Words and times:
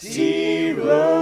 Toby, 0.00 1.17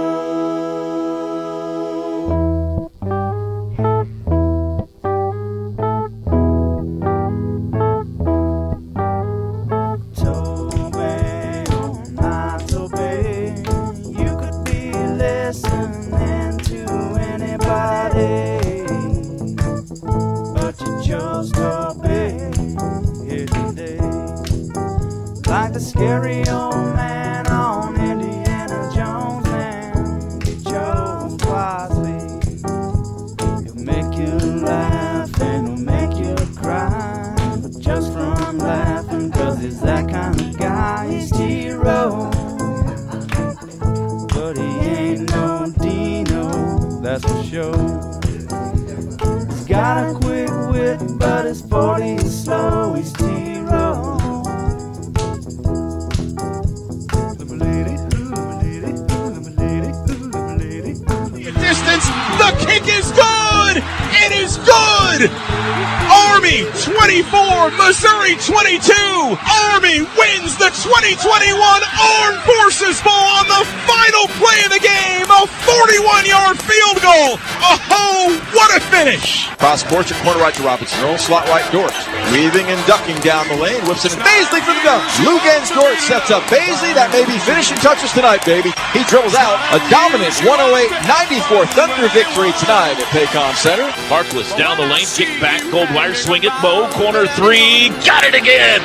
Cross 79.67 79.83
course 79.91 80.07
at 80.15 80.23
corner 80.23 80.39
right 80.39 80.55
to 80.55 80.63
Robinson 80.63 80.95
Earl, 81.03 81.19
slot 81.19 81.43
right 81.51 81.67
Dort. 81.75 81.91
Weaving 82.31 82.71
and 82.71 82.79
ducking 82.87 83.19
down 83.19 83.43
the 83.51 83.59
lane. 83.59 83.83
Whips 83.83 84.07
it 84.07 84.15
to 84.15 84.19
Bazley 84.23 84.63
for 84.63 84.71
the 84.71 84.79
dunk. 84.79 85.03
Luguentz 85.27 85.75
Dort 85.75 85.99
sets 85.99 86.31
up 86.31 86.39
Bazley. 86.47 86.95
That 86.95 87.11
may 87.11 87.27
be 87.27 87.35
finishing 87.43 87.75
touches 87.83 88.15
tonight, 88.15 88.47
baby. 88.47 88.71
He 88.95 89.03
dribbles 89.11 89.35
out. 89.35 89.59
A 89.75 89.83
dominant 89.91 90.31
108-94 90.39 91.67
Thunder 91.75 92.07
victory 92.15 92.55
tonight 92.63 92.95
at 92.95 93.11
Paycom 93.11 93.59
Center. 93.59 93.91
Harkless 94.07 94.55
down 94.55 94.79
the 94.79 94.87
lane, 94.87 95.03
kick 95.03 95.27
back, 95.43 95.59
Goldwire 95.67 96.15
swing 96.15 96.47
it, 96.47 96.55
Mo, 96.63 96.87
corner 96.95 97.27
three, 97.35 97.91
got 98.07 98.23
it 98.23 98.39
again! 98.39 98.79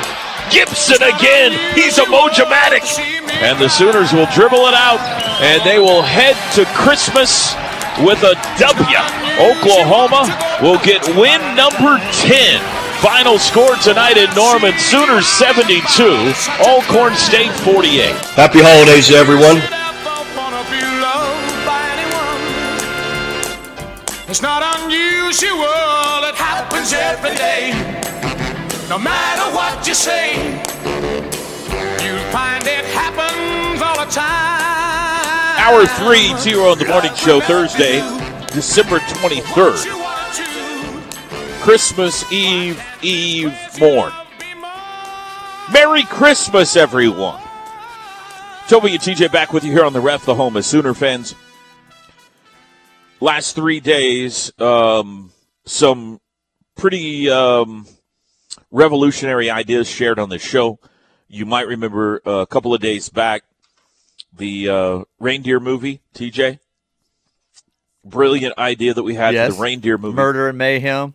Gibson 0.51 0.99
again, 0.99 1.55
he's 1.79 1.95
a 1.95 2.03
Mojomatic! 2.11 2.83
And 3.39 3.55
the 3.55 3.71
Sooners 3.71 4.11
will 4.11 4.27
dribble 4.35 4.67
it 4.67 4.75
out, 4.75 4.99
and 5.39 5.63
they 5.63 5.79
will 5.79 6.03
head 6.03 6.35
to 6.59 6.67
Christmas 6.75 7.55
with 8.01 8.23
a 8.23 8.33
W. 8.57 8.97
Oklahoma 9.37 10.25
will 10.61 10.79
get 10.79 11.05
win 11.15 11.41
number 11.55 11.99
10. 12.25 12.61
Final 13.01 13.37
score 13.37 13.75
tonight 13.77 14.17
in 14.17 14.33
Norman, 14.33 14.73
Sooners 14.79 15.27
72, 15.27 16.33
Alcorn 16.65 17.13
State 17.15 17.51
48. 17.61 18.15
Happy 18.33 18.59
holidays 18.61 19.11
everyone. 19.11 19.61
It's 24.29 24.41
not 24.41 24.63
unusual, 24.81 26.25
it 26.25 26.35
happens 26.35 26.91
every 26.93 27.35
day. 27.35 27.69
No 28.89 28.97
matter 28.97 29.55
what 29.55 29.85
you 29.87 29.93
say, 29.93 30.33
you 32.03 32.17
find 32.31 32.65
it 32.65 32.85
happens 32.85 33.81
all 33.81 34.03
the 34.03 34.11
time. 34.11 34.42
Hour 35.63 35.85
three, 35.85 36.35
zero 36.39 36.71
on 36.71 36.77
the 36.77 36.83
morning 36.83 37.13
show, 37.15 37.39
Thursday, 37.39 38.01
December 38.51 38.99
23rd. 38.99 39.85
Christmas 41.61 42.29
Eve, 42.33 42.83
Eve 43.01 43.57
morn. 43.79 44.11
Merry 45.71 46.03
Christmas, 46.03 46.75
everyone. 46.75 47.41
Toby 48.67 48.91
and 48.91 48.99
TJ 48.99 49.31
back 49.31 49.53
with 49.53 49.63
you 49.63 49.71
here 49.71 49.85
on 49.85 49.93
the 49.93 50.01
Ref, 50.01 50.25
the 50.25 50.35
home 50.35 50.57
of 50.57 50.65
Sooner 50.65 50.93
fans. 50.93 51.33
Last 53.21 53.55
three 53.55 53.79
days, 53.79 54.51
um, 54.59 55.31
some 55.63 56.19
pretty 56.75 57.29
um, 57.29 57.87
revolutionary 58.69 59.49
ideas 59.49 59.87
shared 59.87 60.19
on 60.19 60.27
the 60.27 60.39
show. 60.39 60.77
You 61.29 61.45
might 61.45 61.67
remember 61.67 62.21
uh, 62.25 62.31
a 62.31 62.47
couple 62.47 62.73
of 62.73 62.81
days 62.81 63.07
back 63.07 63.43
the 64.35 64.69
uh, 64.69 65.03
reindeer 65.19 65.59
movie, 65.59 66.01
TJ. 66.15 66.59
Brilliant 68.05 68.57
idea 68.57 68.93
that 68.93 69.03
we 69.03 69.15
had 69.15 69.33
Yes. 69.33 69.55
the 69.55 69.61
reindeer 69.61 69.97
movie. 69.97 70.15
Murder 70.15 70.49
and 70.49 70.57
mayhem 70.57 71.13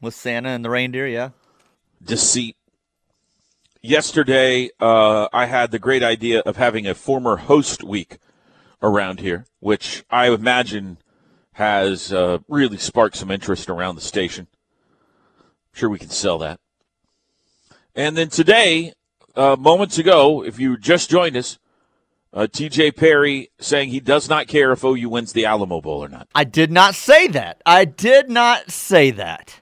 with 0.00 0.14
Santa 0.14 0.50
and 0.50 0.64
the 0.64 0.70
reindeer. 0.70 1.06
Yeah. 1.06 1.30
deceit. 2.02 2.56
Yesterday, 3.82 4.70
uh, 4.80 5.28
I 5.32 5.46
had 5.46 5.70
the 5.70 5.78
great 5.78 6.02
idea 6.02 6.40
of 6.40 6.56
having 6.56 6.86
a 6.86 6.94
former 6.94 7.36
host 7.36 7.82
week 7.82 8.18
around 8.82 9.20
here, 9.20 9.46
which 9.60 10.04
I 10.10 10.28
imagine 10.28 10.98
has 11.52 12.12
uh, 12.12 12.38
really 12.48 12.76
sparked 12.76 13.16
some 13.16 13.30
interest 13.30 13.70
around 13.70 13.94
the 13.94 14.00
station. 14.02 14.48
I'm 15.40 15.78
sure 15.78 15.88
we 15.88 15.98
can 15.98 16.10
sell 16.10 16.38
that. 16.38 16.60
And 17.94 18.16
then 18.16 18.28
today, 18.28 18.92
uh, 19.34 19.56
moments 19.58 19.96
ago, 19.98 20.42
if 20.44 20.58
you 20.58 20.76
just 20.76 21.08
joined 21.10 21.36
us, 21.36 21.58
uh, 22.32 22.46
TJ 22.50 22.96
Perry 22.96 23.50
saying 23.58 23.90
he 23.90 24.00
does 24.00 24.28
not 24.28 24.46
care 24.46 24.72
if 24.72 24.84
OU 24.84 25.08
wins 25.08 25.32
the 25.32 25.46
Alamo 25.46 25.80
Bowl 25.80 26.04
or 26.04 26.08
not, 26.08 26.28
I 26.34 26.44
did 26.44 26.70
not 26.70 26.94
say 26.94 27.26
that. 27.28 27.60
I 27.66 27.84
did 27.84 28.30
not 28.30 28.70
say 28.70 29.10
that. 29.12 29.60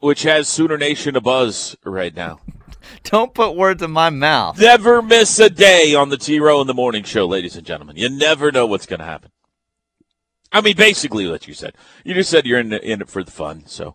which 0.00 0.22
has 0.24 0.48
Sooner 0.48 0.76
Nation 0.76 1.14
abuzz 1.14 1.76
right 1.84 2.14
now. 2.14 2.40
Don't 3.04 3.32
put 3.32 3.54
words 3.56 3.82
in 3.82 3.90
my 3.92 4.10
mouth. 4.10 4.58
Never 4.60 5.00
miss 5.00 5.38
a 5.38 5.48
day 5.48 5.94
on 5.94 6.08
the 6.08 6.16
T 6.18 6.38
Row 6.40 6.60
in 6.60 6.66
the 6.66 6.74
Morning 6.74 7.04
Show, 7.04 7.26
ladies 7.26 7.56
and 7.56 7.64
gentlemen. 7.66 7.96
You 7.96 8.08
never 8.10 8.50
know 8.52 8.66
what's 8.66 8.86
going 8.86 8.98
to 9.00 9.06
happen. 9.06 9.30
I 10.50 10.60
mean, 10.60 10.76
basically, 10.76 11.26
what 11.28 11.48
you 11.48 11.54
said. 11.54 11.74
You 12.04 12.12
just 12.12 12.28
said 12.28 12.44
you're 12.44 12.58
in, 12.58 12.72
in 12.72 13.00
it 13.00 13.08
for 13.08 13.22
the 13.24 13.30
fun. 13.30 13.62
So, 13.66 13.94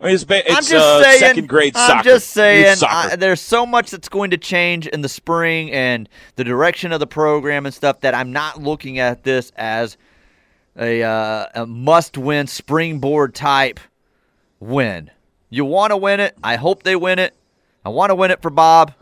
I 0.00 0.04
mean, 0.06 0.14
it's, 0.14 0.24
ba- 0.24 0.48
I'm 0.50 0.62
just 0.62 0.74
uh, 0.74 1.02
saying. 1.02 1.18
second 1.20 1.48
grade 1.48 1.72
I'm 1.74 2.04
just 2.04 2.28
saying. 2.30 2.76
soccer. 2.76 3.12
I, 3.12 3.16
there's 3.16 3.40
so 3.40 3.64
much 3.64 3.90
that's 3.90 4.10
going 4.10 4.30
to 4.30 4.36
change 4.36 4.86
in 4.86 5.00
the 5.00 5.08
spring 5.08 5.72
and 5.72 6.08
the 6.34 6.44
direction 6.44 6.92
of 6.92 7.00
the 7.00 7.06
program 7.06 7.64
and 7.64 7.74
stuff 7.74 8.00
that 8.00 8.14
I'm 8.14 8.30
not 8.30 8.62
looking 8.62 8.98
at 8.98 9.22
this 9.22 9.52
as 9.56 9.96
a 10.78 11.02
uh, 11.02 11.46
a 11.54 11.66
must-win 11.66 12.46
springboard 12.46 13.34
type 13.34 13.80
win. 14.60 15.10
You 15.48 15.64
want 15.64 15.92
to 15.92 15.96
win 15.96 16.20
it. 16.20 16.36
I 16.44 16.56
hope 16.56 16.82
they 16.82 16.96
win 16.96 17.18
it. 17.18 17.34
I 17.84 17.88
want 17.88 18.10
to 18.10 18.14
win 18.14 18.30
it 18.30 18.42
for 18.42 18.50
Bob, 18.50 18.92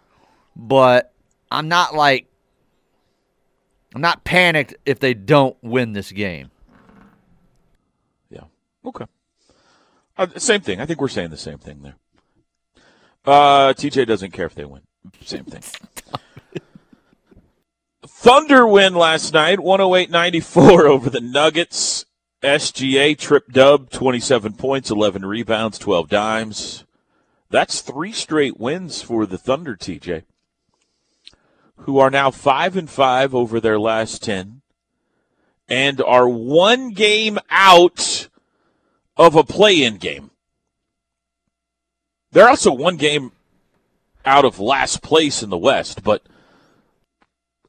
but 0.54 1.12
I'm 1.50 1.66
not 1.68 1.96
like 1.96 2.28
I'm 3.96 4.00
not 4.00 4.22
panicked 4.22 4.74
if 4.86 5.00
they 5.00 5.14
don't 5.14 5.56
win 5.62 5.92
this 5.92 6.12
game. 6.12 6.50
yeah. 8.30 8.44
Okay. 8.84 9.06
Uh, 10.16 10.26
same 10.36 10.60
thing. 10.60 10.80
I 10.80 10.86
think 10.86 11.00
we're 11.00 11.08
saying 11.08 11.30
the 11.30 11.36
same 11.36 11.58
thing 11.58 11.82
there. 11.82 11.96
Uh, 13.24 13.72
TJ 13.72 14.06
doesn't 14.06 14.32
care 14.32 14.46
if 14.46 14.54
they 14.54 14.64
win. 14.64 14.82
Same 15.22 15.44
thing. 15.44 15.62
Thunder 18.06 18.66
win 18.66 18.94
last 18.94 19.34
night, 19.34 19.58
108-94 19.58 20.84
over 20.88 21.10
the 21.10 21.20
Nuggets. 21.20 22.06
SGA 22.42 23.16
trip 23.16 23.50
dub, 23.50 23.90
27 23.90 24.52
points, 24.52 24.90
11 24.90 25.24
rebounds, 25.24 25.78
12 25.78 26.10
dimes. 26.10 26.84
That's 27.48 27.80
three 27.80 28.12
straight 28.12 28.60
wins 28.60 29.00
for 29.00 29.24
the 29.24 29.38
Thunder, 29.38 29.76
TJ, 29.76 30.24
who 31.78 31.98
are 31.98 32.10
now 32.10 32.30
5 32.30 32.76
and 32.76 32.90
5 32.90 33.34
over 33.34 33.60
their 33.60 33.78
last 33.78 34.22
10 34.22 34.60
and 35.68 36.00
are 36.02 36.28
one 36.28 36.90
game 36.90 37.38
out 37.48 38.28
of 39.16 39.36
a 39.36 39.44
play-in 39.44 39.96
game. 39.96 40.30
They're 42.32 42.48
also 42.48 42.72
one 42.72 42.96
game 42.96 43.32
out 44.24 44.44
of 44.44 44.58
last 44.58 45.02
place 45.02 45.42
in 45.42 45.50
the 45.50 45.58
West, 45.58 46.02
but 46.02 46.22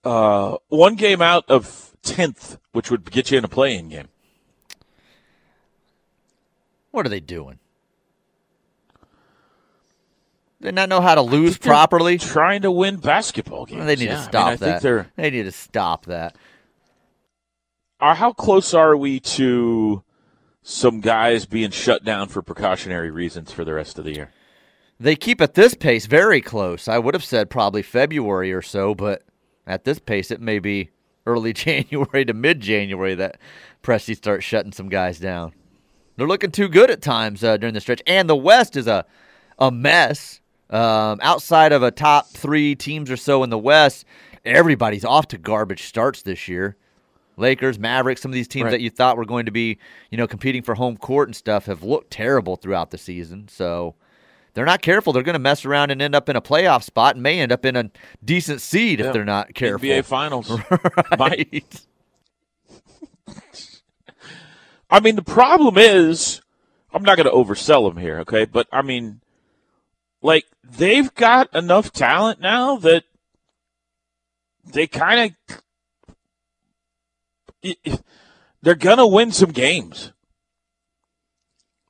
uh, 0.04 0.58
one 0.70 0.96
game 0.96 1.22
out 1.22 1.46
of 1.50 1.92
10th, 2.04 2.58
which 2.72 2.90
would 2.90 3.12
get 3.12 3.30
you 3.32 3.38
in 3.38 3.46
a 3.46 3.50
play-in 3.50 3.90
game. 3.90 4.08
What 6.92 7.06
are 7.06 7.10
they 7.10 7.20
doing? 7.20 7.60
They 10.62 10.72
not 10.72 10.90
know 10.90 11.02
how 11.02 11.14
to 11.14 11.22
lose 11.22 11.58
properly. 11.58 12.18
Trying 12.18 12.62
to 12.64 12.72
win 12.72 12.96
basketball 12.98 13.66
games. 13.66 13.86
They 13.86 13.96
need 13.98 14.06
Yeah, 14.06 14.14
to 14.14 14.20
mean, 14.22 14.30
stop 14.30 14.48
I 14.48 14.56
think 14.56 14.82
that. 14.82 15.08
They 15.16 15.30
need 15.30 15.44
to 15.44 15.52
stop 15.52 16.06
that. 16.06 16.36
are 18.00 18.16
how 18.16 18.34
close 18.34 18.74
are 18.74 18.96
we 18.98 19.20
to 19.20 20.02
some 20.68 21.00
guys 21.00 21.46
being 21.46 21.70
shut 21.70 22.04
down 22.04 22.28
for 22.28 22.42
precautionary 22.42 23.12
reasons 23.12 23.52
for 23.52 23.64
the 23.64 23.74
rest 23.74 24.00
of 24.00 24.04
the 24.04 24.14
year? 24.16 24.32
They 25.00 25.16
keep 25.16 25.40
at 25.40 25.54
this 25.54 25.76
pace 25.76 26.08
very 26.08 26.42
close. 26.42 26.88
I 26.88 26.98
would 26.98 27.14
have 27.14 27.24
said 27.24 27.52
probably 27.52 27.84
February 27.84 28.52
or 28.52 28.64
so, 28.64 28.96
but 28.96 29.22
at 29.68 29.84
this 29.84 30.00
pace, 30.00 30.32
it 30.32 30.42
may 30.42 30.58
be 30.58 30.90
early 31.28 31.54
January 31.54 32.26
to 32.26 32.34
mid 32.34 32.62
January 32.62 33.14
that 33.14 33.38
Presti 33.84 34.18
starts 34.18 34.44
shutting 34.44 34.72
some 34.72 34.90
guys 34.90 35.20
down. 35.20 35.54
They're 36.18 36.28
looking 36.28 36.52
too 36.52 36.68
good 36.68 36.90
at 36.90 37.02
times 37.02 37.44
uh, 37.44 37.58
during 37.58 37.76
the 37.76 37.82
stretch, 37.82 38.02
and 38.08 38.28
the 38.28 38.36
West 38.36 38.76
is 38.76 38.88
a 38.88 39.06
a 39.60 39.72
mess. 39.72 40.42
Um, 40.68 41.20
outside 41.22 41.74
of 41.74 41.84
a 41.84 41.92
top 41.92 42.30
three 42.30 42.74
teams 42.74 43.12
or 43.12 43.18
so 43.18 43.44
in 43.44 43.52
the 43.52 43.58
West, 43.58 44.04
everybody's 44.44 45.06
off 45.06 45.28
to 45.28 45.38
garbage 45.38 45.84
starts 45.84 46.24
this 46.24 46.48
year. 46.48 46.76
Lakers, 47.38 47.78
Mavericks, 47.80 48.22
some 48.22 48.32
of 48.32 48.34
these 48.34 48.48
teams 48.48 48.66
Right. 48.66 48.72
that 48.72 48.82
you 48.82 48.90
thought 48.90 49.18
were 49.18 49.26
going 49.26 49.46
to 49.46 49.52
be, 49.52 49.78
you 50.10 50.18
know, 50.18 50.28
competing 50.28 50.62
for 50.62 50.76
home 50.76 50.98
court 50.98 51.28
and 51.28 51.36
stuff 51.36 51.66
have 51.66 51.84
looked 51.84 52.12
terrible 52.12 52.56
throughout 52.56 52.92
the 52.92 52.98
season. 52.98 53.48
So 53.48 53.96
they're 54.54 54.66
not 54.66 54.82
careful. 54.82 55.12
They're 55.14 55.24
going 55.24 55.34
to 55.34 55.40
mess 55.40 55.66
around 55.66 55.92
and 55.92 56.02
end 56.02 56.16
up 56.16 56.30
in 56.30 56.36
a 56.36 56.42
playoff 56.42 56.84
spot 56.84 57.16
and 57.16 57.24
may 57.24 57.40
end 57.40 57.52
up 57.52 57.66
in 57.66 57.76
a 57.76 57.90
decent 58.24 58.62
seed 58.62 59.02
if 59.02 59.12
they're 59.14 59.26
not 59.26 59.54
careful. 59.54 59.88
NBA 59.88 60.06
Finals. 60.06 60.50
Might. 61.18 61.86
Right. 63.28 63.46
I 64.90 65.00
mean, 65.00 65.16
the 65.16 65.24
problem 65.24 65.78
is, 65.78 66.42
I'm 66.94 67.04
not 67.04 67.18
going 67.18 67.26
to 67.28 67.34
oversell 67.36 67.90
them 67.90 67.98
here, 68.02 68.20
okay? 68.20 68.46
But 68.46 68.68
I 68.72 68.82
mean, 68.82 69.20
like 70.22 70.46
they've 70.64 71.14
got 71.16 71.54
enough 71.56 71.92
talent 71.92 72.40
now 72.40 72.78
that 72.78 73.04
they 74.64 74.88
kind 74.88 75.34
of 75.50 75.62
they're 78.62 78.76
going 78.76 78.98
to 78.98 79.08
win 79.08 79.32
some 79.32 79.52
games. 79.52 80.12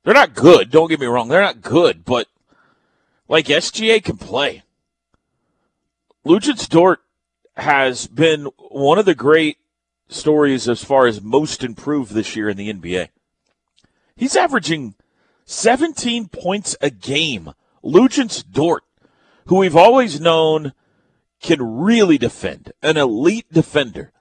They're 0.04 0.14
not 0.14 0.36
good. 0.36 0.70
Don't 0.70 0.90
get 0.90 1.00
me 1.00 1.08
wrong. 1.08 1.30
They're 1.30 1.42
not 1.42 1.62
good, 1.62 2.06
but 2.06 2.28
like 3.28 3.46
SGA 3.48 4.04
can 4.04 4.18
play. 4.18 4.64
Luguentz 6.26 6.70
Dort 6.70 7.00
has 7.58 8.08
been 8.08 8.46
one 8.58 9.00
of 9.00 9.06
the 9.06 9.16
great 9.16 9.58
stories 10.08 10.68
as 10.68 10.84
far 10.84 11.08
as 11.08 11.22
most 11.22 11.64
improved 11.64 12.12
this 12.12 12.36
year 12.36 12.50
in 12.50 12.58
the 12.58 12.72
NBA. 12.72 13.10
He's 14.16 14.36
averaging 14.36 14.96
17 15.46 16.28
points 16.30 16.76
a 16.82 16.90
game. 16.90 17.54
Luguentz 17.84 18.44
Dort, 18.50 18.84
who 19.48 19.58
we've 19.58 19.76
always 19.76 20.20
known 20.20 20.74
can 21.42 21.78
really 21.78 22.18
defend, 22.18 22.72
an 22.82 22.98
elite 22.98 23.52
defender. 23.52 24.12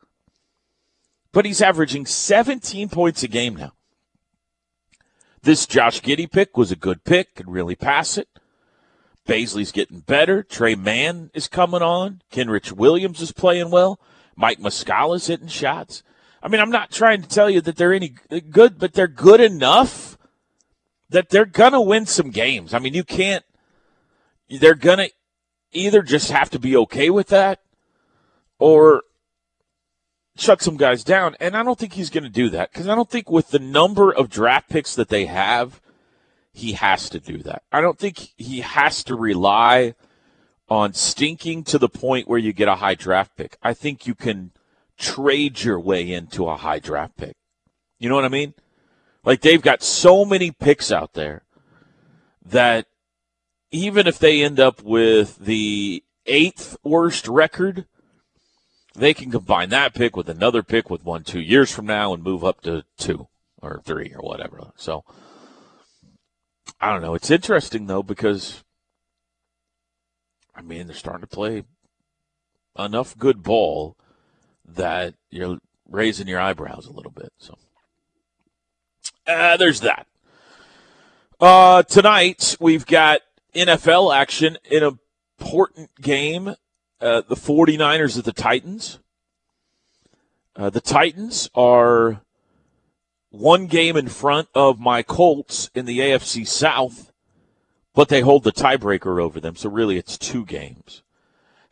But 1.34 1.44
he's 1.44 1.60
averaging 1.60 2.06
17 2.06 2.88
points 2.88 3.24
a 3.24 3.28
game 3.28 3.56
now. 3.56 3.72
This 5.42 5.66
Josh 5.66 6.00
Giddey 6.00 6.30
pick 6.30 6.56
was 6.56 6.70
a 6.70 6.76
good 6.76 7.02
pick, 7.04 7.34
could 7.34 7.50
really 7.50 7.74
pass 7.74 8.16
it. 8.16 8.28
Bazley's 9.26 9.72
getting 9.72 10.00
better. 10.00 10.44
Tre 10.44 10.76
Mann 10.76 11.30
is 11.34 11.48
coming 11.48 11.82
on. 11.82 12.22
Kenrich 12.30 12.70
Williams 12.70 13.20
is 13.20 13.32
playing 13.32 13.70
well. 13.70 13.98
Mike 14.36 14.60
Muscala's 14.60 15.26
hitting 15.26 15.48
shots. 15.48 16.04
I 16.40 16.48
mean, 16.48 16.60
I'm 16.60 16.70
not 16.70 16.92
trying 16.92 17.22
to 17.22 17.28
tell 17.28 17.50
you 17.50 17.60
that 17.62 17.76
they're 17.76 17.92
any 17.92 18.14
good, 18.50 18.78
but 18.78 18.92
they're 18.92 19.08
good 19.08 19.40
enough 19.40 20.16
that 21.10 21.30
they're 21.30 21.46
gonna 21.46 21.80
win 21.80 22.06
some 22.06 22.30
games. 22.30 22.72
I 22.72 22.78
mean, 22.78 22.94
you 22.94 23.02
can't. 23.02 23.44
They're 24.48 24.74
gonna 24.74 25.08
either 25.72 26.02
just 26.02 26.30
have 26.30 26.50
to 26.50 26.60
be 26.60 26.76
okay 26.76 27.10
with 27.10 27.28
that, 27.28 27.60
or 28.58 29.02
shut 30.36 30.62
some 30.62 30.76
guys 30.76 31.04
down. 31.04 31.36
And 31.40 31.56
I 31.56 31.62
don't 31.62 31.78
think 31.78 31.94
he's 31.94 32.10
going 32.10 32.24
to 32.24 32.30
do 32.30 32.48
that 32.50 32.72
because 32.72 32.88
I 32.88 32.94
don't 32.94 33.10
think 33.10 33.30
with 33.30 33.50
the 33.50 33.58
number 33.58 34.12
of 34.12 34.30
draft 34.30 34.68
picks 34.68 34.94
that 34.94 35.08
they 35.08 35.26
have, 35.26 35.80
he 36.52 36.72
has 36.72 37.08
to 37.10 37.20
do 37.20 37.38
that. 37.38 37.62
I 37.72 37.80
don't 37.80 37.98
think 37.98 38.32
he 38.36 38.60
has 38.60 39.02
to 39.04 39.14
rely 39.14 39.94
on 40.68 40.94
stinking 40.94 41.64
to 41.64 41.78
the 41.78 41.88
point 41.88 42.28
where 42.28 42.38
you 42.38 42.52
get 42.52 42.68
a 42.68 42.76
high 42.76 42.94
draft 42.94 43.36
pick. 43.36 43.56
I 43.62 43.74
think 43.74 44.06
you 44.06 44.14
can 44.14 44.52
trade 44.96 45.62
your 45.62 45.78
way 45.80 46.10
into 46.10 46.48
a 46.48 46.56
high 46.56 46.78
draft 46.78 47.16
pick. 47.16 47.36
You 47.98 48.08
know 48.08 48.14
what 48.14 48.24
I 48.24 48.28
mean? 48.28 48.54
Like 49.24 49.40
they've 49.40 49.62
got 49.62 49.82
so 49.82 50.24
many 50.24 50.50
picks 50.50 50.92
out 50.92 51.14
there 51.14 51.42
that 52.44 52.86
even 53.70 54.06
if 54.06 54.18
they 54.18 54.42
end 54.42 54.60
up 54.60 54.82
with 54.82 55.38
the 55.38 56.04
eighth 56.26 56.76
worst 56.84 57.26
record, 57.26 57.86
they 58.94 59.12
can 59.14 59.30
combine 59.30 59.70
that 59.70 59.94
pick 59.94 60.16
with 60.16 60.28
another 60.28 60.62
pick 60.62 60.88
with 60.88 61.04
one 61.04 61.24
two 61.24 61.40
years 61.40 61.70
from 61.70 61.86
now 61.86 62.14
and 62.14 62.22
move 62.22 62.44
up 62.44 62.60
to 62.62 62.84
two 62.96 63.28
or 63.60 63.80
three 63.84 64.12
or 64.14 64.22
whatever. 64.22 64.72
So 64.76 65.04
I 66.80 66.92
don't 66.92 67.02
know. 67.02 67.14
It's 67.14 67.30
interesting 67.30 67.86
though 67.86 68.02
because 68.02 68.62
I 70.54 70.62
mean 70.62 70.86
they're 70.86 70.96
starting 70.96 71.22
to 71.22 71.26
play 71.26 71.64
enough 72.78 73.18
good 73.18 73.42
ball 73.42 73.96
that 74.64 75.14
you're 75.30 75.58
raising 75.88 76.28
your 76.28 76.40
eyebrows 76.40 76.86
a 76.86 76.92
little 76.92 77.12
bit. 77.12 77.32
So 77.38 77.58
uh, 79.26 79.56
there's 79.56 79.80
that. 79.80 80.06
Uh, 81.40 81.82
tonight 81.82 82.56
we've 82.60 82.86
got 82.86 83.20
NFL 83.54 84.14
action 84.14 84.56
in 84.70 84.82
an 84.82 84.98
important 85.38 85.90
game. 86.00 86.54
Uh, 87.04 87.20
the 87.28 87.36
49ers 87.36 88.18
at 88.18 88.24
the 88.24 88.32
Titans. 88.32 88.98
Uh, 90.56 90.70
the 90.70 90.80
Titans 90.80 91.50
are 91.54 92.22
one 93.28 93.66
game 93.66 93.94
in 93.94 94.08
front 94.08 94.48
of 94.54 94.80
my 94.80 95.02
Colts 95.02 95.68
in 95.74 95.84
the 95.84 95.98
AFC 95.98 96.46
South, 96.46 97.12
but 97.92 98.08
they 98.08 98.22
hold 98.22 98.42
the 98.42 98.52
tiebreaker 98.52 99.20
over 99.20 99.38
them, 99.38 99.54
so 99.54 99.68
really 99.68 99.98
it's 99.98 100.16
two 100.16 100.46
games. 100.46 101.02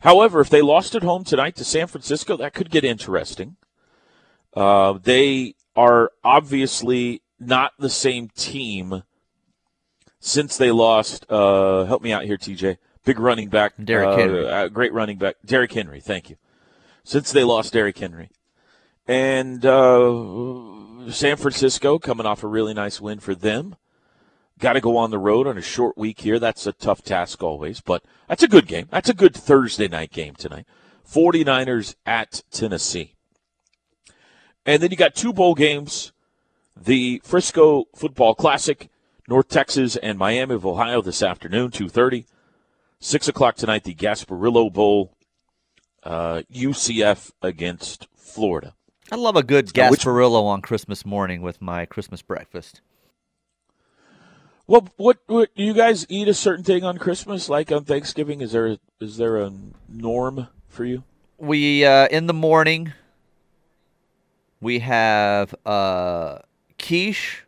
However, 0.01 0.39
if 0.39 0.51
they 0.51 0.61
lost 0.61 0.93
at 0.93 1.01
home 1.01 1.23
tonight 1.23 1.55
to 1.55 1.63
San 1.63 1.87
Francisco, 1.87 2.37
that 2.37 2.53
could 2.53 2.69
get 2.69 2.83
interesting. 2.83 3.55
Uh, 4.55 4.99
they 5.01 5.55
are 5.75 6.11
obviously 6.23 7.23
not 7.39 7.71
the 7.79 7.89
same 7.89 8.29
team 8.35 9.01
since 10.19 10.57
they 10.57 10.69
lost. 10.69 11.25
Uh, 11.27 11.85
help 11.85 12.03
me 12.03 12.13
out 12.13 12.25
here, 12.25 12.37
TJ. 12.37 12.77
Big 13.05 13.19
running 13.19 13.49
back, 13.49 13.73
Derrick 13.83 14.09
uh, 14.09 14.17
Henry. 14.17 14.49
uh, 14.49 14.67
great 14.69 14.93
running 14.93 15.17
back, 15.17 15.35
Derrick 15.45 15.73
Henry. 15.73 15.99
Thank 15.99 16.29
you. 16.29 16.37
Since 17.03 17.31
they 17.31 17.43
lost 17.43 17.73
Derrick 17.73 17.97
Henry, 17.97 18.29
and 19.07 19.65
uh, 19.65 21.11
San 21.11 21.35
Francisco 21.35 21.99
coming 21.99 22.25
off 22.25 22.43
a 22.43 22.47
really 22.47 22.73
nice 22.73 23.01
win 23.01 23.19
for 23.19 23.35
them. 23.35 23.75
Got 24.59 24.73
to 24.73 24.81
go 24.81 24.95
on 24.95 25.11
the 25.11 25.19
road 25.19 25.47
on 25.47 25.57
a 25.57 25.61
short 25.61 25.97
week 25.97 26.21
here. 26.21 26.39
That's 26.39 26.65
a 26.65 26.71
tough 26.71 27.01
task 27.01 27.43
always, 27.43 27.81
but 27.81 28.05
that's 28.29 28.43
a 28.43 28.47
good 28.47 28.67
game. 28.67 28.87
That's 28.89 29.09
a 29.09 29.13
good 29.13 29.35
Thursday 29.35 29.89
night 29.89 30.11
game 30.11 30.35
tonight. 30.35 30.65
49ers 31.05 31.95
at 32.05 32.43
Tennessee. 32.51 33.15
And 34.65 34.81
then 34.81 34.91
you 34.91 34.97
got 34.97 35.15
two 35.15 35.33
bowl 35.33 35.55
games 35.55 36.13
the 36.75 37.21
Frisco 37.23 37.85
Football 37.95 38.35
Classic, 38.35 38.89
North 39.27 39.47
Texas 39.47 39.95
and 39.97 40.17
Miami 40.17 40.55
of 40.55 40.65
Ohio 40.65 41.01
this 41.01 41.21
afternoon, 41.21 41.71
2.30. 41.71 42.25
6 43.03 43.27
o'clock 43.27 43.55
tonight, 43.55 43.83
the 43.83 43.93
Gasparilla 43.93 44.71
Bowl, 44.71 45.13
uh, 46.03 46.43
UCF 46.51 47.31
against 47.41 48.07
Florida. 48.15 48.75
I 49.11 49.17
love 49.17 49.35
a 49.35 49.43
good 49.43 49.67
Gasparilla 49.67 50.41
on 50.41 50.61
Christmas 50.61 51.05
morning 51.05 51.41
with 51.41 51.61
my 51.61 51.85
Christmas 51.85 52.21
breakfast. 52.21 52.79
Well, 54.67 54.87
what, 54.95 55.19
what 55.27 55.53
do 55.53 55.63
you 55.63 55.73
guys 55.73 56.05
eat 56.07 56.29
a 56.29 56.33
certain 56.33 56.63
thing 56.63 56.85
on 56.85 56.97
Christmas, 56.97 57.49
like 57.49 57.73
on 57.73 57.83
Thanksgiving? 57.83 58.39
Is 58.39 58.53
there 58.53 58.77
is 59.01 59.17
there 59.17 59.35
a 59.37 59.51
norm 59.89 60.47
for 60.69 60.85
you? 60.85 61.03
We 61.37 61.83
uh, 61.83 62.07
in 62.07 62.27
the 62.27 62.33
morning 62.33 62.93
we 64.61 64.79
have 64.79 65.53
uh, 65.65 66.37
quiche, 66.79 67.43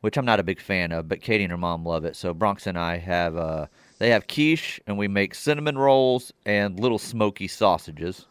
which 0.00 0.16
I'm 0.16 0.24
not 0.24 0.40
a 0.40 0.42
big 0.42 0.58
fan 0.58 0.90
of, 0.90 1.06
but 1.06 1.20
Katie 1.20 1.44
and 1.44 1.50
her 1.50 1.58
mom 1.58 1.84
love 1.84 2.06
it. 2.06 2.16
So 2.16 2.32
Bronx 2.32 2.66
and 2.66 2.78
I 2.78 2.96
have 2.96 3.36
uh, 3.36 3.66
they 4.02 4.10
have 4.10 4.26
quiche, 4.26 4.80
and 4.84 4.98
we 4.98 5.06
make 5.06 5.32
cinnamon 5.32 5.78
rolls 5.78 6.32
and 6.44 6.80
little 6.80 6.98
smoky 6.98 7.46
sausages. 7.46 8.26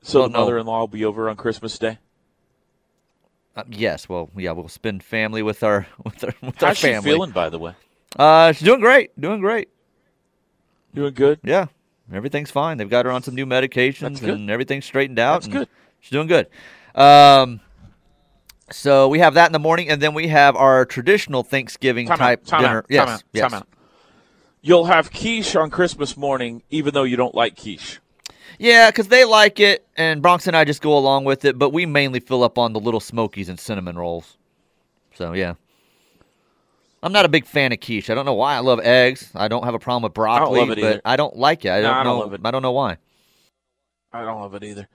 So 0.00 0.22
the 0.22 0.30
mother-in-law 0.30 0.80
will 0.80 0.88
be 0.88 1.04
over 1.04 1.28
on 1.28 1.36
Christmas 1.36 1.78
Day. 1.78 1.98
Uh, 3.54 3.64
yes, 3.68 4.08
well, 4.08 4.30
yeah, 4.34 4.52
we'll 4.52 4.68
spend 4.68 5.02
family 5.02 5.42
with 5.42 5.62
our 5.62 5.86
with 6.04 6.24
our 6.24 6.32
with 6.40 6.62
our 6.62 6.68
How's 6.68 6.78
she 6.78 6.86
family. 6.86 7.10
feeling, 7.10 7.30
by 7.32 7.50
the 7.50 7.58
way? 7.58 7.74
Uh, 8.18 8.52
she's 8.52 8.64
doing 8.64 8.80
great, 8.80 9.10
doing 9.20 9.40
great. 9.40 9.68
Doing 10.94 11.12
good. 11.12 11.38
Yeah, 11.44 11.66
everything's 12.10 12.50
fine. 12.50 12.78
They've 12.78 12.88
got 12.88 13.04
her 13.04 13.12
on 13.12 13.22
some 13.22 13.34
new 13.34 13.44
medications, 13.44 14.22
and 14.22 14.50
everything's 14.50 14.86
straightened 14.86 15.18
out. 15.18 15.42
That's 15.42 15.52
good. 15.52 15.68
She's 16.00 16.10
doing 16.12 16.26
good. 16.26 16.46
Um, 16.94 17.60
so 18.70 19.08
we 19.08 19.18
have 19.18 19.34
that 19.34 19.44
in 19.44 19.52
the 19.52 19.58
morning, 19.58 19.90
and 19.90 20.00
then 20.00 20.14
we 20.14 20.28
have 20.28 20.56
our 20.56 20.86
traditional 20.86 21.42
Thanksgiving 21.42 22.06
Time 22.06 22.16
type 22.16 22.50
out. 22.50 22.60
Dinner. 22.62 22.78
out. 22.78 22.86
yes, 22.88 23.04
Time 23.04 23.14
out. 23.14 23.22
yes. 23.34 23.42
Time 23.50 23.54
out. 23.60 23.68
You'll 24.62 24.84
have 24.84 25.12
quiche 25.12 25.56
on 25.56 25.70
Christmas 25.70 26.16
morning, 26.16 26.62
even 26.70 26.94
though 26.94 27.02
you 27.02 27.16
don't 27.16 27.34
like 27.34 27.56
quiche. 27.56 27.98
Yeah, 28.58 28.90
because 28.90 29.08
they 29.08 29.24
like 29.24 29.58
it, 29.58 29.84
and 29.96 30.22
Bronx 30.22 30.46
and 30.46 30.56
I 30.56 30.64
just 30.64 30.82
go 30.82 30.96
along 30.96 31.24
with 31.24 31.44
it. 31.44 31.58
But 31.58 31.70
we 31.70 31.84
mainly 31.84 32.20
fill 32.20 32.44
up 32.44 32.58
on 32.58 32.72
the 32.72 32.78
little 32.78 33.00
smokies 33.00 33.48
and 33.48 33.58
cinnamon 33.58 33.96
rolls. 33.98 34.36
So 35.14 35.32
yeah, 35.32 35.54
I'm 37.02 37.12
not 37.12 37.24
a 37.24 37.28
big 37.28 37.44
fan 37.44 37.72
of 37.72 37.80
quiche. 37.80 38.08
I 38.08 38.14
don't 38.14 38.24
know 38.24 38.34
why. 38.34 38.54
I 38.54 38.60
love 38.60 38.78
eggs. 38.78 39.32
I 39.34 39.48
don't 39.48 39.64
have 39.64 39.74
a 39.74 39.80
problem 39.80 40.04
with 40.04 40.14
broccoli, 40.14 40.60
love 40.60 40.70
it 40.70 40.76
but 40.80 40.84
either. 40.84 41.00
I 41.04 41.16
don't 41.16 41.36
like 41.36 41.64
it. 41.64 41.70
I 41.72 41.80
don't 41.80 41.90
I 41.94 42.04
don't 42.04 42.18
know. 42.18 42.20
love 42.20 42.34
it. 42.34 42.40
I 42.44 42.50
don't 42.52 42.62
know 42.62 42.72
why. 42.72 42.98
I 44.12 44.24
don't 44.24 44.40
love 44.40 44.54
it 44.54 44.62
either. 44.62 44.88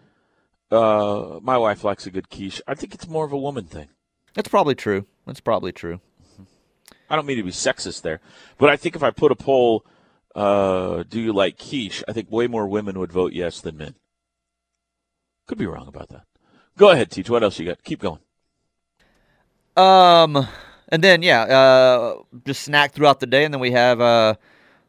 Uh, 0.72 1.40
my 1.42 1.58
wife 1.58 1.84
likes 1.84 2.06
a 2.06 2.12
good 2.12 2.30
quiche. 2.30 2.62
I 2.68 2.76
think 2.76 2.94
it's 2.94 3.08
more 3.08 3.26
of 3.26 3.34
a 3.34 3.38
woman 3.38 3.66
thing. 3.66 3.90
That's 4.34 4.48
probably 4.48 4.76
true. 4.76 5.06
That's 5.26 5.40
probably 5.42 5.72
true. 5.74 6.00
I 7.10 7.16
don't 7.16 7.26
mean 7.26 7.38
to 7.38 7.44
be 7.44 7.52
sexist 7.52 8.02
there, 8.02 8.20
but 8.58 8.70
I 8.70 8.76
think 8.76 8.96
if 8.96 9.04
I 9.04 9.12
put 9.12 9.32
a 9.32 9.36
poll, 9.36 9.86
uh, 10.36 11.04
do 11.04 11.20
you 11.20 11.34
like 11.34 11.58
quiche? 11.58 12.04
I 12.08 12.14
think 12.14 12.32
way 12.32 12.48
more 12.48 12.68
women 12.68 13.00
would 13.00 13.12
vote 13.12 13.34
yes 13.34 13.62
than 13.62 13.78
men. 13.78 13.96
Could 15.48 15.58
be 15.58 15.66
wrong 15.66 15.88
about 15.88 16.10
that. 16.10 16.26
Go 16.78 16.90
ahead, 16.90 17.10
Teach. 17.10 17.30
What 17.30 17.44
else 17.44 17.58
you 17.58 17.66
got? 17.66 17.84
Keep 17.84 18.02
going. 18.02 18.20
Um, 19.76 20.48
and 20.90 21.04
then 21.04 21.22
yeah, 21.22 21.42
uh, 21.44 22.16
just 22.46 22.64
snack 22.64 22.92
throughout 22.92 23.20
the 23.20 23.26
day, 23.26 23.46
and 23.46 23.54
then 23.54 23.62
we 23.62 23.72
have 23.72 24.02
uh, 24.02 24.36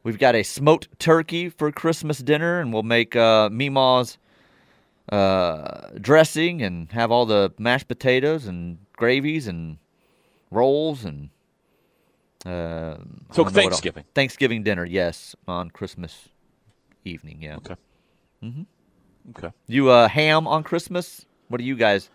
we've 0.03 0.19
got 0.19 0.35
a 0.35 0.43
smoked 0.43 0.99
turkey 0.99 1.49
for 1.49 1.71
Christmas 1.71 2.19
dinner, 2.19 2.61
and 2.61 2.73
we'll 2.73 2.83
make 2.83 3.15
uh, 3.17 3.49
Meemaw's 3.49 4.19
uh 5.11 5.89
dressing 6.03 6.61
and 6.61 6.93
have 6.93 7.11
all 7.11 7.25
the 7.25 7.51
mashed 7.59 7.89
potatoes 7.89 8.45
and 8.45 8.77
gravies 8.95 9.47
and 9.47 9.79
rolls 10.51 11.03
and 11.03 11.31
uh, 12.45 12.49
So 12.49 12.99
don't 12.99 13.37
know 13.37 13.43
what 13.43 13.47
else. 13.47 13.55
Thanksgiving. 13.55 14.05
Thanksgiving 14.15 14.63
dinner, 14.63 14.85
yes, 14.85 15.37
on 15.47 15.71
Christmas 15.71 16.29
evening. 17.05 17.43
Yeah, 17.43 17.57
Okay. 17.57 17.77
Mm-hmm. 18.43 18.63
Okay. 19.31 19.51
you 19.67 19.91
uh, 19.91 20.09
ham 20.09 20.47
on 20.47 20.63
Christmas. 20.63 21.27
What 21.49 21.59
do 21.59 21.65
you 21.65 21.77
guys? 21.77 22.09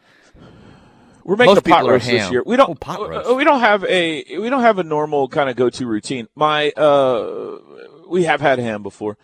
We're 1.23 1.35
making 1.35 1.55
Most 1.55 1.67
a 1.67 1.69
pot 1.69 1.85
roast 1.85 2.07
this 2.07 2.31
year. 2.31 2.43
We 2.45 2.55
don't. 2.57 2.71
Oh, 2.71 2.75
pot 2.75 2.99
uh, 2.99 3.09
roast. 3.09 3.35
We 3.35 3.43
don't 3.43 3.59
have 3.59 3.83
a. 3.85 4.37
We 4.37 4.49
don't 4.49 4.61
have 4.61 4.79
a 4.79 4.83
normal 4.83 5.27
kind 5.27 5.49
of 5.49 5.55
go-to 5.55 5.85
routine. 5.85 6.27
My. 6.35 6.71
Uh, 6.71 7.59
we 8.07 8.23
have 8.23 8.41
had 8.41 8.59
ham 8.59 8.83
before. 8.83 9.17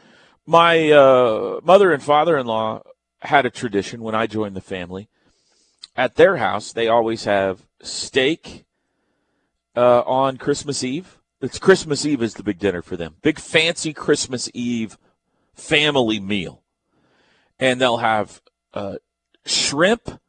My 0.46 0.92
uh, 0.92 1.60
mother 1.64 1.92
and 1.92 2.02
father-in-law 2.02 2.82
had 3.22 3.46
a 3.46 3.50
tradition 3.50 4.02
when 4.02 4.16
I 4.16 4.28
joined 4.28 4.56
the 4.56 4.62
family. 4.62 5.10
At 5.96 6.16
their 6.16 6.38
house, 6.38 6.72
they 6.72 6.88
always 6.88 7.26
have 7.26 7.66
steak 7.82 8.66
uh, 9.80 10.04
on 10.06 10.36
Christmas 10.36 10.84
Eve. 10.84 11.20
It's 11.40 11.58
Christmas 11.58 12.06
Eve 12.06 12.22
is 12.22 12.34
the 12.34 12.44
big 12.44 12.60
dinner 12.60 12.82
for 12.82 12.98
them. 12.98 13.16
Big 13.22 13.40
fancy 13.40 13.94
Christmas 13.94 14.50
Eve 14.54 14.98
family 15.54 16.20
meal, 16.20 16.64
and 17.58 17.80
they'll 17.80 17.98
have 17.98 18.42
uh, 18.74 18.96
shrimp 19.46 20.20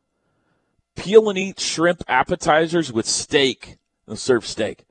peel 0.94 1.28
and 1.28 1.36
eat 1.36 1.58
shrimp 1.58 2.04
appetizers 2.06 2.92
with 2.92 3.06
steak. 3.06 3.78
They'll 4.06 4.14
serve 4.14 4.46
steak, 4.46 4.84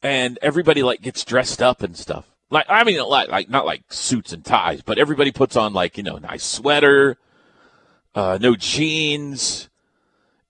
and 0.00 0.38
everybody 0.42 0.84
like 0.84 1.02
gets 1.02 1.24
dressed 1.24 1.60
up 1.60 1.82
and 1.82 1.96
stuff. 1.96 2.26
Like 2.50 2.66
I 2.68 2.84
mean, 2.84 3.02
like, 3.02 3.30
like 3.30 3.50
not 3.50 3.66
like 3.66 3.92
suits 3.92 4.32
and 4.32 4.44
ties, 4.44 4.80
but 4.80 4.96
everybody 4.96 5.32
puts 5.32 5.56
on 5.56 5.72
like 5.72 5.96
you 5.96 6.04
know 6.04 6.18
nice 6.18 6.44
sweater, 6.44 7.16
uh, 8.14 8.38
no 8.40 8.54
jeans, 8.54 9.69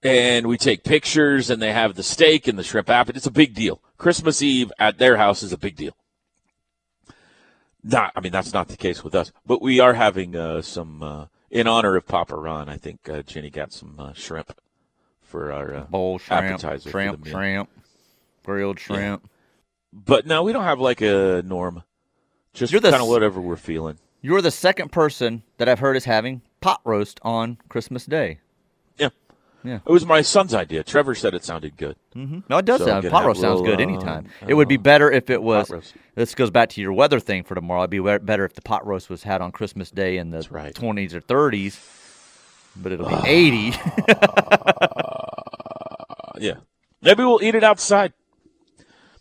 and 0.02 0.46
we 0.46 0.56
take 0.56 0.84
pictures. 0.84 1.50
And 1.50 1.60
they 1.60 1.72
have 1.72 1.94
the 1.94 2.02
steak 2.02 2.48
and 2.48 2.58
the 2.58 2.64
shrimp 2.64 2.88
appet. 2.88 3.16
It's 3.16 3.26
a 3.26 3.30
big 3.30 3.54
deal. 3.54 3.80
Christmas 3.98 4.42
Eve 4.42 4.72
at 4.78 4.98
their 4.98 5.16
house 5.16 5.42
is 5.42 5.52
a 5.52 5.58
big 5.58 5.76
deal. 5.76 5.96
Not, 7.82 8.12
I 8.14 8.20
mean, 8.20 8.32
that's 8.32 8.52
not 8.52 8.68
the 8.68 8.76
case 8.76 9.02
with 9.02 9.14
us, 9.14 9.32
but 9.46 9.62
we 9.62 9.80
are 9.80 9.94
having 9.94 10.36
uh, 10.36 10.60
some 10.60 11.02
uh, 11.02 11.26
in 11.50 11.66
honor 11.66 11.96
of 11.96 12.06
Papa 12.06 12.36
Ron. 12.36 12.68
I 12.68 12.76
think 12.76 13.08
uh, 13.08 13.22
Jenny 13.22 13.48
got 13.50 13.72
some 13.72 13.94
uh, 13.98 14.12
shrimp 14.12 14.52
for 15.22 15.50
our 15.52 15.74
uh, 15.74 15.84
Bowl 15.84 16.18
shrimp, 16.18 16.42
appetizer 16.42 16.90
shrimp, 16.90 17.26
shrimp, 17.26 17.70
grilled 18.44 18.78
shrimp. 18.78 19.30
But 19.92 20.26
no, 20.26 20.42
we 20.42 20.52
don't 20.52 20.64
have 20.64 20.80
like 20.80 21.00
a 21.00 21.42
norm. 21.44 21.82
Just 22.52 22.72
You're 22.72 22.80
the 22.80 22.90
kind 22.90 23.02
of 23.02 23.08
whatever 23.08 23.40
we're 23.40 23.56
feeling. 23.56 23.98
You're 24.20 24.42
the 24.42 24.50
second 24.50 24.92
person 24.92 25.42
that 25.56 25.68
I've 25.68 25.78
heard 25.78 25.96
is 25.96 26.04
having 26.04 26.42
pot 26.60 26.80
roast 26.84 27.18
on 27.22 27.58
Christmas 27.68 28.04
Day. 28.04 28.40
Yeah. 29.62 29.80
It 29.86 29.90
was 29.90 30.06
my 30.06 30.22
son's 30.22 30.54
idea. 30.54 30.82
Trevor 30.82 31.14
said 31.14 31.34
it 31.34 31.44
sounded 31.44 31.76
good. 31.76 31.96
Mm-hmm. 32.14 32.40
No, 32.48 32.58
it 32.58 32.64
does 32.64 32.80
So 32.80 32.86
sound 32.86 33.08
pot 33.10 33.26
roast 33.26 33.40
sounds 33.40 33.60
little, 33.60 33.76
good 33.76 33.80
uh, 33.80 33.88
anytime. 33.88 34.28
it 34.46 34.54
would 34.54 34.68
be 34.68 34.78
uh, 34.78 34.82
better 34.82 35.10
if 35.10 35.28
it 35.30 35.42
was. 35.42 35.70
This 36.14 36.34
goes 36.34 36.50
back 36.50 36.70
to 36.70 36.80
your 36.80 36.92
weather 36.92 37.20
thing 37.20 37.42
for 37.44 37.54
tomorrow. 37.54 37.82
It'd 37.82 37.90
be 37.90 38.00
better 38.00 38.44
if 38.44 38.54
the 38.54 38.62
pot 38.62 38.86
roast 38.86 39.10
was 39.10 39.22
had 39.24 39.42
on 39.42 39.52
Christmas 39.52 39.90
Day 39.90 40.16
in 40.16 40.30
the 40.30 40.46
right. 40.50 40.74
20s 40.74 41.12
or 41.14 41.20
30s, 41.20 41.78
but 42.76 42.92
it'll 42.92 43.08
be 43.08 43.28
80. 43.28 43.74
Uh, 44.08 45.26
yeah. 46.38 46.54
Maybe 47.02 47.22
we'll 47.22 47.42
eat 47.42 47.54
it 47.54 47.64
outside. 47.64 48.12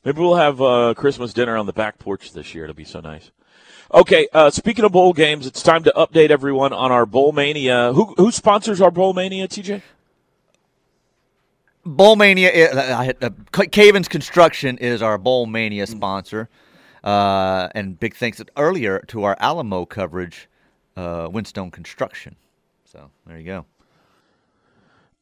Maybe 0.05 0.19
we'll 0.21 0.35
have 0.35 0.61
uh, 0.61 0.93
Christmas 0.95 1.33
dinner 1.33 1.57
on 1.57 1.65
the 1.65 1.73
back 1.73 1.99
porch 1.99 2.31
this 2.31 2.55
year. 2.55 2.63
It'll 2.63 2.75
be 2.75 2.85
so 2.85 2.99
nice. 3.01 3.31
Okay, 3.93 4.27
uh, 4.33 4.51
speaking 4.51 4.85
of 4.85 4.91
bowl 4.91 5.13
games, 5.13 5.47
it's 5.47 5.63
time 5.63 5.83
to 5.83 5.93
update 5.95 6.29
everyone 6.29 6.73
on 6.73 6.91
our 6.91 7.07
Bowl 7.07 7.31
Mania. 7.31 7.91
Who, 7.91 8.13
who 8.17 8.31
sponsors 8.31 8.81
our 8.81 8.91
Bowl 8.91 9.13
Mania, 9.13 9.47
TJ? 9.47 9.81
Bowl 11.89 12.15
Mania, 12.15 12.51
i- 12.71 13.07
I 13.09 13.13
uh, 13.21 13.29
Caven's 13.71 14.07
Construction 14.07 14.77
is 14.77 15.01
our 15.01 15.17
Bowl 15.17 15.45
Mania 15.45 15.87
sponsor. 15.87 16.49
Uh, 17.03 17.69
and 17.73 17.99
big 17.99 18.15
thanks 18.15 18.41
earlier 18.57 18.99
to 19.07 19.23
our 19.23 19.35
Alamo 19.39 19.85
coverage, 19.85 20.49
uh, 20.97 21.27
Windstone 21.31 21.71
Construction. 21.71 22.35
So 22.85 23.09
there 23.25 23.37
you 23.39 23.45
go. 23.45 23.65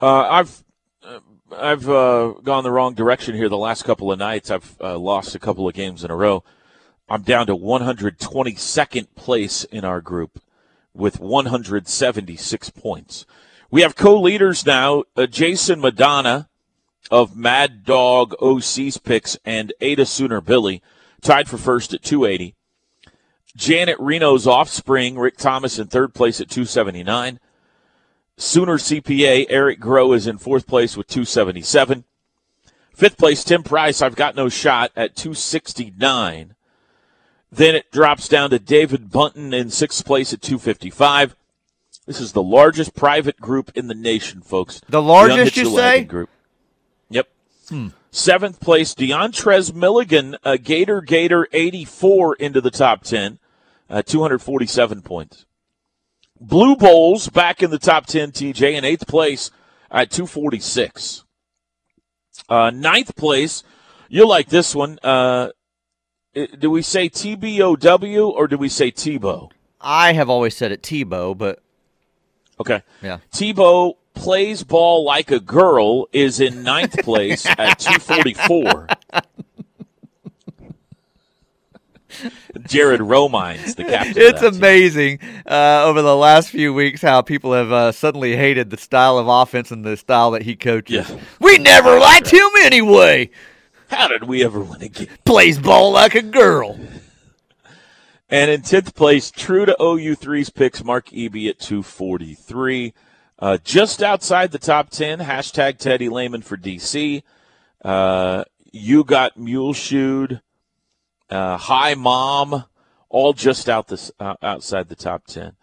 Uh, 0.01 0.21
I've 0.29 0.63
uh, 1.03 1.19
I've 1.55 1.87
uh, 1.87 2.33
gone 2.43 2.63
the 2.63 2.71
wrong 2.71 2.93
direction 2.95 3.35
here 3.35 3.47
the 3.47 3.57
last 3.57 3.83
couple 3.83 4.11
of 4.11 4.19
nights. 4.19 4.51
I've 4.51 4.75
uh, 4.81 4.97
lost 4.97 5.35
a 5.35 5.39
couple 5.39 5.67
of 5.67 5.73
games 5.73 6.03
in 6.03 6.11
a 6.11 6.15
row. 6.15 6.43
I'm 7.09 7.21
down 7.21 7.47
to 7.47 7.55
122nd 7.55 9.07
place 9.15 9.63
in 9.65 9.85
our 9.85 10.01
group 10.01 10.41
with 10.93 11.19
176 11.21 12.69
points. 12.71 13.25
We 13.71 13.81
have 13.81 13.95
co-leaders 13.95 14.65
now: 14.65 15.03
uh, 15.15 15.25
Jason 15.27 15.79
Madonna 15.79 16.49
of 17.09 17.35
Mad 17.35 17.83
Dog 17.85 18.33
OC's 18.41 18.97
picks 18.97 19.37
and 19.45 19.73
Ada 19.81 20.05
Sooner 20.05 20.41
Billy 20.41 20.81
tied 21.21 21.47
for 21.47 21.57
first 21.57 21.93
at 21.93 22.03
280. 22.03 22.55
Janet 23.55 23.97
Reno's 23.99 24.45
offspring, 24.45 25.17
Rick 25.17 25.37
Thomas, 25.37 25.79
in 25.79 25.87
third 25.87 26.13
place 26.13 26.39
at 26.39 26.49
279. 26.49 27.39
Sooner 28.37 28.77
CPA, 28.77 29.47
Eric 29.49 29.79
Groh 29.79 30.15
is 30.15 30.27
in 30.27 30.37
fourth 30.37 30.67
place 30.67 30.95
with 30.95 31.07
277. 31.07 32.03
Fifth 32.93 33.17
place, 33.17 33.43
Tim 33.43 33.63
Price, 33.63 34.01
I've 34.01 34.15
got 34.15 34.35
no 34.35 34.47
shot 34.47 34.91
at 34.95 35.15
269. 35.15 36.55
Then 37.51 37.75
it 37.75 37.91
drops 37.91 38.27
down 38.27 38.51
to 38.51 38.59
David 38.59 39.11
Bunton 39.11 39.53
in 39.53 39.69
sixth 39.71 40.05
place 40.05 40.33
at 40.33 40.41
255. 40.41 41.35
This 42.05 42.21
is 42.21 42.33
the 42.33 42.43
largest 42.43 42.95
private 42.95 43.39
group 43.39 43.71
in 43.75 43.87
the 43.87 43.95
nation, 43.95 44.41
folks. 44.41 44.81
The 44.87 45.01
largest, 45.01 45.55
Unhitch 45.55 45.57
you 45.57 45.75
say? 45.75 46.03
Group. 46.03 46.29
Yep. 47.71 47.91
Seventh 48.11 48.59
place, 48.59 48.95
DeAntrez 48.95 49.73
Milligan, 49.75 50.37
a 50.43 50.57
Gator 50.57 51.01
Gator 51.01 51.47
84 51.51 52.35
into 52.35 52.61
the 52.61 52.71
top 52.71 53.03
10, 53.03 53.37
uh, 53.89 54.01
247 54.01 55.01
points. 55.01 55.45
Blue 56.39 56.75
Bowls 56.75 57.29
back 57.29 57.61
in 57.61 57.69
the 57.69 57.79
top 57.79 58.05
10, 58.05 58.31
TJ, 58.31 58.73
in 58.75 58.85
eighth 58.85 59.07
place 59.07 59.51
at 59.91 60.09
246. 60.11 61.23
Uh, 62.49 62.69
ninth 62.71 63.15
place, 63.15 63.63
you'll 64.07 64.29
like 64.29 64.47
this 64.49 64.73
one. 64.73 64.99
Uh, 65.03 65.49
do 66.59 66.69
we 66.69 66.81
say 66.81 67.09
TBOW 67.09 68.29
or 68.31 68.47
do 68.47 68.57
we 68.57 68.69
say 68.69 68.91
Tebow? 68.91 69.49
I 69.81 70.13
have 70.13 70.29
always 70.29 70.55
said 70.55 70.71
it 70.71 70.81
Tebow, 70.81 71.37
but 71.37 71.59
Okay. 72.59 72.81
yeah. 73.01 73.17
Tebow 73.31 73.95
plays 74.17 74.63
ball 74.63 75.03
like 75.03 75.31
a 75.31 75.39
girl 75.39 76.07
is 76.11 76.39
in 76.39 76.63
ninth 76.63 76.97
place 77.03 77.45
at 77.57 77.79
244. 77.79 78.87
Jared 82.63 83.01
Romines, 83.01 83.75
the 83.75 83.83
captain. 83.83 84.15
It's 84.17 84.41
amazing 84.41 85.19
uh, 85.45 85.83
over 85.85 86.01
the 86.01 86.15
last 86.15 86.49
few 86.49 86.73
weeks 86.73 87.01
how 87.01 87.21
people 87.21 87.53
have 87.53 87.71
uh, 87.71 87.91
suddenly 87.91 88.35
hated 88.35 88.69
the 88.71 88.77
style 88.77 89.19
of 89.19 89.27
offense 89.27 89.71
and 89.71 89.85
the 89.85 89.95
style 89.95 90.31
that 90.31 90.41
he 90.41 90.55
coaches. 90.55 91.09
Yeah. 91.09 91.19
We 91.39 91.59
never 91.59 91.99
liked 91.99 92.31
him 92.31 92.49
anyway. 92.61 93.29
How 93.89 94.07
did 94.07 94.23
we 94.23 94.43
ever 94.43 94.59
win 94.59 94.81
again? 94.81 95.07
Plays 95.25 95.59
ball 95.59 95.91
like 95.91 96.15
a 96.15 96.21
girl. 96.23 96.79
And 98.29 98.51
in 98.51 98.61
10th 98.61 98.93
place, 98.93 99.31
true 99.31 99.65
to 99.65 99.75
OU3's 99.79 100.49
picks, 100.49 100.83
Mark 100.83 101.07
Eby 101.07 101.49
at 101.49 101.59
243. 101.59 102.93
Uh, 103.39 103.57
just 103.63 104.01
outside 104.01 104.51
the 104.51 104.57
top 104.57 104.89
10, 104.89 105.19
hashtag 105.19 105.77
Teddy 105.77 106.09
Lehman 106.09 106.41
for 106.41 106.57
DC. 106.57 107.21
Uh, 107.85 108.43
you 108.71 109.03
got 109.03 109.37
Mule 109.37 109.73
Shoed, 109.73 110.41
uh, 111.29 111.57
Hi 111.57 111.93
Mom, 111.93 112.65
all 113.09 113.33
just 113.33 113.69
out 113.69 113.87
this, 113.89 114.11
uh, 114.19 114.35
outside 114.41 114.89
the 114.89 114.95
top 114.95 115.25
10. 115.27 115.53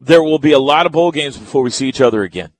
there 0.00 0.22
will 0.22 0.38
be 0.38 0.52
a 0.52 0.58
lot 0.58 0.86
of 0.86 0.92
bowl 0.92 1.10
games 1.10 1.38
before 1.38 1.62
we 1.62 1.70
see 1.70 1.88
each 1.88 2.00
other 2.00 2.22
again. 2.24 2.50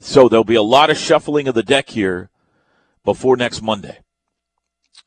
So 0.00 0.28
there'll 0.28 0.42
be 0.42 0.56
a 0.56 0.62
lot 0.62 0.90
of 0.90 0.98
shuffling 0.98 1.46
of 1.46 1.54
the 1.54 1.62
deck 1.62 1.90
here 1.90 2.30
before 3.04 3.36
next 3.36 3.62
Monday. 3.62 3.98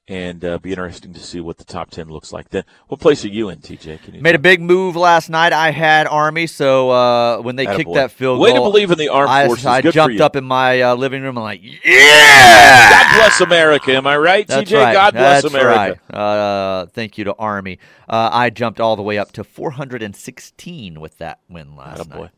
And 0.09 0.45
uh, 0.45 0.57
be 0.57 0.69
interesting 0.69 1.13
to 1.15 1.19
see 1.19 1.41
what 1.41 1.57
the 1.57 1.65
top 1.65 1.89
10 1.89 2.07
looks 2.07 2.31
like 2.31 2.47
then. 2.49 2.63
What 2.87 3.01
place 3.01 3.25
are 3.25 3.27
you 3.27 3.49
in, 3.49 3.59
TJ? 3.59 4.01
Can 4.03 4.15
you 4.15 4.21
Made 4.21 4.35
a 4.35 4.39
big 4.39 4.61
move 4.61 4.95
last 4.95 5.29
night. 5.29 5.51
I 5.51 5.71
had 5.71 6.07
Army, 6.07 6.47
so 6.47 6.89
uh, 6.91 7.41
when 7.41 7.57
they 7.57 7.65
kicked 7.65 7.93
that 7.93 8.11
field 8.11 8.39
Way 8.39 8.53
goal, 8.53 8.63
to 8.63 8.71
believe 8.71 8.89
in 8.89 8.97
the 8.97 9.09
armed 9.09 9.29
I, 9.29 9.47
forces. 9.47 9.65
I 9.65 9.81
jumped 9.81 10.21
up 10.21 10.37
in 10.37 10.45
my 10.45 10.81
uh, 10.81 10.95
living 10.95 11.23
room 11.23 11.35
and 11.35 11.43
like, 11.43 11.59
yeah! 11.61 12.89
God 12.89 13.17
bless 13.17 13.41
America. 13.41 13.91
Am 13.97 14.07
I 14.07 14.15
right, 14.15 14.47
That's 14.47 14.71
TJ? 14.71 14.81
right. 14.81 14.93
God 14.93 15.13
bless 15.13 15.41
That's 15.43 15.53
America. 15.53 15.99
right. 16.09 16.17
Uh, 16.17 16.85
thank 16.85 17.17
you 17.17 17.25
to 17.25 17.35
Army. 17.35 17.77
Uh, 18.07 18.29
I 18.31 18.49
jumped 18.49 18.79
all 18.79 18.95
the 18.95 19.03
way 19.03 19.17
up 19.17 19.33
to 19.33 19.43
416 19.43 21.01
with 21.01 21.17
that 21.17 21.39
win 21.49 21.75
last 21.75 22.07
Attaboy. 22.07 22.19
night. 22.21 22.31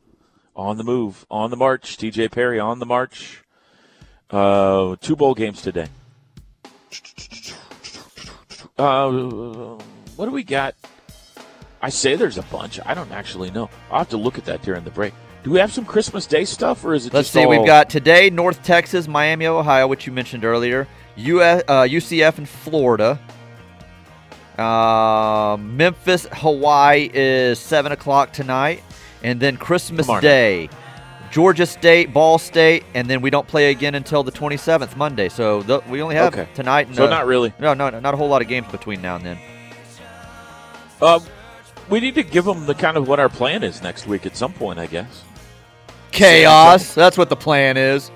On 0.55 0.75
the 0.77 0.83
move, 0.83 1.23
on 1.29 1.51
the 1.51 1.57
march. 1.57 1.97
TJ 1.97 2.31
Perry 2.31 2.59
on 2.59 2.79
the 2.79 2.88
march. 2.88 3.43
Uh, 4.31 4.95
two 4.99 5.15
bowl 5.15 5.35
games 5.35 5.61
today. 5.61 5.85
Uh, 8.79 9.77
what 10.15 10.25
do 10.25 10.31
we 10.31 10.43
got? 10.43 10.74
I 11.81 11.89
say 11.89 12.15
there's 12.15 12.38
a 12.38 12.43
bunch. 12.43 12.79
I 12.86 12.93
don't 12.93 13.12
actually 13.12 13.51
know. 13.51 13.69
I'll 13.91 14.00
have 14.00 14.09
to 14.09 14.17
look 14.17 14.38
at 14.38 14.45
that 14.45 14.62
during 14.62 14.83
the 14.83 14.91
break. 14.91 15.13
Do 15.43 15.51
we 15.51 15.59
have 15.59 15.71
some 15.71 15.86
Christmas 15.86 16.25
Day 16.25 16.43
stuff, 16.45 16.83
or 16.83 16.93
is 16.93 17.05
it 17.05 17.13
Let's 17.13 17.29
see. 17.29 17.43
all- 17.43 17.50
We've 17.50 17.65
got 17.65 17.89
today 17.89 18.29
North 18.29 18.62
Texas, 18.63 19.07
Miami, 19.07 19.48
Ohio, 19.48 19.88
which 19.88 20.05
you 20.07 20.12
mentioned 20.13 20.43
earlier. 20.43 20.88
US, 21.15 21.63
uh, 21.67 21.83
UCF 21.83 22.38
in 22.38 22.45
Florida. 22.45 23.19
Uh, 24.57 25.55
Memphis, 25.57 26.27
Hawaii 26.33 27.09
is 27.13 27.59
seven 27.59 27.93
o'clock 27.93 28.33
tonight, 28.33 28.83
and 29.24 29.39
then 29.39 29.55
Christmas. 29.55 30.07
Day, 30.21 30.69
Georgia 31.31 31.65
State, 31.65 32.12
Ball 32.13 32.38
State, 32.39 32.83
and 32.93 33.07
then 33.09 33.21
we 33.21 33.29
don't 33.29 33.48
play 33.48 33.69
again 33.71 33.95
until 33.95 34.24
the 34.24 34.31
27th, 34.31 34.95
Monday. 34.95 35.29
So 35.29 35.62
th- 35.62 35.86
we 35.88 36.01
only 36.01 36.15
have 36.15 36.33
Okay. 36.33 36.48
tonight. 36.55 36.88
And, 36.88 36.95
So 36.95 37.05
uh, 37.05 37.09
not 37.09 37.25
really. 37.27 37.53
No, 37.59 37.74
no, 37.74 37.89
no, 37.89 38.00
not 38.00 38.13
a 38.13 38.17
whole 38.17 38.29
lot 38.29 38.41
of 38.41 38.48
games 38.48 38.67
between 38.71 39.01
now 39.01 39.15
and 39.15 39.25
then. 39.25 39.38
Uh, 41.01 41.19
we 41.89 42.00
need 42.00 42.15
to 42.15 42.24
give 42.24 42.45
them 42.45 42.65
the 42.65 42.74
kind 42.75 42.98
of 42.98 43.07
what 43.07 43.19
our 43.19 43.29
plan 43.29 43.63
is 43.63 43.81
next 43.81 44.07
week 44.07 44.25
at 44.25 44.36
some 44.36 44.53
point, 44.53 44.79
I 44.79 44.88
guess. 44.88 45.24
Chaos. 46.12 46.93
That's 46.95 47.17
what 47.17 47.29
the 47.29 47.36
plan 47.36 47.77
is. 47.77 48.12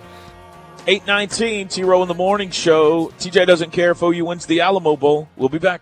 819, 0.88 1.70
T 1.70 1.84
Row 1.84 2.02
in 2.02 2.08
the 2.08 2.14
Morning 2.14 2.50
Show. 2.52 3.08
TJ 3.20 3.46
doesn't 3.48 3.72
care 3.72 3.92
if 3.92 4.02
OU 4.04 4.26
wins 4.26 4.46
the 4.48 4.60
Alamo 4.62 4.98
Bowl. 4.98 5.30
We'll 5.38 5.48
be 5.50 5.60
back. 5.60 5.82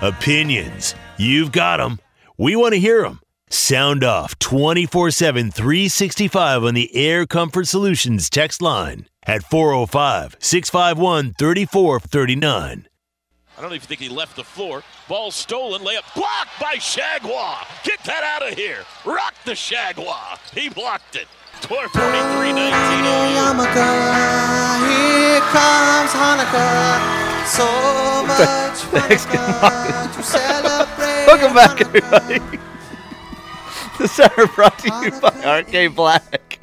Opinions. 0.00 0.94
You've 1.18 1.52
got 1.52 1.78
them. 1.78 1.98
We 2.38 2.54
want 2.56 2.74
to 2.74 2.80
hear 2.80 3.02
them. 3.02 3.20
Sound 3.50 4.04
off 4.04 4.38
24 4.38 5.10
7, 5.10 5.50
365 5.50 6.64
on 6.64 6.74
the 6.74 6.94
Air 6.94 7.26
Comfort 7.26 7.66
Solutions 7.66 8.28
text 8.28 8.60
line 8.60 9.06
at 9.24 9.42
405 9.42 10.36
651 10.38 11.32
3439. 11.38 12.88
I 13.56 13.60
don't 13.60 13.72
even 13.72 13.86
think 13.86 14.00
he 14.00 14.08
left 14.08 14.36
the 14.36 14.44
floor. 14.44 14.84
Ball 15.08 15.30
stolen, 15.30 15.82
layup 15.82 16.14
blocked 16.14 16.60
by 16.60 16.76
Shagwa. 16.76 17.56
Get 17.82 17.98
that 18.04 18.22
out 18.22 18.52
of 18.52 18.56
here. 18.56 18.84
Rock 19.04 19.34
the 19.44 19.52
Shagwa. 19.52 20.38
He 20.54 20.68
blocked 20.68 21.16
it. 21.16 21.26
43 21.62 22.52
19 22.52 22.70
Yarmulke, 23.34 23.88
here 24.86 25.40
comes 25.50 26.12
Hanukkah. 26.12 27.00
So 27.48 27.66
much 28.28 29.26
Hanukkah 29.26 30.14
to 30.14 30.22
celebrate. 30.22 31.26
Welcome 31.26 31.54
back, 31.54 31.80
everybody. 31.80 32.77
this 33.98 34.20
hour 34.20 34.46
brought 34.54 34.78
to 34.78 34.88
you 35.02 35.20
by 35.20 35.60
RK 35.60 35.94
Black. 35.94 36.60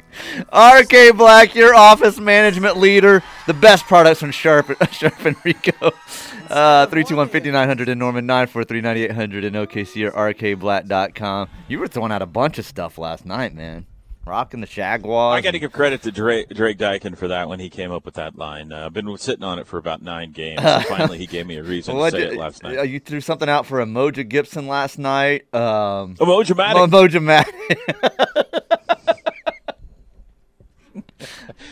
RK 0.52 1.16
Black, 1.16 1.54
your 1.54 1.74
office 1.74 2.18
management 2.18 2.78
leader. 2.78 3.22
The 3.46 3.54
best 3.54 3.84
products 3.84 4.20
from 4.20 4.30
Sharp, 4.30 4.66
Sharp 4.92 5.24
and 5.24 5.36
Ricoh. 5.38 5.92
Uh, 6.50 6.86
321-5900 6.86 7.88
in 7.88 7.98
Norman, 7.98 8.26
943-9800 8.26 9.44
in 9.44 9.52
OKC 9.54 10.06
or 10.06 10.32
rkblack.com. 10.32 11.48
You 11.68 11.78
were 11.78 11.88
throwing 11.88 12.12
out 12.12 12.22
a 12.22 12.26
bunch 12.26 12.58
of 12.58 12.64
stuff 12.64 12.96
last 12.98 13.26
night, 13.26 13.54
man. 13.54 13.86
Rocking 14.26 14.60
the 14.60 14.66
Jaguars. 14.66 15.38
I 15.38 15.40
got 15.40 15.52
to 15.52 15.60
give 15.60 15.70
credit 15.70 16.02
to 16.02 16.10
Drake, 16.10 16.48
Drake 16.48 16.78
Dykin 16.78 17.16
for 17.16 17.28
that 17.28 17.48
when 17.48 17.60
he 17.60 17.70
came 17.70 17.92
up 17.92 18.04
with 18.04 18.14
that 18.14 18.36
line. 18.36 18.72
Uh, 18.72 18.86
I've 18.86 18.92
been 18.92 19.16
sitting 19.18 19.44
on 19.44 19.60
it 19.60 19.68
for 19.68 19.78
about 19.78 20.02
nine 20.02 20.32
games. 20.32 20.60
and 20.62 20.84
finally, 20.86 21.18
he 21.18 21.26
gave 21.26 21.46
me 21.46 21.56
a 21.58 21.62
reason 21.62 21.94
to 21.94 22.10
say 22.10 22.18
did- 22.18 22.32
it 22.32 22.38
last 22.38 22.64
uh, 22.64 22.72
night. 22.72 22.88
You 22.88 22.98
threw 22.98 23.20
something 23.20 23.48
out 23.48 23.66
for 23.66 23.78
Umoja 23.78 24.28
Gibson 24.28 24.66
last 24.66 24.98
night. 24.98 25.42
Um, 25.54 26.16
Emojimatic. 26.16 26.88
Emoja 26.88 27.44
Matic. 27.44 28.62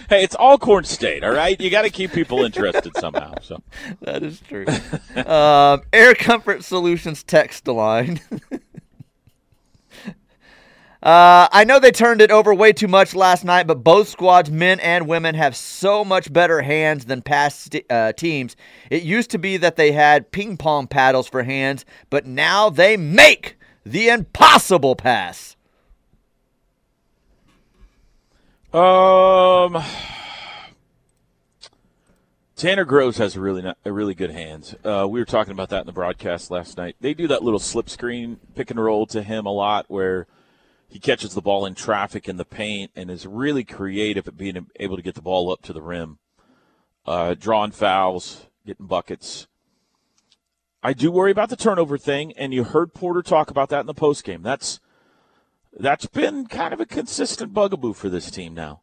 Hey, 0.09 0.23
it's 0.23 0.35
all 0.35 0.59
Corn 0.59 0.85
State, 0.85 1.25
all 1.25 1.33
right? 1.33 1.59
You 1.61 1.71
got 1.71 1.83
to 1.83 1.91
keep 1.91 2.13
people 2.13 2.45
interested 2.45 2.97
somehow. 2.97 3.35
So 3.43 3.63
That 4.03 4.23
is 4.23 4.41
true. 4.41 4.67
um, 5.25 5.83
Air 5.93 6.15
Comfort 6.15 6.65
Solutions 6.65 7.23
text 7.23 7.67
line. 7.67 8.21
Uh, 11.05 11.49
I 11.53 11.65
know 11.65 11.79
they 11.79 11.91
turned 11.91 12.23
it 12.23 12.31
over 12.31 12.55
way 12.55 12.73
too 12.73 12.89
much 12.89 13.15
last 13.15 13.45
night, 13.45 13.67
but 13.67 13.85
both 13.85 14.09
squads, 14.09 14.51
men 14.51 14.81
and 14.81 15.07
women, 15.07 15.35
have 15.35 15.55
so 15.55 16.03
much 16.03 16.33
better 16.33 16.63
hands 16.63 17.05
than 17.05 17.21
past 17.21 17.77
uh, 17.91 18.13
teams. 18.15 18.57
It 18.89 19.03
used 19.03 19.31
to 19.33 19.39
be 19.39 19.59
that 19.59 19.77
they 19.77 19.93
had 19.93 20.33
ping 20.33 20.57
pong 20.57 20.87
paddles 20.87 21.29
for 21.29 21.43
hands, 21.43 21.85
but 22.09 22.25
now 22.25 22.71
they 22.71 22.97
make 22.97 23.59
the 23.85 24.09
impossible 24.09 24.97
pass. 24.97 25.57
Um, 28.73 29.85
Tanner 32.57 32.87
Groves 32.87 33.19
has 33.19 33.37
a 33.37 33.41
really 33.41 33.63
a 33.85 33.93
really 33.93 34.15
good 34.15 34.31
hands. 34.31 34.75
Uh, 34.83 35.07
we 35.07 35.21
were 35.21 35.27
talking 35.27 35.53
about 35.53 35.69
that 35.69 35.81
in 35.81 35.87
the 35.87 35.93
broadcast 35.93 36.51
last 36.51 36.79
night. 36.79 36.97
They 36.99 37.13
do 37.13 37.29
that 37.29 37.45
little 37.45 37.61
slip 37.61 37.91
screen 37.91 38.41
pick 38.55 38.71
and 38.71 38.83
roll 38.83 39.07
to 39.09 39.23
him 39.23 39.45
a 39.45 39.53
lot, 39.53 39.85
where 39.89 40.27
he 40.95 41.01
catches 41.01 41.35
the 41.35 41.43
ball 41.43 41.67
in 41.67 41.75
traffic 41.75 42.29
in 42.29 42.37
the 42.37 42.45
paint 42.45 42.93
and 42.95 43.11
is 43.11 43.27
really 43.27 43.65
creative 43.65 44.29
at 44.29 44.37
being 44.37 44.69
able 44.79 44.95
to 44.95 45.03
get 45.03 45.17
the 45.17 45.21
ball 45.21 45.51
up 45.51 45.61
to 45.61 45.73
the 45.73 45.83
rim, 45.83 46.21
uh, 47.05 47.35
drawing 47.35 47.73
fouls, 47.73 48.47
getting 48.65 48.87
buckets. 48.87 49.49
I 50.85 50.93
do 50.93 51.11
worry 51.11 51.33
about 51.33 51.49
the 51.49 51.57
turnover 51.57 51.99
thing, 51.99 52.33
and 52.35 52.55
you 52.55 52.63
heard 52.63 52.95
Porter 52.95 53.23
talk 53.23 53.51
about 53.51 53.71
that 53.71 53.81
in 53.81 53.87
the 53.87 53.93
postgame. 53.93 54.45
That's 54.45 54.79
that's 55.77 56.07
been 56.07 56.47
kind 56.47 56.73
of 56.73 56.79
a 56.79 56.87
consistent 56.87 57.53
bugaboo 57.53 57.95
for 57.95 58.09
this 58.09 58.31
team 58.31 58.55
now. 58.55 58.83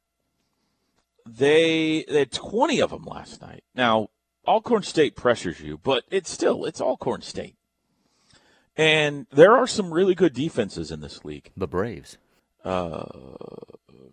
They 1.26 2.04
they 2.10 2.19
had 2.19 2.34
20 2.34 2.82
of 2.82 2.89
them 2.89 3.04
last 3.04 3.41
night. 3.41 3.63
Now, 3.74 4.10
Alcorn 4.45 4.84
State 4.84 5.15
pressures 5.15 5.62
you, 5.62 5.78
but 5.78 6.04
it's 6.12 6.30
still 6.30 6.65
it's 6.65 6.82
Alcorn 6.82 7.21
State. 7.21 7.56
And 8.77 9.27
there 9.31 9.55
are 9.55 9.67
some 9.67 9.93
really 9.93 10.15
good 10.15 10.34
defenses 10.34 10.91
in 10.91 11.01
this 11.01 11.25
league. 11.25 11.51
The 11.57 11.67
Braves. 11.67 12.17
Uh, 12.63 13.05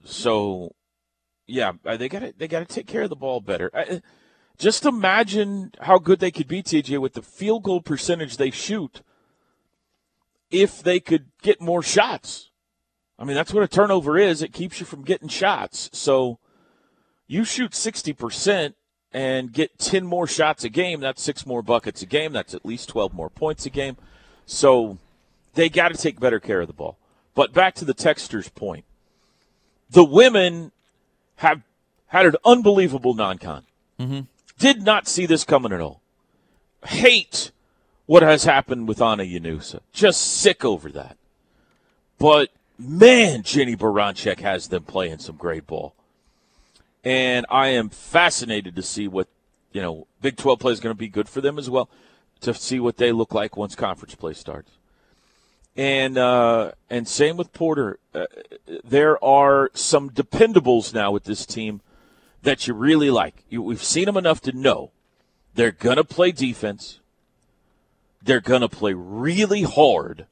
so, 0.05 0.75
yeah, 1.47 1.73
uh, 1.85 1.97
they 1.97 2.09
got 2.09 2.21
to 2.21 2.35
they 2.37 2.49
got 2.49 2.67
to 2.67 2.75
take 2.75 2.87
care 2.87 3.03
of 3.03 3.11
the 3.11 3.17
ball 3.17 3.41
better. 3.41 3.71
I, 3.75 4.03
just 4.59 4.85
imagine 4.85 5.73
how 5.83 5.99
good 5.99 6.19
they 6.19 6.33
could 6.33 6.49
be, 6.49 6.63
TJ, 6.63 7.01
with 7.01 7.13
the 7.13 7.23
field 7.23 7.63
goal 7.63 7.81
percentage 7.81 8.37
they 8.37 8.51
shoot. 8.51 9.03
If 10.51 10.83
they 10.83 10.99
could 10.99 11.27
get 11.43 11.61
more 11.61 11.83
shots, 11.83 12.51
I 13.19 13.25
mean 13.25 13.37
that's 13.37 13.53
what 13.53 13.63
a 13.63 13.69
turnover 13.69 14.19
is. 14.19 14.43
It 14.43 14.53
keeps 14.53 14.81
you 14.81 14.87
from 14.87 15.05
getting 15.05 15.29
shots. 15.29 15.91
So, 15.93 16.39
you 17.27 17.45
shoot 17.45 17.75
sixty 17.75 18.15
percent 18.15 18.75
and 19.13 19.53
get 19.53 19.79
ten 19.79 20.05
more 20.07 20.27
shots 20.27 20.65
a 20.65 20.69
game. 20.71 21.01
That's 21.01 21.23
six 21.23 21.47
more 21.47 21.63
buckets 21.63 22.03
a 22.03 22.07
game. 22.07 22.33
That's 22.33 22.55
at 22.55 22.65
least 22.65 22.89
twelve 22.89 23.13
more 23.13 23.31
points 23.31 23.67
a 23.67 23.71
game. 23.71 23.99
So, 24.51 24.99
they 25.55 25.69
got 25.69 25.89
to 25.89 25.97
take 25.97 26.19
better 26.19 26.41
care 26.41 26.61
of 26.61 26.67
the 26.67 26.73
ball. 26.73 26.97
But 27.35 27.53
back 27.53 27.75
to 27.77 27.85
the 27.85 27.95
texter's 27.95 28.49
point 28.49 28.85
the 29.91 30.05
women 30.05 30.73
have 31.37 31.63
had 32.09 32.27
an 32.27 32.37
unbelievable 32.45 33.15
non-con. 33.15 33.65
Mm-hmm. 33.99 34.21
Did 34.59 34.83
not 34.83 35.07
see 35.09 35.27
this 35.27 35.45
coming 35.45 35.73
at 35.73 35.81
all. 35.81 36.01
Hate 36.85 37.51
what 38.07 38.23
has 38.23 38.45
happened 38.45 38.89
with 38.89 39.01
Ana 39.01 39.23
Llanusa. 39.23 39.81
Just 39.93 40.21
sick 40.21 40.65
over 40.65 40.91
that. 40.91 41.17
But 42.19 42.51
man, 42.79 43.43
Jennie 43.43 43.77
Baranczyk 43.77 44.41
has 44.41 44.69
them 44.69 44.85
playing 44.85 45.19
some 45.19 45.37
great 45.37 45.67
ball. 45.67 45.95
And 47.05 47.47
I 47.49 47.69
am 47.69 47.89
fascinated 47.89 48.75
to 48.77 48.83
see 48.83 49.07
what, 49.07 49.29
you 49.73 49.81
know, 49.81 50.07
Big 50.21 50.37
12 50.37 50.59
play 50.59 50.73
is 50.73 50.81
going 50.81 50.95
to 50.95 50.99
be 50.99 51.09
good 51.09 51.29
for 51.29 51.41
them 51.41 51.59
as 51.59 51.71
well, 51.71 51.89
to 52.41 52.55
see 52.55 52.81
what 52.81 52.97
they 52.97 53.13
look 53.13 53.35
like 53.35 53.57
once 53.57 53.75
conference 53.75 54.15
play 54.15 54.33
starts. 54.33 54.73
And 55.77 56.19
uh, 56.19 56.73
and 56.91 57.07
same 57.07 57.37
with 57.37 57.53
Porter. 57.53 57.99
Uh, 58.13 58.27
there 58.85 59.23
are 59.25 59.71
some 59.75 60.11
dependables 60.11 60.93
now 60.93 61.13
with 61.13 61.25
this 61.25 61.47
team 61.47 61.83
that 62.43 62.67
you 62.67 62.75
really 62.75 63.11
like. 63.11 63.45
You, 63.49 63.63
we've 63.63 63.83
seen 63.83 64.07
them 64.07 64.17
enough 64.17 64.41
to 64.43 64.53
know 64.53 64.91
they're 65.55 65.71
gonna 65.71 66.05
play 66.05 66.33
defense. 66.33 67.01
They're 68.21 68.41
gonna 68.41 68.69
play 68.69 68.93
really 68.93 69.63
hard, 69.63 70.27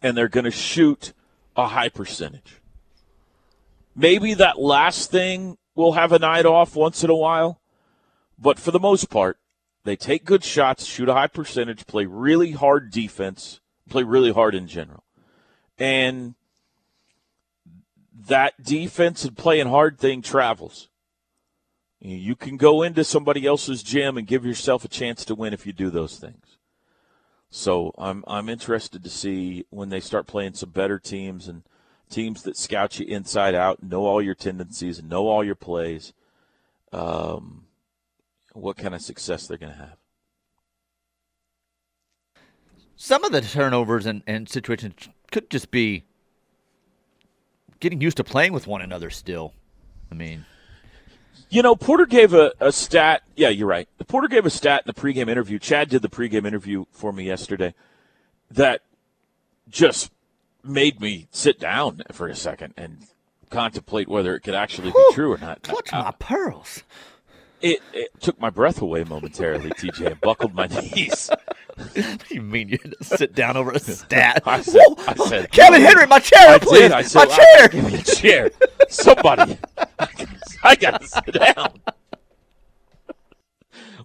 and 0.00 0.16
they're 0.16 0.28
to 0.28 0.50
shoot 0.52 1.12
a 1.56 1.68
high 1.68 1.88
percentage. 1.88 2.60
Maybe 3.94 4.34
that 4.34 4.58
last 4.58 5.10
thing 5.10 5.58
will 5.74 5.92
have 5.92 6.12
a 6.12 6.18
night 6.18 6.46
off 6.46 6.76
once 6.76 7.02
in 7.02 7.10
a 7.10 7.16
while, 7.16 7.60
but 8.38 8.58
for 8.58 8.70
the 8.70 8.80
most 8.80 9.10
part, 9.10 9.38
they 9.84 9.96
take 9.96 10.24
good 10.24 10.44
shots, 10.44 10.84
shoot 10.84 11.08
a 11.08 11.14
high 11.14 11.26
percentage, 11.26 11.86
play 11.86 12.06
really 12.06 12.52
hard 12.52 12.90
defense, 12.90 13.60
play 13.88 14.02
really 14.02 14.32
hard 14.32 14.54
in 14.54 14.66
general. 14.68 15.04
And 15.78 16.34
that 18.28 18.62
defense 18.62 19.24
and 19.24 19.36
playing 19.36 19.68
hard 19.68 19.98
thing 19.98 20.22
travels. 20.22 20.88
You 22.00 22.34
can 22.34 22.56
go 22.56 22.82
into 22.82 23.04
somebody 23.04 23.46
else's 23.46 23.82
gym 23.82 24.18
and 24.18 24.26
give 24.26 24.44
yourself 24.44 24.84
a 24.84 24.88
chance 24.88 25.24
to 25.24 25.34
win 25.34 25.52
if 25.52 25.66
you 25.66 25.72
do 25.72 25.88
those 25.88 26.18
things. 26.18 26.58
So 27.48 27.92
I'm 27.98 28.24
I'm 28.26 28.48
interested 28.48 29.04
to 29.04 29.10
see 29.10 29.66
when 29.70 29.90
they 29.90 30.00
start 30.00 30.26
playing 30.26 30.54
some 30.54 30.70
better 30.70 30.98
teams 30.98 31.48
and 31.48 31.62
teams 32.08 32.42
that 32.42 32.56
scout 32.56 32.98
you 32.98 33.06
inside 33.06 33.54
out, 33.54 33.82
know 33.82 34.04
all 34.06 34.22
your 34.22 34.34
tendencies, 34.34 35.02
know 35.02 35.28
all 35.28 35.44
your 35.44 35.54
plays. 35.54 36.12
Um, 36.92 37.66
what 38.54 38.76
kind 38.76 38.94
of 38.94 39.02
success 39.02 39.46
they're 39.46 39.58
going 39.58 39.72
to 39.72 39.78
have. 39.78 39.96
Some 42.96 43.24
of 43.24 43.32
the 43.32 43.40
turnovers 43.40 44.06
and, 44.06 44.22
and 44.26 44.48
situations 44.48 45.08
could 45.30 45.50
just 45.50 45.70
be 45.70 46.04
getting 47.80 48.00
used 48.00 48.16
to 48.18 48.24
playing 48.24 48.52
with 48.52 48.66
one 48.66 48.80
another 48.80 49.10
still. 49.10 49.54
I 50.10 50.14
mean, 50.14 50.44
You 51.50 51.62
know, 51.62 51.74
Porter 51.74 52.06
gave 52.06 52.32
a, 52.34 52.52
a 52.60 52.70
stat. 52.70 53.22
Yeah, 53.34 53.48
you're 53.48 53.66
right. 53.66 53.88
Porter 54.06 54.28
gave 54.28 54.46
a 54.46 54.50
stat 54.50 54.82
in 54.86 54.92
the 54.94 55.00
pregame 55.00 55.28
interview. 55.28 55.58
Chad 55.58 55.88
did 55.88 56.02
the 56.02 56.08
pregame 56.08 56.46
interview 56.46 56.84
for 56.92 57.12
me 57.12 57.24
yesterday 57.24 57.74
that 58.50 58.82
just 59.68 60.12
made 60.62 61.00
me 61.00 61.26
sit 61.32 61.58
down 61.58 62.02
for 62.12 62.28
a 62.28 62.36
second 62.36 62.74
and 62.76 63.06
contemplate 63.50 64.08
whether 64.08 64.34
it 64.36 64.40
could 64.40 64.54
actually 64.54 64.90
be 64.92 65.04
true 65.12 65.32
or 65.32 65.38
not. 65.38 65.62
clutch 65.62 65.92
Uh, 65.92 66.04
my 66.04 66.10
pearls. 66.12 66.84
It, 67.62 67.80
it 67.92 68.10
took 68.20 68.40
my 68.40 68.50
breath 68.50 68.82
away 68.82 69.04
momentarily, 69.04 69.70
TJ, 69.70 70.06
and 70.12 70.20
buckled 70.20 70.52
my 70.54 70.66
knees. 70.94 71.30
What 71.76 71.94
do 71.94 72.34
you 72.34 72.42
mean 72.42 72.68
you 72.68 72.78
had 72.82 72.94
to 72.98 73.04
sit 73.04 73.34
down 73.34 73.56
over 73.56 73.70
a 73.70 73.78
stat? 73.80 74.42
I 74.44 74.60
said, 74.62 74.82
I 75.06 75.14
said, 75.14 75.52
Kevin 75.52 75.80
Henry, 75.80 76.06
my 76.06 76.18
chair, 76.18 76.48
I 76.48 76.58
please. 76.58 76.80
did. 76.80 76.92
I 76.92 77.02
said, 77.02 77.28
my 77.28 77.32
"I- 77.34 77.36
chair. 77.56 77.68
give 77.68 77.84
me 77.92 77.94
a 77.98 78.02
chair. 78.02 78.50
Somebody. 78.88 79.58
I 80.64 80.74
got 80.74 81.00
to 81.00 81.06
sit 81.06 81.32
down. 81.34 81.80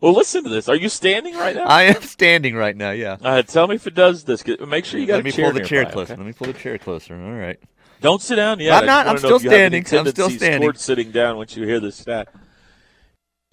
Well, 0.02 0.14
listen 0.14 0.44
to 0.44 0.50
this. 0.50 0.70
Are 0.70 0.76
you 0.76 0.90
standing 0.90 1.36
right 1.36 1.56
now? 1.56 1.64
I 1.66 1.84
am 1.84 2.02
standing 2.04 2.56
right 2.56 2.76
now. 2.78 2.92
Yeah. 2.92 3.18
Uh, 3.20 3.42
tell 3.42 3.68
me 3.68 3.76
if 3.76 3.88
it 3.88 3.96
does 3.96 4.24
this. 4.26 4.46
Make 4.46 4.86
sure 4.86 5.00
you 5.00 5.08
got 5.08 5.16
Let 5.16 5.26
me 5.26 5.32
pull 5.32 5.52
the 5.52 5.62
chair 5.64 5.86
closer. 5.86 6.14
okay? 6.14 6.22
Let 6.22 6.28
me 6.28 6.34
pull 6.34 6.48
the 6.48 6.54
chair 6.54 6.78
closer. 6.78 7.16
All 7.20 7.32
right. 7.34 7.60
Don't 8.02 8.22
sit 8.22 8.36
down 8.36 8.60
yet. 8.60 8.74
I'm 8.78 8.86
not. 8.86 9.08
I'm 9.08 9.18
still 9.18 9.38
if 9.38 9.44
you 9.44 9.50
have 9.50 9.60
any 9.74 9.84
standing. 9.84 10.08
I'm 10.08 10.12
still 10.14 10.30
standing. 10.30 10.62
Towards 10.62 10.82
sitting 10.84 11.10
down 11.12 11.38
once 11.38 11.58
you 11.58 11.66
hear 11.66 11.80
this 11.80 11.96
stat. 11.96 12.28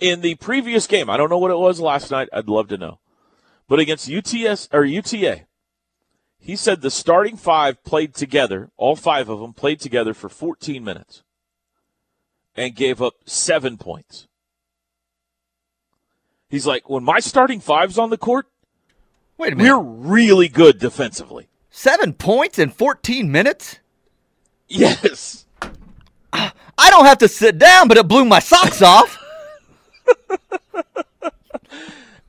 In 0.04 0.20
the 0.20 0.34
previous 0.34 0.86
game, 0.86 1.08
I 1.08 1.16
don't 1.16 1.30
know 1.30 1.38
what 1.38 1.50
it 1.50 1.56
was 1.56 1.80
last 1.80 2.10
night. 2.10 2.28
I'd 2.30 2.46
love 2.46 2.68
to 2.68 2.76
know. 2.76 2.98
But 3.66 3.78
against 3.80 4.10
UTS 4.10 4.68
or 4.70 4.84
UTA, 4.84 5.46
he 6.38 6.56
said 6.56 6.82
the 6.82 6.90
starting 6.90 7.38
five 7.38 7.82
played 7.84 8.14
together. 8.14 8.70
All 8.76 8.96
five 8.96 9.30
of 9.30 9.40
them 9.40 9.54
played 9.54 9.80
together 9.80 10.12
for 10.12 10.28
14 10.28 10.84
minutes 10.84 11.22
and 12.54 12.76
gave 12.76 13.00
up 13.00 13.14
seven 13.24 13.78
points. 13.78 14.26
He's 16.50 16.66
like, 16.66 16.90
when 16.90 17.02
my 17.02 17.18
starting 17.20 17.60
five's 17.60 17.96
on 17.96 18.10
the 18.10 18.18
court, 18.18 18.44
Wait 19.38 19.54
a 19.54 19.56
minute. 19.56 19.78
we're 19.78 19.82
really 19.82 20.48
good 20.48 20.78
defensively. 20.78 21.48
Seven 21.70 22.12
points 22.12 22.58
in 22.58 22.68
14 22.68 23.32
minutes. 23.32 23.78
Yes. 24.68 25.46
I 26.30 26.90
don't 26.90 27.06
have 27.06 27.18
to 27.18 27.28
sit 27.28 27.56
down, 27.56 27.88
but 27.88 27.96
it 27.96 28.06
blew 28.06 28.26
my 28.26 28.40
socks 28.40 28.82
off. 28.82 29.18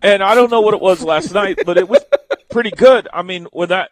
And 0.01 0.21
I 0.21 0.35
don't 0.35 0.51
know 0.51 0.61
what 0.61 0.75
it 0.75 0.81
was 0.81 1.03
last 1.03 1.33
night, 1.33 1.59
but 1.65 1.77
it 1.77 1.89
was 1.89 2.03
pretty 2.51 2.69
good. 2.69 3.07
I 3.11 3.23
mean, 3.23 3.47
when 3.51 3.69
that 3.69 3.89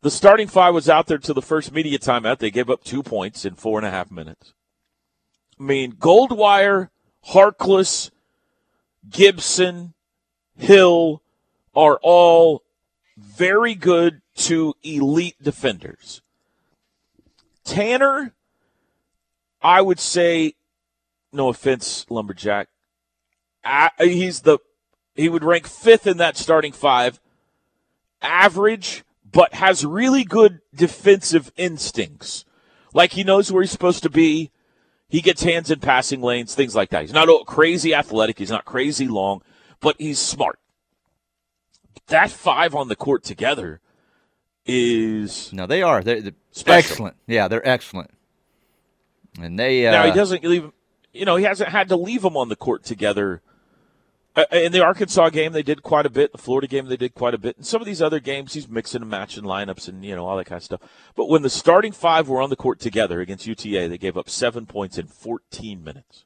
the 0.00 0.10
starting 0.10 0.48
five 0.48 0.72
was 0.72 0.88
out 0.88 1.08
there 1.08 1.18
to 1.18 1.34
the 1.34 1.42
first 1.42 1.72
media 1.72 1.98
timeout, 1.98 2.38
they 2.38 2.50
gave 2.50 2.70
up 2.70 2.84
two 2.84 3.02
points 3.02 3.44
in 3.44 3.54
four 3.54 3.78
and 3.78 3.86
a 3.86 3.90
half 3.90 4.10
minutes. 4.10 4.54
I 5.60 5.62
mean, 5.62 5.92
Goldwire, 5.92 6.88
Harkless, 7.28 8.10
Gibson, 9.10 9.92
Hill 10.56 11.22
are 11.74 11.98
all 12.02 12.62
very 13.16 13.74
good 13.74 14.22
to 14.36 14.74
elite 14.82 15.36
defenders. 15.42 16.22
Tanner, 17.64 18.32
I 19.60 19.82
would 19.82 19.98
say, 20.00 20.54
no 21.32 21.48
offense, 21.48 22.06
Lumberjack, 22.08 22.68
he's 23.98 24.40
the 24.40 24.58
he 25.14 25.28
would 25.28 25.44
rank 25.44 25.66
fifth 25.66 26.06
in 26.06 26.18
that 26.18 26.36
starting 26.36 26.72
five, 26.72 27.20
average, 28.20 29.04
but 29.30 29.54
has 29.54 29.84
really 29.84 30.24
good 30.24 30.60
defensive 30.74 31.50
instincts. 31.56 32.44
Like 32.92 33.12
he 33.12 33.24
knows 33.24 33.50
where 33.50 33.62
he's 33.62 33.70
supposed 33.70 34.02
to 34.02 34.10
be. 34.10 34.50
He 35.08 35.20
gets 35.20 35.42
hands 35.42 35.70
in 35.70 35.80
passing 35.80 36.20
lanes, 36.20 36.54
things 36.54 36.74
like 36.74 36.90
that. 36.90 37.02
He's 37.02 37.12
not 37.12 37.28
crazy 37.46 37.94
athletic. 37.94 38.38
He's 38.38 38.50
not 38.50 38.64
crazy 38.64 39.06
long, 39.06 39.42
but 39.80 39.96
he's 39.98 40.18
smart. 40.18 40.58
That 42.08 42.30
five 42.30 42.74
on 42.74 42.88
the 42.88 42.96
court 42.96 43.24
together 43.24 43.80
is 44.64 45.52
No, 45.52 45.66
they 45.66 45.82
are. 45.82 46.02
They're, 46.02 46.20
they're 46.20 46.32
excellent. 46.66 47.16
Yeah, 47.26 47.48
they're 47.48 47.66
excellent. 47.66 48.10
And 49.40 49.58
they. 49.58 49.86
Uh, 49.86 49.92
now 49.92 50.06
he 50.06 50.12
doesn't 50.12 50.44
leave. 50.44 50.70
You 51.12 51.24
know, 51.24 51.36
he 51.36 51.44
hasn't 51.44 51.70
had 51.70 51.88
to 51.88 51.96
leave 51.96 52.22
them 52.22 52.36
on 52.36 52.48
the 52.48 52.56
court 52.56 52.84
together. 52.84 53.42
Uh, 54.36 54.44
in 54.52 54.70
the 54.70 54.84
Arkansas 54.84 55.30
game, 55.30 55.52
they 55.52 55.62
did 55.62 55.82
quite 55.82 56.04
a 56.04 56.10
bit. 56.10 56.30
The 56.30 56.38
Florida 56.38 56.66
game, 56.66 56.86
they 56.86 56.96
did 56.98 57.14
quite 57.14 57.32
a 57.32 57.38
bit. 57.38 57.56
In 57.56 57.64
some 57.64 57.80
of 57.80 57.86
these 57.86 58.02
other 58.02 58.20
games, 58.20 58.52
he's 58.52 58.68
mixing 58.68 59.00
and 59.00 59.10
matching 59.10 59.44
lineups 59.44 59.88
and 59.88 60.04
you 60.04 60.14
know 60.14 60.26
all 60.26 60.36
that 60.36 60.44
kind 60.44 60.58
of 60.58 60.64
stuff. 60.64 60.80
But 61.14 61.30
when 61.30 61.42
the 61.42 61.50
starting 61.50 61.92
five 61.92 62.28
were 62.28 62.42
on 62.42 62.50
the 62.50 62.56
court 62.56 62.78
together 62.78 63.20
against 63.20 63.46
UTA, 63.46 63.88
they 63.88 63.98
gave 63.98 64.16
up 64.16 64.28
seven 64.28 64.66
points 64.66 64.98
in 64.98 65.06
14 65.06 65.82
minutes. 65.82 66.24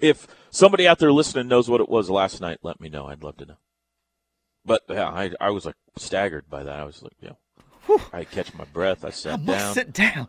If 0.00 0.28
somebody 0.50 0.86
out 0.86 1.00
there 1.00 1.12
listening 1.12 1.48
knows 1.48 1.68
what 1.68 1.80
it 1.80 1.88
was 1.88 2.08
last 2.08 2.40
night, 2.40 2.58
let 2.62 2.80
me 2.80 2.88
know. 2.88 3.06
I'd 3.06 3.24
love 3.24 3.36
to 3.38 3.46
know. 3.46 3.58
But 4.64 4.82
yeah, 4.88 5.08
I, 5.08 5.32
I 5.40 5.50
was 5.50 5.64
like 5.64 5.74
staggered 5.96 6.48
by 6.48 6.62
that. 6.62 6.78
I 6.78 6.84
was 6.84 7.02
like, 7.02 7.14
you 7.20 7.36
know, 7.88 8.00
I 8.12 8.24
catch 8.24 8.52
my 8.54 8.64
breath. 8.64 9.04
I 9.04 9.08
I 9.08 9.10
sat 9.10 9.40
must 9.42 9.58
down. 9.58 9.74
sit 9.74 9.92
down. 9.92 10.28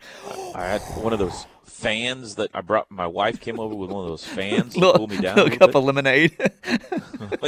I 0.55 0.63
had 0.65 0.81
one 1.01 1.13
of 1.13 1.19
those 1.19 1.45
fans 1.65 2.35
that 2.35 2.49
I 2.53 2.61
brought. 2.61 2.89
My 2.91 3.07
wife 3.07 3.39
came 3.39 3.59
over 3.59 3.73
with 3.75 3.89
one 3.89 4.03
of 4.03 4.09
those 4.09 4.25
fans 4.25 4.73
to 4.73 4.79
Little, 4.79 4.95
cool 4.95 5.07
me 5.07 5.17
down. 5.19 5.35
little 5.35 5.53
a 5.53 5.57
cup 5.57 5.73
little 5.73 5.89
of 5.89 5.95
lemonade. 5.95 6.35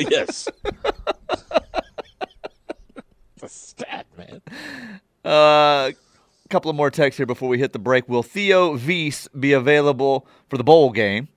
yes. 0.10 0.48
it's 3.36 3.44
a 3.44 3.50
stat, 3.50 4.06
man. 4.18 4.41
A 5.24 5.94
couple 6.50 6.70
of 6.70 6.76
more 6.78 6.91
texts 6.91 7.18
here 7.18 7.26
before 7.26 7.50
we 7.50 7.58
hit 7.58 7.74
the 7.74 7.80
break. 7.80 8.08
Will 8.08 8.24
Theo 8.24 8.78
Weiss 8.78 9.28
be 9.30 9.54
available 9.54 10.28
for 10.50 10.58
the 10.58 10.63
bowl 10.63 10.91
game? 10.91 11.28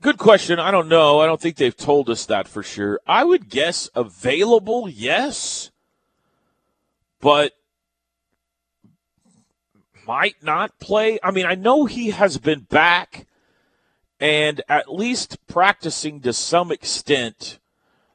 Good 0.00 0.18
question. 0.18 0.60
I 0.60 0.70
don't 0.70 0.88
know. 0.88 1.20
I 1.20 1.26
don't 1.26 1.40
think 1.40 1.56
they've 1.56 1.76
told 1.76 2.08
us 2.08 2.24
that 2.26 2.46
for 2.46 2.62
sure. 2.62 3.00
I 3.06 3.24
would 3.24 3.48
guess 3.48 3.90
available, 3.96 4.88
yes, 4.88 5.72
but 7.20 7.52
might 10.06 10.36
not 10.42 10.78
play. 10.78 11.18
I 11.22 11.32
mean, 11.32 11.46
I 11.46 11.56
know 11.56 11.86
he 11.86 12.10
has 12.10 12.38
been 12.38 12.60
back 12.60 13.26
and 14.20 14.62
at 14.68 14.92
least 14.92 15.44
practicing 15.48 16.20
to 16.20 16.32
some 16.32 16.70
extent 16.70 17.58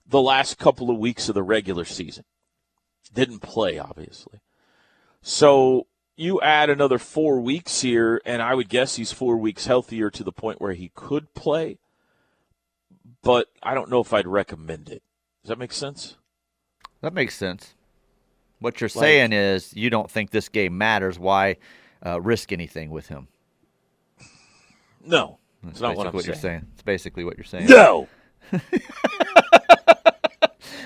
the 0.07 0.21
last 0.21 0.57
couple 0.57 0.89
of 0.89 0.97
weeks 0.97 1.27
of 1.27 1.35
the 1.35 1.43
regular 1.43 1.85
season. 1.85 2.23
Didn't 3.13 3.39
play, 3.39 3.77
obviously. 3.77 4.39
So 5.21 5.87
you 6.15 6.41
add 6.41 6.69
another 6.69 6.97
four 6.97 7.39
weeks 7.39 7.81
here, 7.81 8.21
and 8.25 8.41
I 8.41 8.53
would 8.53 8.69
guess 8.69 8.95
he's 8.95 9.11
four 9.11 9.37
weeks 9.37 9.65
healthier 9.65 10.09
to 10.11 10.23
the 10.23 10.31
point 10.31 10.61
where 10.61 10.73
he 10.73 10.91
could 10.95 11.33
play. 11.33 11.77
But 13.21 13.47
I 13.61 13.73
don't 13.73 13.89
know 13.89 14.01
if 14.01 14.13
I'd 14.13 14.27
recommend 14.27 14.89
it. 14.89 15.01
Does 15.41 15.49
that 15.49 15.57
make 15.57 15.71
sense? 15.73 16.17
That 17.01 17.13
makes 17.13 17.35
sense. 17.35 17.73
What 18.59 18.79
you're 18.79 18.89
saying 18.89 19.33
is 19.33 19.73
you 19.75 19.89
don't 19.89 20.09
think 20.09 20.31
this 20.31 20.47
game 20.47 20.77
matters. 20.77 21.19
Why 21.19 21.57
uh, 22.05 22.21
risk 22.21 22.53
anything 22.53 22.91
with 22.91 23.07
him? 23.07 23.27
No, 25.05 25.39
That's 25.61 25.73
it's 25.73 25.81
not 25.81 25.97
what 25.97 26.07
I'm 26.07 26.13
what 26.13 26.25
you're 26.25 26.35
saying. 26.35 26.67
It's 26.73 26.81
basically 26.81 27.25
what 27.25 27.37
you're 27.37 27.43
saying. 27.43 27.65
No. 27.67 28.07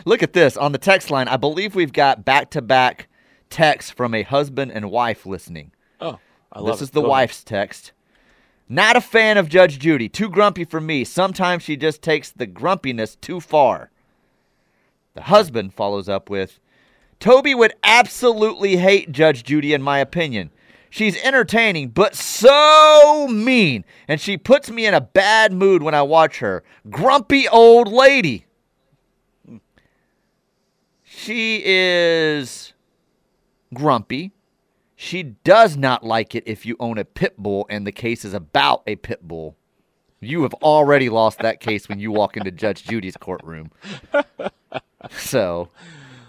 Look 0.06 0.24
at 0.24 0.34
this 0.34 0.58
on 0.58 0.72
the 0.72 0.80
text 0.80 1.12
line. 1.12 1.28
I 1.28 1.38
believe 1.38 1.76
we've 1.76 1.94
got 1.94 2.26
back-to-back 2.26 3.08
texts 3.50 3.92
from 3.92 4.14
a 4.14 4.24
husband 4.24 4.72
and 4.72 4.92
wife 4.92 5.26
listening. 5.26 5.72
Oh, 6.00 6.20
I 6.52 6.60
love 6.60 6.74
This 6.76 6.82
it. 6.82 6.84
is 6.86 6.90
the 6.92 7.02
Go 7.02 7.08
ahead. 7.08 7.12
wife's 7.12 7.44
text. 7.44 7.92
Not 8.70 8.96
a 8.98 9.02
fan 9.02 9.38
of 9.38 9.48
Judge 9.48 9.80
Judy. 9.80 10.10
Too 10.10 10.30
grumpy 10.30 10.66
for 10.66 10.82
me. 10.82 11.04
Sometimes 11.06 11.64
she 11.64 11.78
just 11.78 12.02
takes 12.02 12.32
the 12.32 12.46
grumpiness 12.46 13.16
too 13.16 13.40
far. 13.40 13.92
The 15.14 15.22
husband 15.24 15.74
follows 15.74 16.08
up 16.10 16.30
with, 16.30 16.60
Toby 17.20 17.56
would 17.56 17.74
absolutely 17.84 18.76
hate 18.78 19.12
Judge 19.12 19.44
Judy, 19.44 19.74
in 19.74 19.82
my 19.82 19.98
opinion. 20.00 20.52
She's 20.90 21.20
entertaining, 21.24 21.90
but 21.90 22.16
so 22.16 23.28
mean, 23.30 23.84
and 24.08 24.22
she 24.22 24.38
puts 24.38 24.70
me 24.70 24.86
in 24.86 24.94
a 24.94 25.02
bad 25.02 25.52
mood 25.54 25.82
when 25.82 25.94
I 25.96 26.02
watch 26.04 26.40
her. 26.40 26.64
Grumpy 26.90 27.48
old 27.48 27.88
lady. 27.92 28.46
She 31.04 31.62
is 31.66 32.74
grumpy. 33.74 34.34
She 34.96 35.22
does 35.24 35.78
not 35.78 36.04
like 36.04 36.34
it 36.34 36.44
if 36.48 36.66
you 36.66 36.76
own 36.80 36.98
a 36.98 37.06
pit 37.06 37.38
bull 37.38 37.68
and 37.70 37.86
the 37.86 37.92
case 37.92 38.26
is 38.26 38.34
about 38.34 38.84
a 38.88 38.96
pit 38.96 39.28
bull. 39.28 39.56
You 40.20 40.42
have 40.44 40.56
already 40.56 41.10
lost 41.10 41.40
that 41.40 41.60
case 41.60 41.88
when 41.88 42.00
you 42.00 42.12
walk 42.12 42.36
into 42.38 42.50
Judge 42.52 42.84
Judy's 42.84 43.18
courtroom. 43.18 43.72
So, 45.12 45.70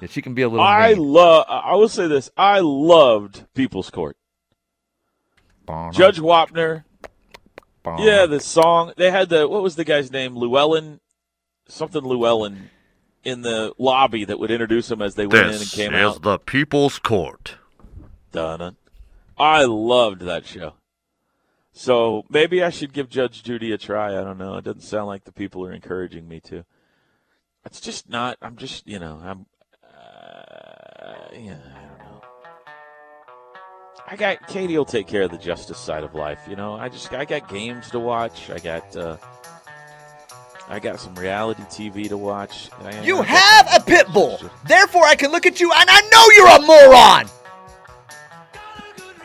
yeah, 0.01 0.09
she 0.09 0.22
can 0.22 0.35
be 0.35 0.42
a 0.42 0.48
little 0.48 0.64
I 0.64 0.90
mean. 0.90 0.98
love. 0.98 1.46
I 1.48 1.74
will 1.74 1.88
say 1.88 2.07
this. 2.07 2.31
I 2.37 2.61
loved 2.61 3.46
People's 3.55 3.90
Court. 3.90 4.16
Judge 5.92 6.18
Wapner. 6.18 6.85
Yeah, 7.98 8.27
the 8.27 8.40
song 8.40 8.92
they 8.96 9.11
had 9.11 9.31
the 9.31 9.48
what 9.48 9.62
was 9.62 9.77
the 9.77 9.85
guy's 9.85 10.12
name? 10.12 10.37
Llewellyn, 10.37 11.01
something 11.68 12.03
Llewellyn, 12.05 12.68
in 13.24 13.42
the 13.42 13.72
lobby 13.78 14.24
that 14.24 14.38
would 14.38 14.50
introduce 14.50 14.88
them 14.88 15.02
as 15.02 15.14
they 15.14 15.26
went 15.26 15.48
in 15.48 15.54
and 15.54 15.70
came 15.70 15.94
out. 15.94 16.22
the 16.22 16.38
People's 16.38 16.98
Court. 16.98 17.57
Dun-dun. 18.33 18.76
I 19.37 19.64
loved 19.64 20.22
that 20.22 20.44
show. 20.46 20.74
So 21.72 22.24
maybe 22.28 22.62
I 22.62 22.70
should 22.70 22.92
give 22.92 23.09
Judge 23.09 23.42
Judy 23.42 23.72
a 23.72 23.78
try. 23.78 24.18
I 24.18 24.24
don't 24.24 24.38
know. 24.38 24.57
It 24.57 24.64
doesn't 24.64 24.81
sound 24.81 25.07
like 25.07 25.24
the 25.24 25.33
people 25.33 25.64
are 25.64 25.72
encouraging 25.72 26.26
me 26.26 26.40
to. 26.40 26.64
It's 27.64 27.81
just 27.81 28.09
not. 28.09 28.37
I'm 28.42 28.57
just 28.57 28.87
you 28.88 28.98
know 28.98 29.20
I'm. 29.22 29.46
Uh, 29.85 31.28
yeah, 31.35 31.59
I 31.76 31.81
don't 31.87 31.98
know. 31.98 32.22
I 34.09 34.16
got 34.16 34.46
Katie 34.48 34.76
will 34.76 34.85
take 34.85 35.07
care 35.07 35.22
of 35.22 35.31
the 35.31 35.38
justice 35.38 35.78
side 35.78 36.02
of 36.02 36.14
life. 36.14 36.40
You 36.48 36.57
know, 36.57 36.74
I 36.74 36.88
just 36.88 37.12
I 37.12 37.24
got 37.24 37.48
games 37.48 37.90
to 37.90 38.00
watch. 38.00 38.50
I 38.50 38.59
got. 38.59 38.96
uh 38.96 39.16
I 40.70 40.78
got 40.81 41.00
some 41.00 41.14
reality 41.14 41.62
TV 41.64 42.09
to 42.09 42.18
watch. 42.18 42.68
You 43.02 43.22
have 43.22 43.68
a 43.74 43.81
pit 43.81 44.07
bull. 44.12 44.38
Therefore, 44.66 45.04
I 45.04 45.14
can 45.14 45.33
look 45.33 45.46
at 45.46 45.61
you 45.61 45.72
and 45.74 45.88
I 45.90 46.00
know 46.11 46.28
you're 46.37 46.48
a 46.48 46.61
moron. 46.61 47.28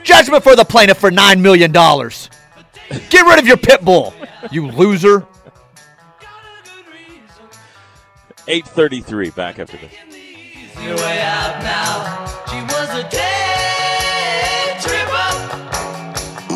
Judgment 0.04 0.44
for 0.44 0.56
the 0.56 0.64
plaintiff 0.64 0.98
for 0.98 1.12
$9 1.12 1.42
million. 1.42 1.72
Get 1.72 3.26
rid 3.26 3.40
of 3.40 3.48
your 3.48 3.58
pit 3.58 3.82
bull, 3.82 4.14
you 4.52 4.68
loser. 4.68 5.26
8:33. 8.48 9.36
Back 9.36 9.60
after 9.60 9.78
this. 9.78 9.94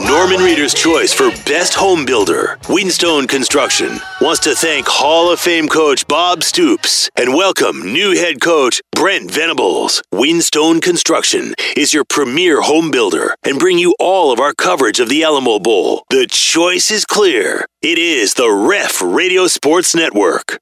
Norman 0.05 0.39
Reader's 0.39 0.73
choice 0.73 1.13
for 1.13 1.31
best 1.47 1.73
home 1.75 2.05
builder, 2.05 2.57
Windstone 2.67 3.25
Construction, 3.25 4.01
wants 4.19 4.41
to 4.41 4.53
thank 4.53 4.85
Hall 4.85 5.31
of 5.31 5.39
Fame 5.39 5.69
coach 5.69 6.05
Bob 6.05 6.43
Stoops 6.43 7.09
and 7.15 7.33
welcome 7.33 7.93
new 7.93 8.17
head 8.17 8.41
coach 8.41 8.81
Brent 8.91 9.31
Venables. 9.31 10.03
Windstone 10.11 10.81
Construction 10.81 11.53
is 11.77 11.93
your 11.93 12.03
premier 12.03 12.61
home 12.61 12.91
builder 12.91 13.33
and 13.43 13.59
bring 13.59 13.77
you 13.77 13.95
all 13.97 14.33
of 14.33 14.41
our 14.41 14.53
coverage 14.53 14.99
of 14.99 15.07
the 15.07 15.23
Alamo 15.23 15.57
Bowl. 15.57 16.03
The 16.09 16.27
choice 16.29 16.91
is 16.91 17.05
clear. 17.05 17.65
It 17.81 17.97
is 17.97 18.33
the 18.33 18.51
Ref 18.51 19.01
Radio 19.01 19.47
Sports 19.47 19.95
Network. 19.95 20.59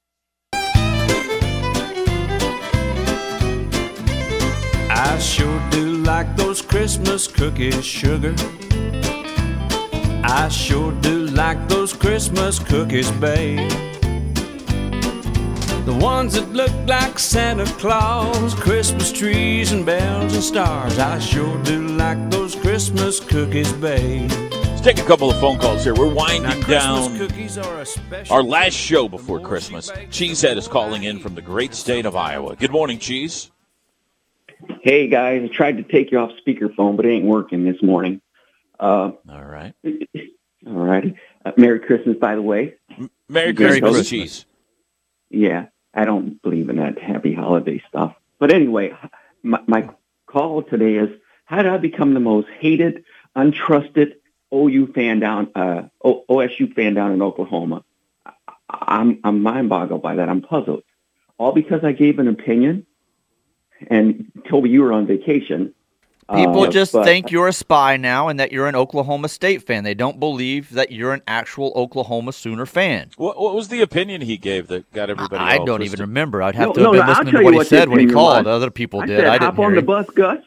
I 4.92 5.18
sure 5.20 5.68
do 5.72 5.98
like 6.04 6.36
those 6.36 6.62
Christmas 6.62 7.28
cookies, 7.28 7.84
sugar. 7.84 8.36
I 10.28 10.50
sure 10.50 10.92
do 11.02 11.28
like 11.28 11.70
those 11.70 11.94
Christmas 11.94 12.58
cookies, 12.58 13.12
babe. 13.12 13.70
The 15.86 15.96
ones 16.02 16.34
that 16.34 16.50
look 16.52 16.72
like 16.88 17.20
Santa 17.20 17.66
Claus, 17.66 18.56
Christmas 18.56 19.12
trees 19.12 19.72
and 19.72 19.86
bells 19.86 20.34
and 20.34 20.44
stars. 20.44 20.98
I 20.98 21.20
sure 21.20 21.62
do 21.62 21.90
like 21.90 22.32
those 22.32 22.56
Christmas 22.56 23.20
cookies, 23.20 23.72
babe. 23.74 24.32
Let's 24.32 24.82
take 24.82 24.98
a 24.98 25.04
couple 25.04 25.30
of 25.30 25.40
phone 25.40 25.60
calls 25.60 25.84
here. 25.84 25.94
We're 25.94 26.12
winding 26.12 26.64
Christmas 26.64 26.68
down 26.68 27.18
cookies 27.20 27.60
are 27.60 27.82
a 27.82 27.86
special 27.86 28.36
our 28.36 28.42
last 28.42 28.74
show 28.74 29.08
before 29.08 29.40
Christmas. 29.40 29.92
Cheesehead 29.92 30.58
is 30.58 30.68
calling 30.68 31.04
in 31.04 31.20
from 31.20 31.36
the 31.36 31.44
great 31.44 31.76
state 31.76 32.08
of 32.08 32.16
Iowa. 32.16 32.56
Good 32.56 32.72
morning, 32.72 32.98
Cheese. 32.98 33.52
Hey 34.82 35.08
guys, 35.08 35.48
I 35.48 35.56
tried 35.56 35.78
to 35.78 35.84
take 35.84 36.12
you 36.12 36.18
off 36.18 36.32
speakerphone, 36.44 36.98
but 36.98 37.06
it 37.06 37.12
ain't 37.12 37.26
working 37.26 37.64
this 37.64 37.84
morning. 37.84 38.22
Uh, 38.80 39.12
All 39.30 39.44
right. 39.46 39.74
all 40.68 40.74
righty. 40.74 41.16
Uh, 41.44 41.52
Merry 41.58 41.80
Christmas, 41.80 42.18
by 42.18 42.36
the 42.36 42.42
way. 42.42 42.76
Merry 43.30 43.54
Merry 43.54 43.54
Christmas, 43.54 44.10
Christmas. 44.10 44.46
Yeah, 45.30 45.66
I 45.94 46.06
don't 46.06 46.42
believe 46.42 46.70
in 46.70 46.78
that 46.78 47.00
happy 47.00 47.34
holiday 47.34 47.82
stuff. 47.90 48.16
But 48.40 48.52
anyway, 48.52 48.94
my, 49.44 49.62
my 49.68 49.90
call 50.26 50.64
today 50.64 50.96
is 50.96 51.10
how 51.46 51.62
did 51.62 51.72
I 51.72 51.78
become 51.78 52.14
the 52.14 52.20
most 52.20 52.48
hated, 52.60 53.06
untrusted 53.36 54.16
OU 54.54 54.94
fan 54.94 55.20
down, 55.20 55.52
uh, 55.56 55.84
o, 56.04 56.24
OSU 56.30 56.74
fan 56.74 56.94
down 56.94 57.12
in 57.12 57.22
Oklahoma? 57.22 57.84
I, 58.26 58.32
I'm 58.70 59.20
I'm 59.24 59.42
mind 59.42 59.70
boggled 59.70 60.02
by 60.02 60.16
that. 60.16 60.30
I'm 60.30 60.42
puzzled. 60.42 60.84
All 61.38 61.52
because 61.52 61.84
I 61.84 61.92
gave 61.92 62.20
an 62.20 62.28
opinion, 62.28 62.86
and 63.88 64.32
Toby, 64.50 64.70
you 64.70 64.84
were 64.84 64.94
on 64.94 65.06
vacation. 65.06 65.74
People 66.34 66.64
Uh, 66.64 66.70
just 66.72 66.94
but- 66.94 67.06
think 67.06 67.30
you're 67.30 67.48
a 67.48 67.54
spy 67.54 67.98
now 67.98 68.30
and 68.30 68.40
that 68.40 68.52
you're 68.52 68.66
an 68.68 68.76
Oklahoma 68.76 69.30
State 69.30 69.62
fan. 69.62 69.84
They 69.84 69.94
don't 69.94 70.20
believe 70.20 70.72
that 70.72 70.92
you're 70.92 71.14
an 71.14 71.22
actual 71.28 71.72
Oklahoma 71.76 72.32
Sooner 72.34 72.66
fan. 72.66 73.10
What, 73.18 73.40
what 73.40 73.54
was 73.54 73.68
the 73.68 73.82
opinion 73.82 74.22
he 74.22 74.36
gave 74.38 74.68
that 74.70 74.92
got 74.92 75.12
everybody? 75.12 75.38
I 75.44 75.58
all 75.58 75.66
don't 75.66 75.84
even 75.84 76.00
remember. 76.00 76.42
I'd 76.42 76.56
have 76.56 76.70
No, 76.70 76.74
to 76.74 76.80
no, 76.82 76.94
have 76.94 76.94
been 76.94 77.06
no, 77.06 77.12
listening 77.12 77.34
to 77.34 77.40
you 77.40 77.46
what 77.46 77.54
he 77.54 77.64
said 77.70 77.90
when 77.90 78.00
he 78.00 78.08
called. 78.08 78.46
was. 78.46 78.56
Other 78.56 78.72
people 78.72 79.02
I 79.02 79.06
did. 79.06 79.20
said, 79.20 79.28
I 79.28 79.32
hop 79.34 79.40
didn't 79.40 79.66
on 79.66 79.72
hear 79.74 79.76
the 79.76 79.80
him. 79.82 79.86
bus, 79.86 80.10
Gus. 80.16 80.40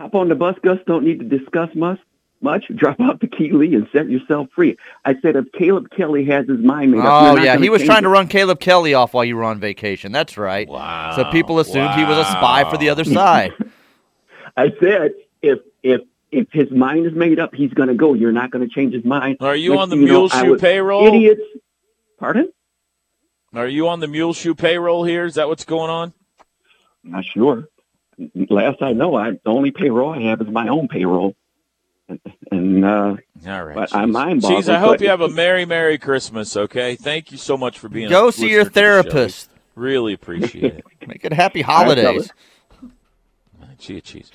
Hop 0.00 0.14
on 0.16 0.28
the 0.28 0.34
bus, 0.34 0.56
Gus. 0.62 0.78
Don't 0.88 1.04
need 1.04 1.20
to 1.20 1.24
discuss 1.38 1.72
much. 1.76 2.00
Much. 2.42 2.64
Drop 2.74 3.00
out 3.00 3.20
the 3.20 3.28
key, 3.28 3.52
Lee, 3.52 3.74
and 3.76 3.88
set 3.92 4.10
yourself 4.10 4.48
free. 4.54 4.76
I 5.04 5.14
said, 5.20 5.36
if 5.36 5.50
Caleb 5.52 5.88
Kelly 5.96 6.24
has 6.26 6.46
his 6.48 6.58
mind 6.58 6.90
made 6.90 6.98
up, 6.98 7.04
Oh 7.06 7.26
you're 7.28 7.36
not 7.36 7.44
yeah, 7.44 7.56
he 7.58 7.70
was 7.70 7.80
change 7.82 7.90
trying 7.90 8.02
to 8.02 8.08
run 8.08 8.26
Caleb 8.26 8.58
Kelly 8.60 8.92
off 8.92 9.14
while 9.14 9.24
you 9.24 9.36
were 9.36 9.44
on 9.44 9.60
vacation. 9.60 10.10
That's 10.10 10.36
right. 10.36 10.68
Wow. 10.68 11.14
So 11.14 11.24
people 11.30 11.60
assumed 11.60 11.92
he 11.94 12.04
was 12.04 12.18
a 12.18 12.24
spy 12.24 12.68
for 12.68 12.76
the 12.76 12.88
other 12.88 13.04
side. 13.04 13.52
I 14.56 14.72
said, 14.80 15.12
if 15.42 15.60
if 15.82 16.02
if 16.32 16.48
his 16.52 16.70
mind 16.70 17.06
is 17.06 17.14
made 17.14 17.38
up, 17.38 17.54
he's 17.54 17.72
going 17.72 17.88
to 17.88 17.94
go. 17.94 18.14
You're 18.14 18.32
not 18.32 18.50
going 18.50 18.66
to 18.66 18.74
change 18.74 18.94
his 18.94 19.04
mind. 19.04 19.38
Are 19.40 19.56
you 19.56 19.70
Next 19.70 19.82
on 19.82 19.90
the 19.90 19.96
you 19.96 20.04
mule 20.04 20.28
I 20.32 20.42
shoe 20.42 20.58
payroll? 20.58 21.06
Idiots. 21.06 21.42
Pardon? 22.18 22.52
Are 23.54 23.68
you 23.68 23.88
on 23.88 24.00
the 24.00 24.08
mule 24.08 24.34
shoe 24.34 24.54
payroll 24.54 25.04
here? 25.04 25.24
Is 25.24 25.34
that 25.36 25.48
what's 25.48 25.64
going 25.64 25.90
on? 25.90 26.12
Not 27.04 27.24
sure. 27.24 27.68
Last 28.34 28.82
I 28.82 28.92
know, 28.92 29.14
I 29.14 29.32
the 29.32 29.40
only 29.46 29.70
payroll 29.70 30.12
I 30.12 30.22
have 30.22 30.40
is 30.40 30.48
my 30.48 30.68
own 30.68 30.88
payroll. 30.88 31.34
And, 32.08 32.20
and 32.50 32.84
uh, 32.84 33.16
All 33.46 33.64
right. 33.64 33.74
But 33.74 33.94
I'm 33.94 34.08
Cheese. 34.08 34.12
mind 34.14 34.42
Cheese, 34.42 34.68
I 34.68 34.78
hope 34.78 35.00
you 35.00 35.08
have 35.08 35.20
a 35.20 35.28
merry, 35.28 35.64
merry 35.64 35.98
Christmas. 35.98 36.56
Okay. 36.56 36.96
Thank 36.96 37.30
you 37.30 37.38
so 37.38 37.56
much 37.56 37.78
for 37.78 37.88
being. 37.88 38.08
Go 38.08 38.28
a 38.28 38.32
see 38.32 38.50
your 38.50 38.64
listener 38.64 38.70
to 38.70 38.74
the 38.74 38.80
therapist. 39.10 39.50
Really 39.74 40.14
appreciate 40.14 40.74
it. 40.76 40.84
Make 41.06 41.24
it 41.24 41.32
happy 41.32 41.60
right, 41.60 41.66
holidays. 41.66 42.30
Gee, 43.78 44.00
cheese. 44.00 44.30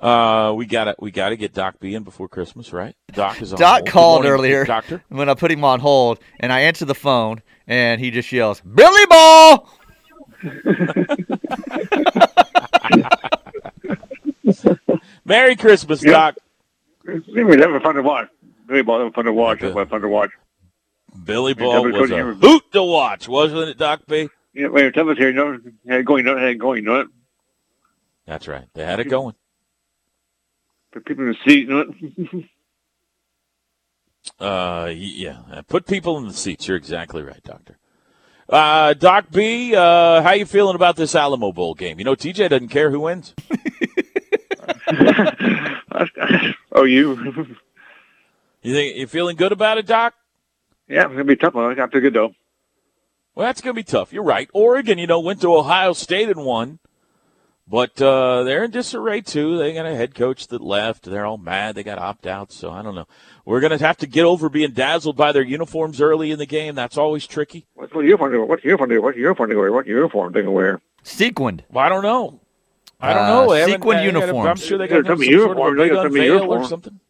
Uh, 0.00 0.52
we 0.56 0.66
got 0.66 0.84
to 0.84 0.96
we 0.98 1.10
got 1.10 1.28
to 1.28 1.36
get 1.36 1.54
Doc 1.54 1.76
B 1.78 1.94
in 1.94 2.02
before 2.02 2.28
Christmas, 2.28 2.72
right? 2.72 2.96
Doc 3.12 3.40
is 3.40 3.52
on. 3.52 3.58
Doc 3.58 3.78
hold. 3.80 3.88
Called 3.88 4.14
morning, 4.24 4.32
earlier 4.32 4.64
Doctor. 4.64 5.02
when 5.08 5.28
I 5.28 5.34
put 5.34 5.50
him 5.52 5.64
on 5.64 5.80
hold, 5.80 6.18
and 6.40 6.52
I 6.52 6.60
answer 6.60 6.84
the 6.84 6.94
phone, 6.94 7.42
and 7.66 8.00
he 8.00 8.10
just 8.10 8.32
yells, 8.32 8.60
"Billy 8.60 9.06
Ball!" 9.06 9.68
Merry 15.24 15.56
Christmas, 15.56 16.02
Yeah. 16.02 16.12
Doc. 16.12 16.34
Anyway, 17.08 17.56
that 17.56 17.70
was 17.70 17.82
fun 17.82 17.94
to 17.96 18.02
watch. 18.02 18.28
Really, 18.66 18.82
that 18.82 18.86
was 18.86 19.12
fun 19.14 19.24
to 19.24 19.32
watch. 19.32 19.62
Yeah, 19.62 19.70
was 19.70 19.88
fun 19.88 20.00
to 20.02 20.08
watch. 20.08 20.30
Billy 21.24 21.54
Ball 21.54 21.82
but 21.90 22.00
was 22.00 22.10
a 22.10 22.16
you- 22.16 22.34
hoot 22.34 22.62
to 22.72 22.82
watch, 22.82 23.28
wasn't 23.28 23.68
it, 23.68 23.78
Doc 23.78 24.02
B? 24.08 24.28
Yeah, 24.54 24.68
wait, 24.68 24.92
tell 24.94 25.08
us 25.08 25.16
here, 25.18 25.28
you 25.28 25.34
know, 25.34 25.58
had 25.88 26.00
it 26.00 26.04
going, 26.04 26.26
you 26.26 26.34
know, 26.34 26.38
had 26.40 26.58
going, 26.58 26.82
you 26.84 26.90
know 26.90 26.98
what? 26.98 27.06
That's 28.26 28.48
right. 28.48 28.66
They 28.74 28.84
had 28.84 29.00
it 29.00 29.08
going. 29.08 29.34
Put 30.92 31.04
people 31.06 31.24
in 31.24 31.30
the 31.32 31.50
seat, 31.50 31.68
you 31.68 31.70
know 31.70 31.84
what? 32.32 32.44
Uh, 34.38 34.88
yeah. 34.94 35.38
Uh, 35.50 35.62
Put 35.62 35.84
people 35.84 36.16
in 36.16 36.28
the 36.28 36.32
seats. 36.32 36.68
You're 36.68 36.76
exactly 36.76 37.24
right, 37.24 37.42
Doctor. 37.42 37.78
Uh, 38.48 38.94
Doc 38.94 39.32
B, 39.32 39.74
uh, 39.74 40.22
how 40.22 40.30
you 40.32 40.46
feeling 40.46 40.76
about 40.76 40.94
this 40.94 41.16
Alamo 41.16 41.50
Bowl 41.50 41.74
game? 41.74 41.98
You 41.98 42.04
know, 42.04 42.14
TJ 42.14 42.48
doesn't 42.48 42.68
care 42.68 42.92
who 42.92 43.00
wins. 43.00 43.34
oh, 46.72 46.84
you? 46.84 47.56
You 48.62 48.74
think 48.74 48.96
you 48.96 49.08
feeling 49.08 49.34
good 49.34 49.50
about 49.50 49.78
it, 49.78 49.86
Doc? 49.86 50.14
yeah, 50.88 51.04
it's 51.04 51.12
gonna 51.12 51.24
be 51.24 51.32
a 51.32 51.36
tough 51.36 51.54
one. 51.54 51.80
I 51.80 51.86
feel 51.88 52.00
good 52.00 52.14
though. 52.14 52.32
Well, 53.34 53.46
that's 53.46 53.62
going 53.62 53.74
to 53.74 53.78
be 53.78 53.84
tough. 53.84 54.12
You're 54.12 54.22
right. 54.22 54.48
Oregon, 54.52 54.98
you 54.98 55.06
know, 55.06 55.20
went 55.20 55.40
to 55.40 55.54
Ohio 55.54 55.94
State 55.94 56.28
and 56.28 56.44
won. 56.44 56.78
But 57.68 58.02
uh, 58.02 58.42
they're 58.42 58.64
in 58.64 58.70
disarray 58.72 59.20
too. 59.20 59.56
They 59.56 59.72
got 59.72 59.86
a 59.86 59.94
head 59.94 60.14
coach 60.14 60.48
that 60.48 60.60
left. 60.60 61.04
They're 61.04 61.24
all 61.24 61.38
mad. 61.38 61.74
They 61.76 61.82
got 61.84 61.98
opt 61.98 62.26
outs. 62.26 62.56
So 62.56 62.70
I 62.70 62.82
don't 62.82 62.94
know. 62.94 63.06
We're 63.44 63.60
going 63.60 63.76
to 63.76 63.84
have 63.84 63.96
to 63.98 64.06
get 64.06 64.24
over 64.24 64.48
being 64.48 64.72
dazzled 64.72 65.16
by 65.16 65.32
their 65.32 65.42
uniforms 65.44 66.00
early 66.00 66.32
in 66.32 66.38
the 66.38 66.46
game. 66.46 66.74
That's 66.74 66.98
always 66.98 67.26
tricky. 67.26 67.66
What's 67.74 67.94
what 67.94 68.04
uniform? 68.04 68.32
do- 68.32 68.44
What's 68.44 68.64
uniform? 68.64 68.90
do? 68.90 69.00
What's 69.00 69.16
uniform? 69.16 69.50
do? 69.50 69.72
What 69.72 69.86
uniform 69.86 70.32
do 70.32 70.42
they 70.42 70.48
wear? 70.48 70.80
Sequined. 71.04 71.64
Well, 71.70 71.84
I 71.84 71.88
don't 71.88 72.02
know. 72.02 72.40
I 73.00 73.14
don't 73.14 73.22
Uh, 73.24 73.28
know. 73.28 73.52
They 73.52 73.60
haven't- 73.60 73.74
sequin 73.74 73.96
they 73.98 74.12
gotta- 74.12 74.38
I'm 74.50 74.56
sure 74.56 74.78
they 74.78 74.88
got 74.88 75.06
some 75.06 75.18
some 75.22 75.32
sort 75.32 75.58
of. 75.70 75.76
They 75.76 75.88
got 75.88 75.96
some 76.02 76.06
unveil 76.06 76.52
or 76.52 76.64
something. 76.64 77.00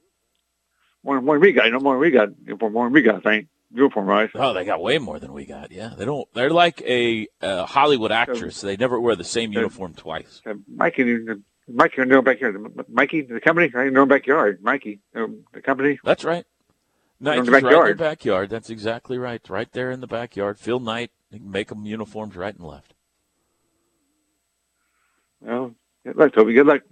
More, 1.05 1.21
more 1.21 1.39
we 1.39 1.53
got. 1.53 1.71
No 1.73 1.81
more 1.81 1.99
we 1.99 2.11
got. 2.11 2.29
Uniform 2.45 2.73
more 2.75 2.89
we 2.89 3.03
got. 3.03 3.17
I 3.17 3.21
think 3.21 3.49
uniform 3.73 4.07
right. 4.07 4.31
Oh, 4.35 4.53
they 4.53 4.65
got 4.65 4.83
way 4.83 4.99
more 4.99 5.19
than 5.19 5.33
we 5.33 5.45
got. 5.47 5.73
Yeah, 5.73 5.91
they 5.97 6.05
don't. 6.05 6.29
They're 6.35 6.51
like 6.51 6.81
a, 6.83 7.27
uh 7.41 7.67
Hollywood 7.67 8.13
actress. 8.13 8.61
They 8.61 8.77
never 8.77 9.01
wear 9.01 9.17
the 9.17 9.25
same 9.25 9.53
uniform 9.53 9.95
twice. 9.95 10.41
Uh, 10.47 10.55
Mikey, 10.75 11.19
Mikey 11.69 12.03
in 12.03 12.09
their 12.09 12.19
own 12.19 12.25
backyard. 12.25 12.57
Mikey, 12.89 13.23
the 13.23 13.41
company, 13.41 13.69
right 13.73 13.87
in 13.87 13.95
their 13.95 14.03
own 14.03 14.09
backyard. 14.09 14.63
Mikey, 14.63 15.01
um, 15.15 15.45
the 15.53 15.61
company. 15.63 15.99
That's 16.05 16.25
right. 16.25 16.45
Nike's 17.21 17.39
In 17.41 17.45
the 17.47 17.53
right 17.53 17.59
in 17.63 17.65
their 17.65 17.73
backyard. 17.79 17.99
backyard. 17.99 18.51
That's 18.51 18.69
exactly 18.71 19.17
right. 19.17 19.41
Right 19.49 19.71
there 19.73 19.91
in 19.91 20.01
the 20.01 20.07
backyard. 20.09 20.59
Phil 20.59 20.81
Knight. 20.81 21.11
Make 21.31 21.69
them 21.69 21.87
uniforms 21.87 22.37
right 22.37 22.55
and 22.55 22.67
left. 22.67 22.93
Well, 25.41 25.75
good 26.05 26.17
luck, 26.17 26.35
Toby. 26.35 26.53
Good 26.53 26.67
luck. 26.67 26.83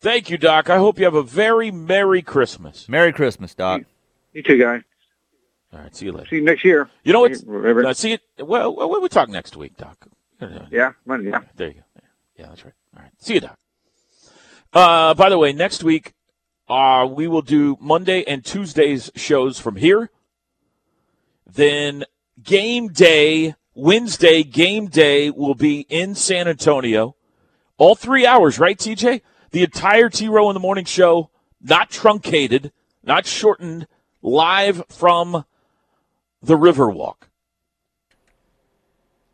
Thank 0.00 0.28
you, 0.30 0.36
Doc. 0.36 0.68
I 0.68 0.78
hope 0.78 0.98
you 0.98 1.04
have 1.04 1.14
a 1.14 1.22
very 1.22 1.70
Merry 1.70 2.22
Christmas. 2.22 2.88
Merry 2.88 3.12
Christmas, 3.12 3.54
Doc. 3.54 3.82
You 4.32 4.42
too, 4.42 4.58
guy. 4.58 4.82
All 5.72 5.80
right. 5.80 5.94
See 5.94 6.06
you 6.06 6.12
later. 6.12 6.28
See 6.28 6.36
you 6.36 6.42
next 6.42 6.64
year. 6.64 6.88
You 7.04 7.12
know 7.12 7.20
what? 7.20 7.86
Uh, 7.86 7.94
see 7.94 8.12
it. 8.12 8.20
Well, 8.38 8.74
well, 8.74 8.90
we'll 8.90 9.08
talk 9.08 9.28
next 9.28 9.56
week, 9.56 9.76
Doc. 9.76 10.06
Yeah, 10.70 10.92
Monday. 11.06 11.30
Yeah. 11.30 11.40
There 11.56 11.68
you 11.68 11.74
go. 11.74 11.80
Yeah, 12.36 12.46
that's 12.48 12.64
right. 12.64 12.74
All 12.96 13.02
right. 13.02 13.12
See 13.18 13.34
you, 13.34 13.40
Doc. 13.40 13.56
Uh, 14.72 15.14
by 15.14 15.28
the 15.28 15.38
way, 15.38 15.52
next 15.52 15.84
week, 15.84 16.14
uh, 16.68 17.06
we 17.08 17.28
will 17.28 17.42
do 17.42 17.76
Monday 17.80 18.24
and 18.24 18.44
Tuesday's 18.44 19.10
shows 19.14 19.58
from 19.58 19.76
here. 19.76 20.10
Then 21.46 22.04
game 22.42 22.88
day, 22.88 23.54
Wednesday 23.74 24.42
game 24.42 24.88
day 24.88 25.30
will 25.30 25.54
be 25.54 25.86
in 25.88 26.14
San 26.14 26.48
Antonio. 26.48 27.14
All 27.76 27.94
three 27.94 28.26
hours, 28.26 28.58
right, 28.58 28.78
TJ? 28.78 29.20
The 29.50 29.62
entire 29.62 30.08
T 30.08 30.28
Row 30.28 30.48
in 30.48 30.54
the 30.54 30.60
Morning 30.60 30.86
show, 30.86 31.30
not 31.60 31.90
truncated, 31.90 32.72
not 33.04 33.26
shortened, 33.26 33.86
live 34.22 34.82
from 34.88 35.44
the 36.42 36.56
Riverwalk. 36.56 37.14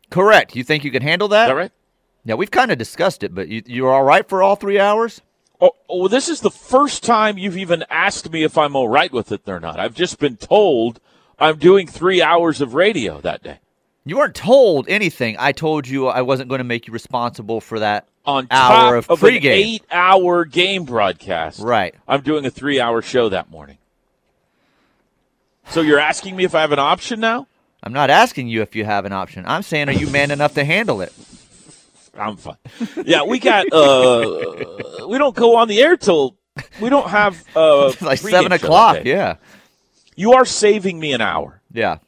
Correct. 0.09 0.55
You 0.55 0.63
think 0.63 0.83
you 0.83 0.91
can 0.91 1.01
handle 1.03 1.27
that? 1.29 1.45
Is 1.45 1.49
that 1.49 1.55
right? 1.55 1.71
Yeah, 2.25 2.35
we've 2.35 2.51
kind 2.51 2.71
of 2.71 2.77
discussed 2.77 3.23
it, 3.23 3.33
but 3.33 3.47
you, 3.47 3.61
you're 3.65 3.91
all 3.91 4.03
right 4.03 4.27
for 4.27 4.41
all 4.43 4.55
three 4.55 4.79
hours? 4.79 5.21
Oh, 5.61 5.71
oh, 5.89 5.99
well, 6.01 6.09
this 6.09 6.29
is 6.29 6.41
the 6.41 6.51
first 6.51 7.03
time 7.03 7.37
you've 7.37 7.57
even 7.57 7.83
asked 7.89 8.31
me 8.31 8.43
if 8.43 8.57
I'm 8.57 8.75
all 8.75 8.87
right 8.89 9.11
with 9.11 9.31
it 9.31 9.41
or 9.47 9.59
not. 9.59 9.79
I've 9.79 9.93
just 9.93 10.19
been 10.19 10.37
told 10.37 10.99
I'm 11.37 11.57
doing 11.57 11.87
three 11.87 12.21
hours 12.21 12.61
of 12.61 12.73
radio 12.73 13.19
that 13.21 13.43
day. 13.43 13.59
You 14.05 14.17
weren't 14.17 14.35
told 14.35 14.87
anything. 14.89 15.35
I 15.37 15.51
told 15.51 15.87
you 15.87 16.07
I 16.07 16.21
wasn't 16.21 16.49
going 16.49 16.59
to 16.59 16.63
make 16.65 16.87
you 16.87 16.93
responsible 16.93 17.61
for 17.61 17.79
that 17.79 18.07
On 18.25 18.47
hour 18.49 19.01
top 19.01 19.09
of 19.11 19.11
of 19.11 19.23
an 19.23 19.35
pregame. 19.35 19.51
eight-hour 19.51 20.45
game 20.45 20.85
broadcast, 20.85 21.59
Right. 21.59 21.93
I'm 22.07 22.21
doing 22.21 22.45
a 22.45 22.49
three-hour 22.49 23.01
show 23.01 23.29
that 23.29 23.51
morning. 23.51 23.77
So 25.69 25.81
you're 25.81 25.99
asking 25.99 26.35
me 26.35 26.43
if 26.45 26.55
I 26.55 26.61
have 26.61 26.71
an 26.71 26.79
option 26.79 27.19
now? 27.19 27.47
I'm 27.83 27.93
not 27.93 28.09
asking 28.09 28.47
you 28.49 28.61
if 28.61 28.75
you 28.75 28.83
have 28.85 29.05
an 29.05 29.13
option. 29.13 29.45
I'm 29.47 29.61
saying, 29.61 29.87
are 29.89 29.93
you 29.93 30.07
man 30.09 30.31
enough 30.31 30.55
to 30.55 30.63
handle 30.65 31.01
it? 31.01 31.13
I'm 32.17 32.35
fine. 32.37 32.57
Yeah, 33.05 33.23
we 33.23 33.39
got. 33.39 33.71
uh 33.71 35.07
We 35.07 35.17
don't 35.17 35.35
go 35.35 35.55
on 35.55 35.67
the 35.67 35.79
air 35.81 35.95
till 35.95 36.35
we 36.81 36.89
don't 36.89 37.07
have 37.09 37.41
uh 37.55 37.93
like 38.01 38.17
seven 38.19 38.51
o'clock. 38.51 39.05
Yeah. 39.05 39.35
You 40.15 40.33
are 40.33 40.43
saving 40.43 40.99
me 40.99 41.13
an 41.13 41.21
hour. 41.21 41.61
Yeah. 41.71 41.99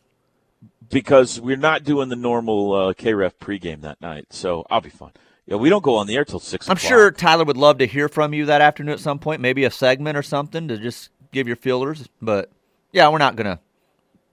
because 0.89 1.39
we're 1.39 1.55
not 1.55 1.83
doing 1.85 2.09
the 2.09 2.15
normal 2.17 2.73
uh, 2.73 2.93
KREF 2.93 3.33
pregame 3.39 3.81
that 3.81 4.01
night, 4.01 4.25
so 4.31 4.65
I'll 4.69 4.81
be 4.81 4.89
fine. 4.89 5.11
Yeah, 5.45 5.55
we 5.55 5.69
don't 5.69 5.83
go 5.83 5.95
on 5.95 6.07
the 6.07 6.15
air 6.17 6.25
till 6.25 6.39
six. 6.39 6.67
I'm 6.67 6.73
o'clock. 6.75 6.89
sure 6.89 7.11
Tyler 7.11 7.45
would 7.45 7.55
love 7.57 7.77
to 7.77 7.87
hear 7.87 8.09
from 8.09 8.33
you 8.33 8.45
that 8.47 8.59
afternoon 8.59 8.93
at 8.93 8.99
some 8.99 9.19
point, 9.19 9.39
maybe 9.39 9.63
a 9.63 9.71
segment 9.71 10.17
or 10.17 10.23
something 10.23 10.67
to 10.67 10.77
just 10.77 11.09
give 11.31 11.47
your 11.47 11.55
feelers. 11.55 12.09
But 12.21 12.51
yeah, 12.91 13.09
we're 13.09 13.17
not 13.17 13.35
gonna. 13.35 13.59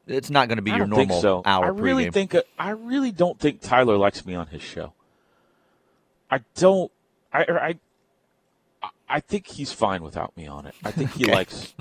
It's 0.06 0.30
not 0.30 0.48
gonna 0.48 0.62
be 0.62 0.70
I 0.70 0.76
your 0.78 0.86
normal 0.86 1.20
so. 1.20 1.42
hour 1.44 1.66
I 1.66 1.68
really 1.68 2.06
pregame. 2.06 2.12
think 2.14 2.34
uh, 2.34 2.42
I 2.58 2.70
really 2.70 3.10
don't 3.12 3.38
think 3.38 3.60
Tyler 3.60 3.96
likes 3.98 4.24
me 4.24 4.34
on 4.34 4.46
his 4.48 4.62
show. 4.62 4.92
I 6.30 6.40
don't. 6.54 6.90
I 7.32 7.44
I 8.82 8.88
I 9.08 9.20
think 9.20 9.46
he's 9.46 9.72
fine 9.72 10.02
without 10.02 10.36
me 10.36 10.46
on 10.46 10.66
it. 10.66 10.74
I 10.84 10.90
think 10.90 11.12
he 11.12 11.24
Okay. 11.26 11.32
likes. 11.34 11.74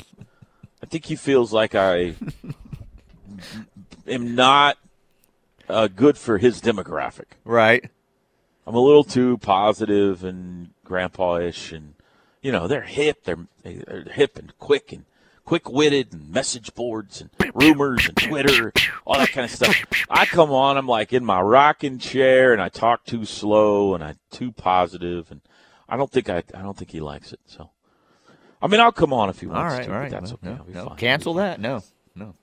I 0.84 0.86
think 0.86 1.06
he 1.06 1.16
feels 1.16 1.52
like 1.54 1.74
I 1.76 2.16
am 4.08 4.36
not 4.36 4.78
uh, 5.70 5.88
good 5.88 6.18
for 6.18 6.38
his 6.38 6.62
demographic. 6.62 7.26
right. 7.46 7.90
I'm 8.66 8.76
a 8.76 8.80
little 8.82 9.06
too 9.06 9.38
positive 9.38 10.26
and 10.26 10.72
grandpa-ish, 10.84 11.72
and 11.72 11.94
you 12.42 12.52
know 12.52 12.68
they're 12.68 12.82
hip. 12.82 13.24
They're, 13.24 13.48
they're 13.64 14.04
hip 14.12 14.38
and 14.38 14.52
quick 14.60 14.92
and 14.92 15.06
quick-witted 15.48 16.12
and 16.12 16.30
message 16.30 16.74
boards 16.76 17.22
and 17.22 17.30
rumors 17.56 18.06
and 18.06 18.18
Twitter, 18.18 18.74
all 19.06 19.18
that 19.18 19.32
kind 19.32 19.46
of 19.46 19.50
stuff. 19.52 19.76
I 20.10 20.26
come 20.26 20.52
on, 20.52 20.76
I'm 20.78 20.88
like 20.90 21.14
in 21.14 21.24
my 21.24 21.40
rocking 21.40 22.00
chair, 22.00 22.52
and 22.52 22.62
I 22.62 22.68
talk 22.68 23.06
too 23.06 23.24
slow 23.24 23.96
and 23.96 24.04
I'm 24.04 24.20
too 24.30 24.52
positive, 24.52 25.32
and 25.32 25.40
I 25.88 25.96
don't 25.96 26.12
think 26.12 26.30
I 26.30 26.44
I 26.54 26.62
don't 26.62 26.76
think 26.78 26.92
he 26.92 27.00
likes 27.00 27.32
it. 27.32 27.40
So, 27.46 27.70
I 28.62 28.68
mean, 28.68 28.82
I'll 28.82 28.92
come 28.92 29.14
on 29.14 29.30
if 29.30 29.40
he 29.40 29.48
All 29.48 29.54
wants 29.54 29.76
right. 29.78 29.86
to. 29.86 29.94
All 29.96 30.02
but 30.02 30.12
that's 30.12 30.32
Well, 30.34 30.40
okay. 30.44 30.50
no, 30.50 30.66
no. 30.68 30.74
fine. 30.74 30.78
I'll 30.90 30.96
be 30.96 31.00
Cancel 31.00 31.34
that. 31.36 31.62
No. 31.62 31.82
No. 32.14 32.34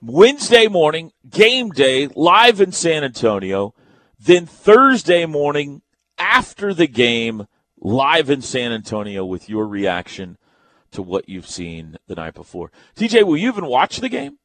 Wednesday 0.00 0.68
morning, 0.68 1.12
game 1.28 1.68
day, 1.68 2.08
live 2.16 2.62
in 2.62 2.72
San 2.72 3.04
Antonio. 3.04 3.74
Then 4.18 4.46
Thursday 4.46 5.26
morning, 5.26 5.82
after 6.16 6.72
the 6.72 6.86
game, 6.86 7.46
live 7.78 8.30
in 8.30 8.40
San 8.40 8.72
Antonio 8.72 9.22
with 9.26 9.50
your 9.50 9.66
reaction 9.66 10.38
to 10.98 11.02
what 11.02 11.28
you've 11.28 11.46
seen 11.46 11.96
the 12.08 12.16
night 12.16 12.34
before. 12.34 12.72
TJ, 12.96 13.22
will 13.22 13.36
you 13.36 13.46
even 13.48 13.66
watch 13.66 13.98
the 13.98 14.08
game 14.08 14.38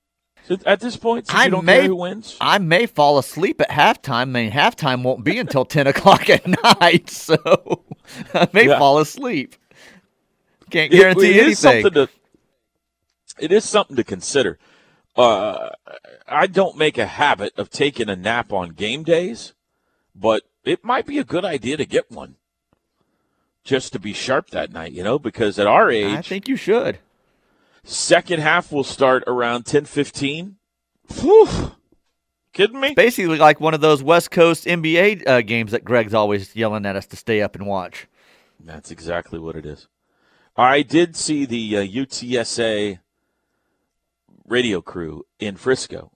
at 0.68 0.80
this 0.82 0.96
point? 0.96 1.26
Since 1.26 1.36
I 1.39 1.46
you 1.46 1.50
don't 1.52 1.66
may- 1.66 1.80
care 1.80 1.88
who 1.88 1.96
wins. 1.96 2.38
I 2.39 2.60
may 2.60 2.86
fall 2.86 3.18
asleep 3.18 3.60
at 3.60 3.70
halftime. 3.72 4.13
I 4.13 4.26
mean, 4.26 4.52
halftime 4.52 5.02
won't 5.02 5.24
be 5.24 5.39
until 5.39 5.66
10 5.78 5.88
o'clock 5.88 6.30
at 6.30 6.46
night, 6.80 7.10
so 7.28 7.36
I 8.36 8.48
may 8.54 8.68
Yeah. 8.68 8.78
fall 8.78 9.00
asleep. 9.00 9.56
Can't 10.70 10.94
It- 10.94 10.98
guarantee 10.98 11.32
it 11.39 11.48
is 11.48 11.66
anything. 11.66 11.84
something 11.92 12.08
to. 12.08 12.13
It 13.39 13.52
is 13.52 13.68
something 13.68 13.96
to 13.96 14.04
consider. 14.04 14.60
Uh, 15.16 15.70
I 16.28 16.46
don't 16.46 16.78
make 16.78 17.00
a 17.00 17.08
habit 17.08 17.54
of 17.58 17.72
taking 17.72 18.10
a 18.10 18.16
nap 18.16 18.54
on 18.54 18.70
game 18.70 19.02
days, 19.04 19.54
but 20.13 20.44
it 20.63 20.84
might 20.86 21.08
be 21.08 21.18
a 21.18 21.24
good 21.24 21.44
idea 21.46 21.78
to 21.78 21.86
get 21.86 22.12
one, 22.12 22.36
just 23.63 23.93
to 23.93 23.99
be 23.99 24.13
sharp 24.13 24.49
that 24.52 24.71
night. 24.71 24.91
You 24.91 25.04
know, 25.04 25.19
because 25.19 25.60
at 25.60 25.67
our 25.67 25.89
age, 25.89 26.17
I 26.17 26.21
think 26.21 26.47
you 26.47 26.56
should. 26.56 26.99
second 27.84 28.39
half 28.41 28.71
will 28.71 28.84
start 28.84 29.23
around 29.28 29.65
ten 29.65 29.86
fifteen. 29.86 30.58
Whew. 31.19 31.71
Kidding 32.54 32.80
me? 32.80 32.93
Basically, 32.93 33.38
like 33.39 33.60
one 33.60 33.73
of 33.73 33.82
those 33.82 34.04
West 34.04 34.30
Coast 34.30 34.65
NBA 34.65 35.28
uh, 35.28 35.41
games 35.41 35.71
that 35.71 35.84
Greg's 35.84 36.13
always 36.13 36.56
yelling 36.56 36.86
at 36.86 36.95
us 36.95 37.08
to 37.08 37.15
stay 37.15 37.41
up 37.41 37.56
and 37.56 37.65
watch. 37.65 38.08
That's 38.60 38.91
exactly 38.91 39.39
what 39.39 39.56
it 39.56 39.65
is. 39.65 39.88
I 40.56 40.84
did 40.84 41.15
see 41.15 41.45
the 41.45 41.78
uh, 41.78 41.82
UTSA 41.82 42.99
radio 44.47 44.82
crew 44.82 45.26
in 45.39 45.56
Frisco, 45.56 46.12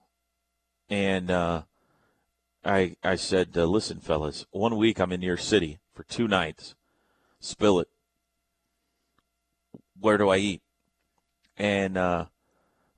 and 0.88 1.28
uh, 1.28 1.62
I 2.64 2.94
I 3.02 3.16
said, 3.16 3.50
uh, 3.56 3.64
"Listen, 3.64 3.98
fellas, 3.98 4.46
one 4.52 4.76
week 4.76 5.00
I'm 5.00 5.10
in 5.12 5.22
your 5.22 5.36
city 5.36 5.80
for 5.92 6.04
two 6.04 6.28
nights. 6.28 6.76
Spill 7.40 7.80
it. 7.80 7.88
Where 9.98 10.18
do 10.18 10.28
I 10.28 10.38
eat?" 10.38 10.62
And 11.56 11.96
uh, 11.96 12.26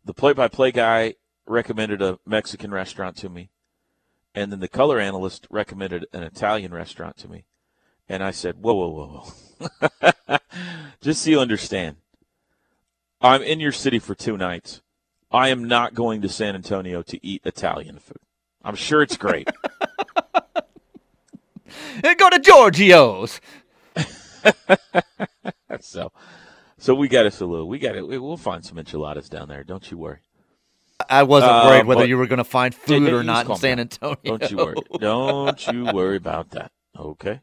the 0.05 0.15
play-by-play 0.15 0.73
guy 0.73 1.15
recommended 1.47 2.03
a 2.03 2.19
Mexican 2.27 2.71
restaurant 2.71 3.17
to 3.17 3.29
me, 3.29 3.51
and 4.35 4.53
then 4.53 4.61
the 4.61 4.69
color 4.69 4.99
analyst 5.01 5.47
recommended 5.51 6.07
an 6.13 6.23
Italian 6.23 6.73
restaurant 6.73 7.17
to 7.19 7.29
me. 7.29 7.45
And 8.09 8.23
I 8.23 8.33
said, 8.33 8.57
whoa, 8.61 8.75
whoa, 8.75 8.89
whoa, 8.89 9.25
whoa. 9.89 10.39
Just 11.01 11.23
so 11.23 11.31
you 11.31 11.41
understand, 11.41 11.97
I'm 13.21 13.43
in 13.43 13.61
your 13.61 13.73
city 13.73 13.99
for 13.99 14.15
two 14.15 14.37
nights. 14.37 14.83
I 15.31 15.49
am 15.49 15.65
not 15.65 15.95
going 15.95 16.23
to 16.23 16.29
San 16.29 16.57
Antonio 16.57 17.03
to 17.03 17.25
eat 17.25 17.43
Italian 17.45 17.99
food. 17.99 18.19
I'm 18.65 18.75
sure 18.75 19.01
it's 19.01 19.17
great. 19.17 19.49
Go 22.03 22.31
to 22.31 22.41
Giorgio's. 22.41 23.41
so, 25.81 26.13
so 26.79 26.95
we 26.95 27.09
got 27.09 27.27
a 27.27 27.45
little. 27.47 27.69
We 27.69 27.79
got 27.79 27.97
it. 27.97 28.07
We'll 28.07 28.37
find 28.37 28.65
some 28.65 28.79
enchiladas 28.79 29.29
down 29.29 29.49
there. 29.49 29.65
Don't 29.65 29.91
you 29.91 29.99
worry. 29.99 30.19
I 31.09 31.23
wasn't 31.23 31.53
Uh, 31.53 31.63
worried 31.67 31.87
whether 31.87 32.05
you 32.05 32.19
were 32.19 32.27
going 32.27 32.39
to 32.39 32.45
find 32.45 32.75
food 32.75 33.09
hey, 33.09 33.13
or 33.13 33.23
not 33.23 33.49
in 33.49 33.57
San. 33.57 33.81
Antonio. 33.81 34.17
Don't 34.25 34.51
you 34.51 34.57
worry. 34.59 34.77
Don't 35.01 35.67
you 35.69 35.85
worry 35.87 36.17
about 36.17 36.51
that. 36.51 36.73
Okay. 36.99 37.41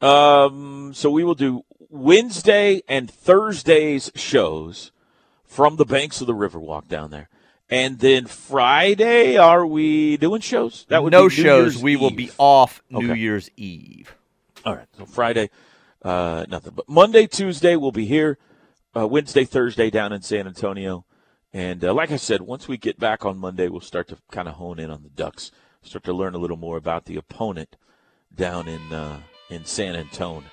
Um, 0.00 0.92
so 0.94 1.10
we 1.10 1.24
will 1.24 1.34
do 1.34 1.64
Wednesday 1.88 2.82
and 2.88 3.10
Thursday's 3.10 4.10
shows 4.14 4.92
from 5.44 5.76
the 5.76 5.86
banks 5.86 6.20
of 6.20 6.26
the 6.26 6.34
Riverwalk 6.34 6.88
down 6.88 7.10
there. 7.10 7.28
And 7.70 7.98
then 7.98 8.26
Friday, 8.26 9.36
are 9.36 9.66
we 9.66 10.16
doing 10.18 10.40
shows? 10.40 10.84
That 10.88 11.02
would 11.02 11.10
no 11.12 11.28
shows. 11.28 11.74
Year's 11.74 11.82
we 11.82 11.96
will 11.96 12.10
be 12.10 12.30
off 12.38 12.82
New 12.90 13.10
Okay. 13.10 13.18
Year's 13.20 13.50
Eve. 13.56 14.14
All 14.64 14.76
right. 14.76 14.86
So 14.98 15.06
Friday, 15.06 15.50
uh, 16.06 16.46
nothing. 16.48 16.72
But 16.74 16.88
Monday, 16.88 17.26
Tuesday, 17.26 17.74
we'll 17.74 17.90
be 17.90 18.06
here. 18.06 18.38
Uh, 18.96 19.08
Wednesday, 19.08 19.44
Thursday 19.44 19.90
down 19.90 20.12
in 20.12 20.22
San 20.22 20.46
Antonio. 20.46 21.04
And 21.52 21.84
uh, 21.84 21.92
like 21.92 22.12
I 22.12 22.16
said, 22.16 22.42
once 22.42 22.68
we 22.68 22.76
get 22.76 22.98
back 22.98 23.24
on 23.24 23.38
Monday, 23.38 23.68
we'll 23.68 23.80
start 23.80 24.08
to 24.08 24.18
kind 24.30 24.46
of 24.46 24.54
hone 24.54 24.78
in 24.78 24.90
on 24.90 25.02
the 25.02 25.08
Ducks, 25.08 25.50
start 25.82 26.04
to 26.04 26.12
learn 26.12 26.34
a 26.34 26.38
little 26.38 26.56
more 26.56 26.76
about 26.76 27.06
the 27.06 27.16
opponent 27.16 27.76
down 28.34 28.68
in 28.68 28.92
uh, 28.92 29.20
in 29.50 29.64
San 29.64 29.96
Antonio. 29.96 30.48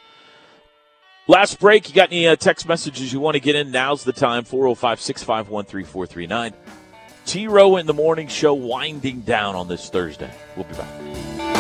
Last 1.28 1.60
break. 1.60 1.88
You 1.88 1.96
got 1.96 2.10
any 2.10 2.28
uh, 2.28 2.36
text 2.36 2.68
messages 2.68 3.14
you 3.14 3.20
want 3.20 3.36
to 3.36 3.40
get 3.40 3.56
in? 3.56 3.72
Now's 3.72 4.04
the 4.04 4.12
time. 4.12 4.44
405 4.44 5.00
651 5.00 5.66
3439. 5.66 6.54
T 7.26 7.48
Row 7.48 7.78
in 7.78 7.86
the 7.86 7.94
Morning 7.94 8.28
Show 8.28 8.54
winding 8.56 9.22
down 9.22 9.56
on 9.56 9.68
this 9.68 9.90
Thursday. 9.90 10.34
We'll 10.56 10.66
be 10.66 10.74
back. 10.74 11.53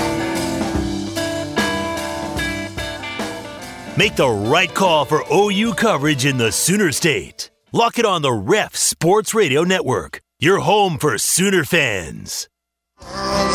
Make 3.96 4.16
the 4.16 4.28
right 4.28 4.74
call 4.74 5.06
for 5.06 5.24
OU 5.32 5.76
coverage 5.76 6.26
in 6.26 6.40
the 6.40 6.52
Sooner 6.52 6.92
State. 6.92 7.52
Lock 7.72 8.00
it 8.00 8.08
on 8.08 8.24
the 8.24 8.34
Ref 8.34 8.76
Sports 8.76 9.36
Radio 9.36 9.64
Network, 9.64 10.20
your 10.40 10.62
home 10.62 10.98
for 10.98 11.16
Sooner 11.20 11.64
fans. 11.64 12.50
Everybody 13.00 13.54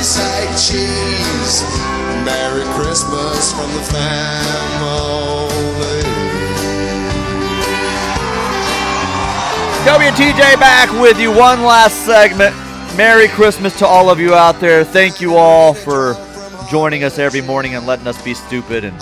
say 0.00 0.46
cheese. 0.56 1.62
Merry 2.24 2.64
Christmas 2.72 3.52
from 3.52 3.70
the 3.74 3.82
family. 3.82 6.00
Toby 9.84 10.06
and 10.06 10.16
TJ 10.16 10.58
back 10.58 10.90
with 10.98 11.20
you. 11.20 11.30
One 11.30 11.62
last 11.62 12.06
segment. 12.06 12.56
Merry 12.96 13.28
Christmas 13.28 13.78
to 13.80 13.86
all 13.86 14.08
of 14.08 14.18
you 14.18 14.34
out 14.34 14.60
there. 14.60 14.82
Thank 14.82 15.20
you 15.20 15.36
all 15.36 15.74
for 15.74 16.16
joining 16.70 17.02
us 17.02 17.18
every 17.18 17.40
morning 17.40 17.74
and 17.74 17.84
letting 17.86 18.06
us 18.06 18.22
be 18.22 18.32
stupid 18.32 18.84
and 18.84 18.96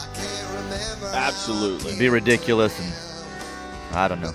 Absolutely. 1.13 1.99
be 1.99 2.09
ridiculous 2.09 2.79
and 2.81 3.97
I 3.97 4.09
don't 4.09 4.21
know. 4.23 4.33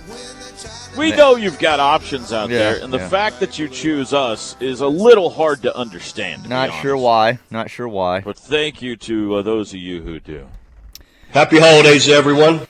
We 0.96 1.10
know 1.10 1.34
you've 1.34 1.58
got 1.58 1.80
options 1.80 2.32
out 2.32 2.48
Yeah, 2.50 2.58
there, 2.58 2.84
and 2.84 2.92
the 2.92 2.98
yeah. 2.98 3.08
fact 3.08 3.40
that 3.40 3.58
you 3.58 3.68
choose 3.68 4.12
us 4.12 4.56
is 4.60 4.80
a 4.80 4.86
little 4.86 5.28
hard 5.30 5.62
to 5.62 5.76
understand. 5.76 6.44
to 6.44 6.48
Not 6.48 6.72
sure 6.80 6.96
why. 6.96 7.40
Not 7.50 7.68
sure 7.70 7.88
why. 7.88 8.20
But 8.20 8.38
thank 8.38 8.80
you 8.80 8.94
to 8.98 9.36
uh, 9.36 9.42
those 9.42 9.72
of 9.74 9.80
you 9.80 10.02
who 10.02 10.20
do. 10.20 10.46
Happy 11.30 11.58
holidays, 11.58 12.08
everyone. 12.08 12.68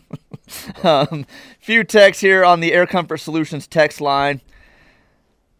um, 0.82 1.24
few 1.58 1.84
texts 1.84 2.20
here 2.20 2.44
on 2.44 2.60
the 2.60 2.74
Air 2.74 2.86
Comfort 2.86 3.18
Solutions 3.18 3.66
text 3.66 3.98
line. 4.02 4.42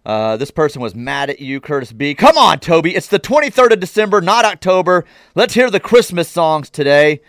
Uh, 0.08 0.38
this 0.38 0.50
person 0.50 0.80
was 0.80 0.94
mad 0.94 1.28
at 1.28 1.38
you, 1.38 1.60
Curtis 1.60 1.92
B. 1.92 2.14
Come 2.14 2.38
on, 2.38 2.60
Toby. 2.60 2.94
It's 2.96 3.08
the 3.08 3.18
23rd 3.20 3.72
of 3.74 3.80
December, 3.80 4.22
not 4.22 4.46
October. 4.46 5.04
Let's 5.34 5.52
hear 5.52 5.70
the 5.70 5.80
Christmas 5.80 6.30
songs 6.30 6.70
today. 6.70 7.20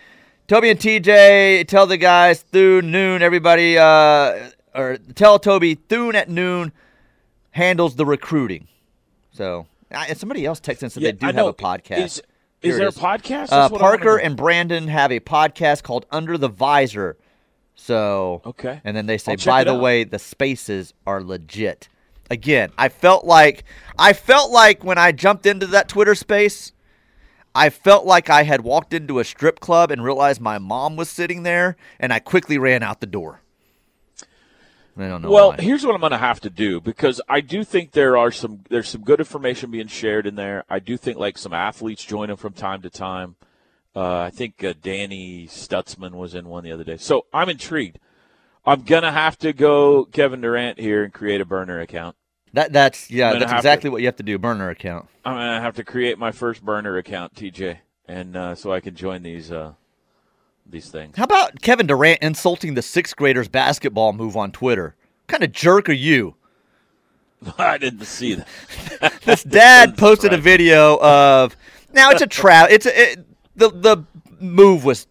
Toby 0.47 0.69
and 0.69 0.79
TJ, 0.79 1.67
tell 1.67 1.85
the 1.85 1.97
guys 1.97 2.41
through 2.41 2.83
noon, 2.83 3.21
everybody, 3.21 3.77
uh, 3.77 4.49
or 4.73 4.97
tell 5.13 5.39
Toby 5.39 5.75
Thune 5.75 6.15
at 6.15 6.29
noon 6.29 6.71
handles 7.51 7.97
the 7.97 8.05
recruiting. 8.05 8.69
So, 9.33 9.67
and 9.91 10.17
somebody 10.17 10.45
else 10.45 10.61
texted 10.61 10.83
and 10.83 10.91
said 10.93 11.03
Yeah, 11.03 11.11
they 11.11 11.17
do 11.17 11.25
I 11.25 11.27
have 11.27 11.35
know. 11.35 11.47
a 11.49 11.53
podcast. 11.53 11.97
Is- 11.97 12.23
is 12.61 12.77
there 12.77 12.87
a 12.87 12.91
podcast? 12.91 13.51
Uh, 13.51 13.67
what 13.69 13.81
I 13.81 13.83
wanna 13.85 13.97
Parker 13.97 14.17
and 14.19 14.35
Brandon 14.37 14.87
have 14.87 15.11
a 15.11 15.19
podcast 15.19 15.83
called 15.83 16.05
Under 16.11 16.37
the 16.37 16.47
Visor. 16.49 17.17
So 17.75 18.41
Okay. 18.45 18.79
and 18.85 18.95
then 18.95 19.05
they 19.05 19.17
say, 19.17 19.35
by 19.37 19.63
the 19.65 19.73
out. 19.73 19.81
way, 19.81 20.03
the 20.05 20.19
spaces 20.19 20.93
are 21.05 21.21
legit. 21.21 21.89
Again, 22.29 22.71
I 22.77 22.89
felt 22.89 23.25
like 23.25 23.63
I 23.97 24.13
felt 24.13 24.51
like 24.51 24.83
when 24.83 24.97
I 24.97 25.11
jumped 25.11 25.45
into 25.45 25.67
that 25.67 25.89
Twitter 25.89 26.15
space, 26.15 26.73
I 27.55 27.69
felt 27.69 28.05
like 28.05 28.29
I 28.29 28.43
had 28.43 28.61
walked 28.61 28.93
into 28.93 29.19
a 29.19 29.23
strip 29.23 29.59
club 29.59 29.91
and 29.91 30.03
realized 30.03 30.39
my 30.39 30.59
mom 30.59 30.95
was 30.95 31.09
sitting 31.09 31.43
there, 31.43 31.75
and 31.99 32.13
I 32.13 32.19
quickly 32.19 32.57
ran 32.57 32.83
out 32.83 33.01
the 33.01 33.07
door. 33.07 33.41
I 34.97 35.07
don't 35.07 35.21
know. 35.21 35.29
Well, 35.29 35.51
why. 35.51 35.57
here's 35.59 35.85
what 35.85 35.95
I'm 35.95 36.01
going 36.01 36.11
to 36.11 36.17
have 36.17 36.41
to 36.41 36.49
do 36.49 36.81
because 36.81 37.21
I 37.29 37.41
do 37.41 37.63
think 37.63 37.91
there 37.91 38.17
are 38.17 38.31
some 38.31 38.61
there's 38.69 38.89
some 38.89 39.01
good 39.01 39.19
information 39.19 39.71
being 39.71 39.87
shared 39.87 40.27
in 40.27 40.35
there. 40.35 40.65
I 40.69 40.79
do 40.79 40.97
think 40.97 41.17
like 41.17 41.37
some 41.37 41.53
athletes 41.53 42.03
join 42.03 42.27
them 42.27 42.37
from 42.37 42.53
time 42.53 42.81
to 42.81 42.89
time. 42.89 43.35
Uh, 43.95 44.19
I 44.19 44.29
think 44.29 44.63
uh, 44.63 44.73
Danny 44.81 45.47
Stutzman 45.47 46.11
was 46.11 46.35
in 46.35 46.47
one 46.47 46.63
the 46.63 46.71
other 46.71 46.83
day, 46.83 46.97
so 46.97 47.25
I'm 47.33 47.49
intrigued. 47.49 47.99
I'm 48.65 48.81
gonna 48.81 49.11
have 49.11 49.37
to 49.39 49.53
go 49.53 50.05
Kevin 50.05 50.41
Durant 50.41 50.79
here 50.79 51.03
and 51.03 51.13
create 51.13 51.41
a 51.41 51.45
burner 51.45 51.79
account. 51.79 52.15
That 52.53 52.73
that's 52.73 53.09
yeah, 53.11 53.37
that's 53.37 53.51
exactly 53.51 53.87
to- 53.87 53.91
what 53.91 54.01
you 54.01 54.07
have 54.07 54.15
to 54.17 54.23
do. 54.23 54.37
Burner 54.37 54.69
account. 54.69 55.07
I'm 55.25 55.35
gonna 55.35 55.61
have 55.61 55.75
to 55.75 55.83
create 55.83 56.17
my 56.17 56.31
first 56.31 56.63
burner 56.63 56.97
account, 56.97 57.35
TJ, 57.35 57.77
and 58.07 58.35
uh, 58.35 58.55
so 58.55 58.71
I 58.71 58.79
can 58.79 58.95
join 58.95 59.23
these 59.23 59.51
uh, 59.51 59.73
these 60.65 60.89
things. 60.89 61.17
How 61.17 61.23
about 61.23 61.61
Kevin 61.61 61.87
Durant 61.87 62.21
insulting 62.21 62.73
the 62.73 62.81
sixth 62.81 63.15
graders 63.15 63.47
basketball 63.47 64.13
move 64.13 64.35
on 64.35 64.51
Twitter? 64.51 64.95
What 65.21 65.27
kind 65.27 65.43
of 65.43 65.51
jerk 65.51 65.89
are 65.89 65.93
you? 65.93 66.35
I 67.57 67.77
didn't 67.77 68.05
see 68.05 68.35
that. 68.35 68.47
this 69.25 69.43
dad 69.43 69.97
posted 69.97 70.33
a 70.33 70.37
video 70.37 70.99
of 71.01 71.55
now 71.93 72.09
it's 72.11 72.21
a 72.21 72.27
trap. 72.27 72.69
It's 72.71 72.85
a, 72.85 73.11
it, 73.11 73.25
the 73.55 73.69
the 73.69 74.03
move 74.39 74.85
was 74.85 75.07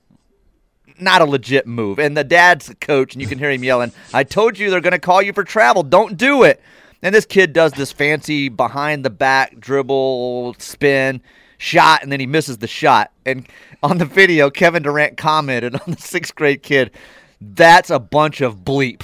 not 1.00 1.22
a 1.22 1.24
legit 1.24 1.66
move, 1.66 1.98
and 1.98 2.16
the 2.16 2.24
dad's 2.24 2.66
the 2.66 2.74
coach, 2.74 3.14
and 3.14 3.22
you 3.22 3.28
can 3.28 3.38
hear 3.38 3.50
him 3.50 3.62
yelling, 3.62 3.92
"I 4.12 4.24
told 4.24 4.58
you 4.58 4.70
they're 4.70 4.80
going 4.80 4.92
to 4.92 4.98
call 4.98 5.22
you 5.22 5.32
for 5.32 5.44
travel. 5.44 5.82
Don't 5.82 6.16
do 6.16 6.42
it." 6.42 6.60
And 7.02 7.14
this 7.14 7.26
kid 7.26 7.52
does 7.52 7.72
this 7.72 7.92
fancy 7.92 8.48
behind 8.48 9.04
the 9.04 9.10
back 9.10 9.58
dribble 9.60 10.56
spin 10.58 11.20
shot, 11.58 12.02
and 12.02 12.10
then 12.10 12.20
he 12.20 12.26
misses 12.26 12.58
the 12.58 12.66
shot. 12.66 13.12
And 13.26 13.46
on 13.82 13.98
the 13.98 14.04
video, 14.04 14.50
Kevin 14.50 14.82
Durant 14.82 15.16
commented 15.16 15.74
on 15.74 15.80
the 15.86 16.00
sixth 16.00 16.34
grade 16.34 16.62
kid, 16.62 16.90
"That's 17.40 17.90
a 17.90 17.98
bunch 17.98 18.40
of 18.40 18.58
bleep." 18.58 19.02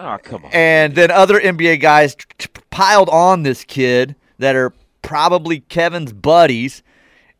Oh 0.00 0.18
come 0.22 0.44
on. 0.44 0.50
And 0.52 0.94
then 0.94 1.10
other 1.10 1.40
NBA 1.40 1.80
guys 1.80 2.14
t- 2.14 2.24
t- 2.38 2.48
piled 2.70 3.08
on 3.08 3.42
this 3.42 3.64
kid 3.64 4.14
that 4.38 4.54
are 4.54 4.72
probably 5.02 5.60
Kevin's 5.60 6.12
buddies. 6.12 6.82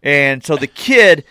And 0.03 0.45
so 0.45 0.57
the 0.57 0.66
kid, 0.66 1.25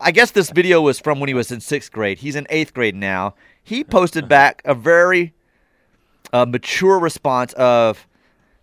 I 0.00 0.10
guess 0.10 0.32
this 0.32 0.50
video 0.50 0.80
was 0.80 0.98
from 0.98 1.20
when 1.20 1.28
he 1.28 1.34
was 1.34 1.52
in 1.52 1.60
sixth 1.60 1.92
grade. 1.92 2.18
He's 2.18 2.34
in 2.36 2.46
eighth 2.50 2.74
grade 2.74 2.96
now. 2.96 3.34
He 3.62 3.84
posted 3.84 4.28
back 4.28 4.62
a 4.64 4.74
very 4.74 5.32
uh, 6.34 6.44
mature 6.44 6.98
response 6.98 7.52
of, 7.54 8.06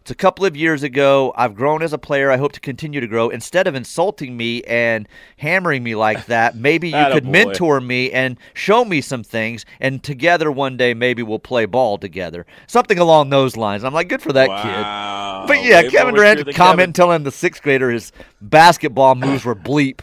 it's 0.02 0.12
a 0.12 0.16
couple 0.16 0.46
of 0.46 0.58
years 0.58 0.82
ago. 0.84 1.32
I've 1.38 1.54
grown 1.56 1.82
as 1.84 1.94
a 1.94 1.98
player. 1.98 2.32
I 2.32 2.38
hope 2.38 2.52
to 2.54 2.60
continue 2.60 3.00
to 3.00 3.08
grow. 3.08 3.30
Instead 3.30 3.68
of 3.68 3.76
insulting 3.76 4.36
me 4.36 4.64
and 4.64 5.08
hammering 5.38 5.84
me 5.84 5.94
like 5.96 6.26
that, 6.26 6.56
maybe 6.68 6.90
you 6.90 7.06
could 7.12 7.24
Attaboy. 7.24 7.32
mentor 7.32 7.80
me 7.80 8.12
and 8.12 8.38
show 8.56 8.84
me 8.84 9.00
some 9.00 9.24
things. 9.24 9.64
And 9.80 10.04
together 10.04 10.52
one 10.52 10.76
day, 10.76 10.94
maybe 10.96 11.22
we'll 11.24 11.40
play 11.40 11.66
ball 11.66 11.98
together. 12.00 12.46
Something 12.68 12.98
along 13.00 13.30
those 13.30 13.56
lines. 13.56 13.84
I'm 13.84 13.94
like, 13.94 14.10
good 14.10 14.24
for 14.24 14.34
that 14.34 14.50
Wow. 14.50 15.44
kid. 15.46 15.48
But 15.48 15.64
yeah, 15.64 15.82
Way 15.84 15.90
Kevin 15.90 16.16
Durant 16.16 16.56
comment 16.56 16.96
telling 16.96 17.24
the 17.24 17.32
sixth 17.32 17.62
grader 17.62 17.92
his 17.92 18.12
basketball 18.42 19.16
moves 19.16 19.46
were 19.46 19.56
bleep. 19.56 20.02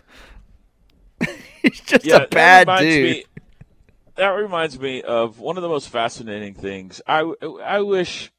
He's 1.63 1.81
just 1.81 2.05
yeah, 2.05 2.19
a 2.19 2.29
bad 2.29 2.67
dude. 2.81 3.03
Me, 3.17 3.25
that 4.19 4.31
reminds 4.31 4.81
me 4.81 5.01
of 5.01 5.39
one 5.39 5.57
of 5.57 5.63
the 5.63 5.69
most 5.69 5.89
fascinating 5.91 6.53
things. 6.53 7.01
I, 7.07 7.33
I 7.65 7.81
wish, 7.83 8.33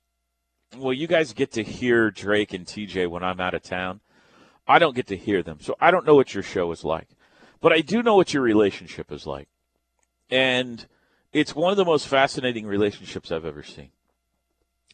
well, 0.77 0.91
you 0.91 1.07
guys 1.07 1.31
get 1.31 1.53
to 1.53 1.63
hear 1.63 2.11
Drake 2.11 2.53
and 2.53 2.65
TJ 2.65 3.09
when 3.09 3.23
I'm 3.23 3.39
out 3.39 3.53
of 3.53 3.63
town. 3.63 4.01
I 4.67 4.77
don't 4.77 4.93
get 4.93 5.07
to 5.07 5.15
hear 5.15 5.41
them, 5.41 5.59
so 5.61 5.77
I 5.79 5.89
don't 5.89 6.05
know 6.05 6.15
what 6.15 6.33
your 6.33 6.43
show 6.43 6.69
is 6.73 6.83
like. 6.83 7.07
But 7.61 7.71
I 7.71 7.79
do 7.79 8.03
know 8.03 8.17
what 8.17 8.33
your 8.33 8.43
relationship 8.43 9.09
is 9.09 9.25
like. 9.25 9.47
And 10.29 10.85
it's 11.31 11.55
one 11.55 11.71
of 11.71 11.77
the 11.77 11.85
most 11.85 12.09
fascinating 12.09 12.67
relationships 12.67 13.31
I've 13.31 13.45
ever 13.45 13.63
seen. 13.63 13.91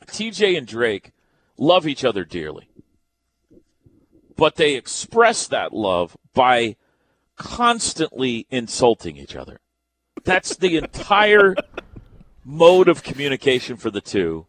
TJ 0.06 0.56
and 0.56 0.68
Drake 0.68 1.14
love 1.58 1.88
each 1.88 2.06
other 2.06 2.24
dearly. 2.24 2.70
But 4.36 4.56
they 4.56 4.76
express 4.76 5.48
that 5.48 5.74
love 5.74 6.16
by 6.36 6.76
constantly 7.38 8.46
insulting 8.52 9.18
each 9.18 9.36
other. 9.36 9.62
That's 10.26 10.56
the 10.58 10.78
entire 10.78 11.56
mode 12.44 12.88
of 12.90 13.04
communication 13.04 13.78
for 13.78 13.90
the 13.90 14.02
two 14.02 14.46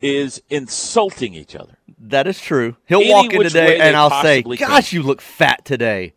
is 0.00 0.42
insulting 0.48 1.34
each 1.34 1.56
other. 1.56 1.76
That 1.98 2.26
is 2.26 2.40
true. 2.40 2.76
He'll 2.86 3.00
Any 3.00 3.12
walk 3.12 3.32
in 3.32 3.42
today 3.42 3.80
and 3.80 3.96
I'll 3.96 4.22
say, 4.22 4.42
can. 4.42 4.54
"Gosh, 4.56 4.92
you 4.92 5.02
look 5.02 5.20
fat 5.20 5.64
today." 5.64 6.14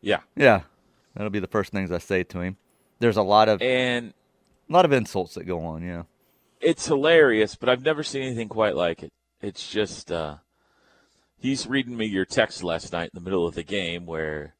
Yeah. 0.00 0.20
Yeah, 0.36 0.62
that'll 1.14 1.30
be 1.30 1.38
the 1.38 1.46
first 1.46 1.72
things 1.72 1.90
I 1.90 1.98
say 1.98 2.24
to 2.24 2.40
him. 2.40 2.56
There's 2.98 3.16
a 3.16 3.22
lot 3.22 3.48
of 3.48 3.62
And 3.62 4.12
a 4.68 4.72
lot 4.72 4.84
of 4.84 4.92
insults 4.92 5.34
that 5.34 5.44
go 5.44 5.60
on. 5.60 5.82
Yeah, 5.82 6.02
it's 6.60 6.86
hilarious, 6.86 7.54
but 7.54 7.68
I've 7.68 7.84
never 7.84 8.02
seen 8.02 8.22
anything 8.22 8.48
quite 8.48 8.74
like 8.74 9.02
it. 9.02 9.12
It's 9.40 9.70
just 9.70 10.10
uh 10.10 10.36
he's 11.38 11.66
reading 11.66 11.96
me 11.96 12.06
your 12.06 12.24
text 12.24 12.64
last 12.64 12.92
night 12.92 13.10
in 13.12 13.20
the 13.20 13.20
middle 13.20 13.46
of 13.46 13.54
the 13.54 13.62
game 13.62 14.06
where, 14.06 14.54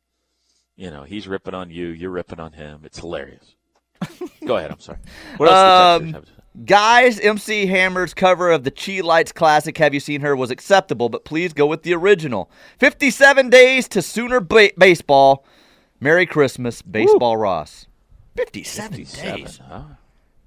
you 0.76 0.90
know, 0.90 1.04
he's 1.04 1.26
ripping 1.28 1.54
on 1.54 1.70
you, 1.70 1.86
you're 1.88 2.10
ripping 2.10 2.40
on 2.40 2.52
him. 2.52 2.80
It's 2.84 2.98
hilarious. 2.98 3.54
Go 4.44 4.56
ahead. 4.56 4.70
I'm 4.70 4.80
sorry. 4.80 4.98
What 5.36 5.48
else? 5.50 6.02
did 6.02 6.08
the 6.08 6.08
texters 6.08 6.08
Um, 6.08 6.12
have 6.14 6.22
to 6.24 6.28
say? 6.28 6.34
Guys, 6.66 7.18
MC 7.20 7.66
Hammer's 7.66 8.14
cover 8.14 8.50
of 8.50 8.62
the 8.62 8.70
Chi-Lites 8.70 9.32
Classic, 9.32 9.76
Have 9.78 9.92
You 9.92 9.98
Seen 10.00 10.20
Her, 10.20 10.36
was 10.36 10.50
acceptable, 10.52 11.08
but 11.08 11.24
please 11.24 11.52
go 11.52 11.66
with 11.66 11.82
the 11.82 11.94
original. 11.94 12.48
57 12.78 13.50
days 13.50 13.88
to 13.88 14.00
Sooner 14.02 14.38
ba- 14.40 14.70
Baseball. 14.78 15.44
Merry 16.00 16.26
Christmas, 16.26 16.80
Baseball 16.82 17.36
Ross. 17.36 17.86
57, 18.36 18.98
57, 18.98 19.40
days. 19.40 19.60
huh? 19.68 19.82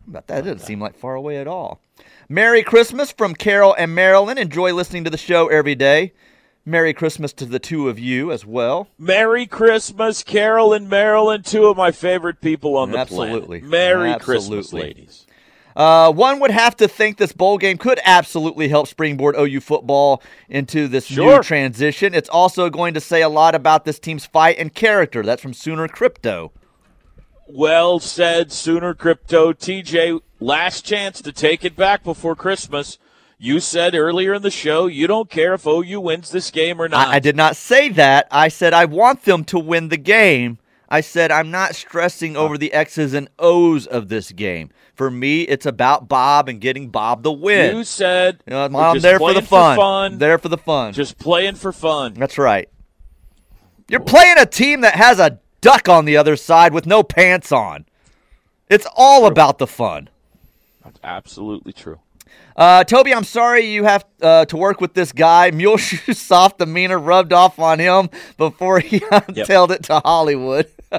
About 0.08 0.28
that 0.28 0.46
doesn't 0.46 0.60
seem 0.66 0.80
like 0.80 0.96
far 0.96 1.16
away 1.16 1.38
at 1.38 1.48
all. 1.48 1.82
Merry 2.30 2.64
Christmas 2.64 3.12
from 3.12 3.34
Carol 3.34 3.74
and 3.78 3.94
Marilyn. 3.94 4.38
Enjoy 4.38 4.74
listening 4.74 5.04
to 5.04 5.10
the 5.10 5.18
show 5.18 5.48
every 5.48 5.76
day. 5.76 6.14
Merry 6.68 6.94
Christmas 6.94 7.32
to 7.32 7.46
the 7.46 7.60
two 7.60 7.88
of 7.88 7.98
you 7.98 8.30
as 8.30 8.46
well. 8.46 8.90
Merry 9.00 9.46
Christmas, 9.46 10.22
Carol 10.22 10.74
and 10.74 10.90
Marilyn, 10.90 11.42
two 11.42 11.68
of 11.68 11.78
my 11.78 11.92
favorite 11.92 12.42
people 12.42 12.76
on 12.76 12.92
the 12.92 12.98
Absolutely. 12.98 13.60
planet. 13.60 13.72
Merry 13.72 14.20
Christmas, 14.20 14.66
Absolutely. 14.66 14.82
ladies. 14.82 15.26
Uh, 15.78 16.12
one 16.12 16.42
would 16.42 16.52
have 16.52 16.76
to 16.76 16.90
think 16.90 17.18
this 17.18 17.32
bowl 17.32 17.58
game 17.58 17.78
could 17.78 18.02
absolutely 18.04 18.68
help 18.68 18.88
springboard 18.88 19.36
OU 19.38 19.62
football 19.62 20.22
into 20.50 20.90
this 20.90 21.10
new 21.10 21.42
transition. 21.42 22.14
It's 22.14 22.28
also 22.28 22.70
going 22.70 22.96
to 22.96 23.00
say 23.00 23.22
a 23.22 23.30
lot 23.30 23.56
about 23.56 23.86
this 23.86 23.98
team's 23.98 24.26
fight 24.26 24.58
and 24.60 24.74
character. 24.74 25.24
That's 25.24 25.42
from 25.42 25.54
Sooner 25.54 25.88
Crypto. 25.88 26.52
Well 27.48 28.00
said, 28.00 28.52
Sooner 28.52 28.94
Crypto. 28.94 29.54
TJ, 29.54 30.20
last 30.42 30.86
chance 30.86 31.22
to 31.22 31.32
take 31.32 31.64
it 31.64 31.78
back 31.78 32.04
before 32.04 32.36
Christmas. 32.36 32.98
You 33.40 33.60
said 33.60 33.94
earlier 33.94 34.34
in 34.34 34.42
the 34.42 34.50
show 34.50 34.88
you 34.88 35.06
don't 35.06 35.30
care 35.30 35.54
if 35.54 35.68
OU 35.68 36.02
wins 36.02 36.32
this 36.32 36.50
game 36.50 36.82
or 36.82 36.90
not. 36.90 37.10
I, 37.10 37.16
I 37.16 37.20
did 37.20 37.36
not 37.36 37.56
say 37.56 37.90
that. 37.90 38.28
I 38.32 38.48
said 38.48 38.74
I 38.74 38.86
want 38.86 39.24
them 39.24 39.44
to 39.46 39.60
win 39.60 39.90
the 39.90 39.98
game. 39.98 40.58
I 40.90 41.02
said 41.02 41.32
I'm 41.32 41.52
not 41.52 41.76
stressing 41.76 42.36
over 42.36 42.58
the 42.58 42.74
X's 42.74 43.14
and 43.14 43.30
O's 43.38 43.86
of 43.86 44.10
this 44.10 44.32
game. 44.32 44.72
For 44.96 45.12
me, 45.12 45.44
it's 45.44 45.68
about 45.68 46.08
Bob 46.08 46.50
and 46.50 46.60
getting 46.60 46.90
Bob 46.90 47.22
the 47.22 47.32
win. 47.32 47.78
You 47.78 47.84
said 47.84 48.42
You 48.48 48.54
know, 48.54 48.66
I'm 48.66 49.00
there 49.00 49.20
for 49.20 49.34
the 49.34 49.44
fun. 49.44 49.78
fun. 49.78 50.18
There 50.18 50.40
for 50.40 50.50
the 50.50 50.58
fun. 50.58 50.94
Just 50.94 51.20
playing 51.20 51.56
for 51.56 51.72
fun. 51.72 52.16
That's 52.16 52.40
right. 52.40 52.70
You're 53.88 54.00
playing 54.00 54.38
a 54.40 54.46
team 54.48 54.82
that 54.82 54.96
has 54.96 55.20
a 55.20 55.40
duck 55.62 55.88
on 55.88 56.06
the 56.06 56.18
other 56.18 56.36
side 56.36 56.74
with 56.74 56.88
no 56.88 57.04
pants 57.04 57.52
on. 57.52 57.86
It's 58.70 58.88
all 58.96 59.28
about 59.28 59.60
the 59.60 59.68
fun. 59.68 60.10
That's 60.84 61.00
absolutely 61.04 61.74
true. 61.74 62.00
Uh, 62.58 62.84
Toby, 62.84 63.14
I'm 63.14 63.24
sorry 63.24 63.68
you 63.68 63.84
have 63.84 64.04
uh, 64.22 64.46
to 64.46 64.58
work 64.58 64.82
with 64.82 64.96
this 64.96 65.12
guy. 65.12 65.52
Muleshoe's 65.54 66.20
soft 66.20 66.58
demeanor 66.58 66.98
rubbed 66.98 67.32
off 67.32 67.60
on 67.60 67.78
him 67.78 68.10
before 68.38 68.80
he 68.80 69.02
tailed 69.46 69.72
it 69.72 69.84
to 69.84 70.00
Hollywood. 70.00 70.68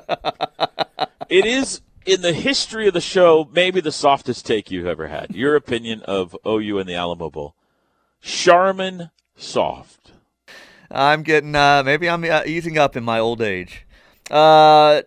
It 1.30 1.44
is 1.44 1.82
in 2.06 2.22
the 2.22 2.32
history 2.32 2.88
of 2.88 2.94
the 2.94 3.02
show 3.02 3.50
maybe 3.52 3.82
the 3.82 3.92
softest 3.92 4.46
take 4.46 4.70
you've 4.70 4.86
ever 4.86 5.09
had. 5.09 5.34
Your 5.36 5.56
opinion 5.56 6.00
of 6.04 6.34
OU 6.46 6.78
and 6.78 6.88
the 6.88 6.94
Alamo 6.94 7.28
Bowl. 7.28 7.54
Charmin 8.22 9.11
soft. 9.36 10.12
I'm 10.90 11.22
getting, 11.22 11.54
uh, 11.54 11.82
maybe 11.84 12.09
I'm 12.09 12.24
uh, 12.24 12.44
easing 12.46 12.78
up 12.78 12.96
in 12.96 13.04
my 13.04 13.18
old 13.18 13.42
age. 13.42 13.86
Uh, 14.30 15.02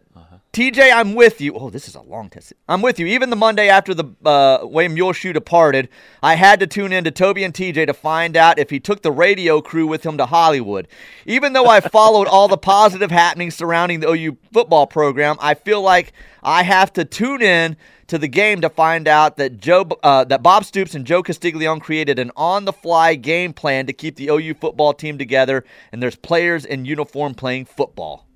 TJ, 0.53 0.91
I'm 0.93 1.15
with 1.15 1.39
you. 1.39 1.53
Oh, 1.53 1.69
this 1.69 1.87
is 1.87 1.95
a 1.95 2.01
long 2.01 2.29
test. 2.29 2.51
I'm 2.67 2.81
with 2.81 2.99
you. 2.99 3.05
Even 3.05 3.29
the 3.29 3.37
Monday 3.37 3.69
after 3.69 3.93
the 3.93 4.03
uh, 4.25 4.59
way 4.63 4.89
Muleshoe 4.89 5.31
departed, 5.31 5.87
I 6.21 6.35
had 6.35 6.59
to 6.59 6.67
tune 6.67 6.91
in 6.91 7.05
to 7.05 7.11
Toby 7.11 7.45
and 7.45 7.53
TJ 7.53 7.87
to 7.87 7.93
find 7.93 8.35
out 8.35 8.59
if 8.59 8.69
he 8.69 8.77
took 8.77 9.01
the 9.01 9.13
radio 9.13 9.61
crew 9.61 9.87
with 9.87 10.05
him 10.05 10.17
to 10.17 10.25
Hollywood. 10.25 10.89
Even 11.25 11.53
though 11.53 11.67
I 11.67 11.79
followed 11.79 12.27
all 12.27 12.49
the 12.49 12.57
positive 12.57 13.11
happenings 13.11 13.55
surrounding 13.55 14.01
the 14.01 14.09
OU 14.09 14.37
football 14.51 14.87
program, 14.87 15.37
I 15.39 15.53
feel 15.53 15.81
like 15.81 16.11
I 16.43 16.63
have 16.63 16.91
to 16.93 17.05
tune 17.05 17.41
in 17.41 17.77
to 18.07 18.17
the 18.17 18.27
game 18.27 18.59
to 18.59 18.69
find 18.69 19.07
out 19.07 19.37
that 19.37 19.57
Joe, 19.57 19.87
uh, 20.03 20.25
that 20.25 20.43
Bob 20.43 20.65
Stoops 20.65 20.95
and 20.95 21.05
Joe 21.05 21.23
Castiglione 21.23 21.79
created 21.79 22.19
an 22.19 22.29
on-the-fly 22.35 23.15
game 23.15 23.53
plan 23.53 23.85
to 23.85 23.93
keep 23.93 24.17
the 24.17 24.27
OU 24.27 24.55
football 24.55 24.93
team 24.93 25.17
together, 25.17 25.63
and 25.93 26.03
there's 26.03 26.17
players 26.17 26.65
in 26.65 26.83
uniform 26.83 27.35
playing 27.35 27.63
football. 27.63 28.27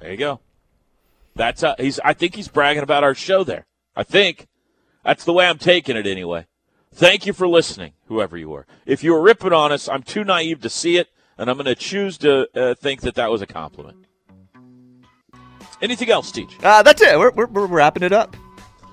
There 0.00 0.10
you 0.10 0.16
go. 0.16 0.40
That's 1.38 1.62
uh, 1.62 1.76
he's. 1.78 2.00
I 2.00 2.12
think 2.14 2.34
he's 2.34 2.48
bragging 2.48 2.82
about 2.82 3.04
our 3.04 3.14
show 3.14 3.44
there. 3.44 3.66
I 3.94 4.02
think 4.02 4.48
that's 5.04 5.24
the 5.24 5.32
way 5.32 5.46
I'm 5.46 5.56
taking 5.56 5.96
it 5.96 6.04
anyway. 6.04 6.46
Thank 6.92 7.26
you 7.26 7.32
for 7.32 7.46
listening, 7.46 7.92
whoever 8.06 8.36
you 8.36 8.48
were. 8.48 8.66
If 8.84 9.04
you 9.04 9.12
were 9.12 9.22
ripping 9.22 9.52
on 9.52 9.70
us, 9.70 9.88
I'm 9.88 10.02
too 10.02 10.24
naive 10.24 10.60
to 10.62 10.68
see 10.68 10.96
it, 10.96 11.08
and 11.38 11.48
I'm 11.48 11.56
going 11.56 11.66
to 11.66 11.76
choose 11.76 12.18
to 12.18 12.48
uh, 12.60 12.74
think 12.74 13.02
that 13.02 13.14
that 13.14 13.30
was 13.30 13.40
a 13.40 13.46
compliment. 13.46 14.04
Anything 15.80 16.10
else, 16.10 16.32
Teach? 16.32 16.56
Uh, 16.60 16.82
that's 16.82 17.00
it. 17.00 17.16
We're, 17.16 17.30
we're, 17.30 17.46
we're 17.46 17.66
wrapping 17.66 18.02
it 18.02 18.12
up. 18.12 18.36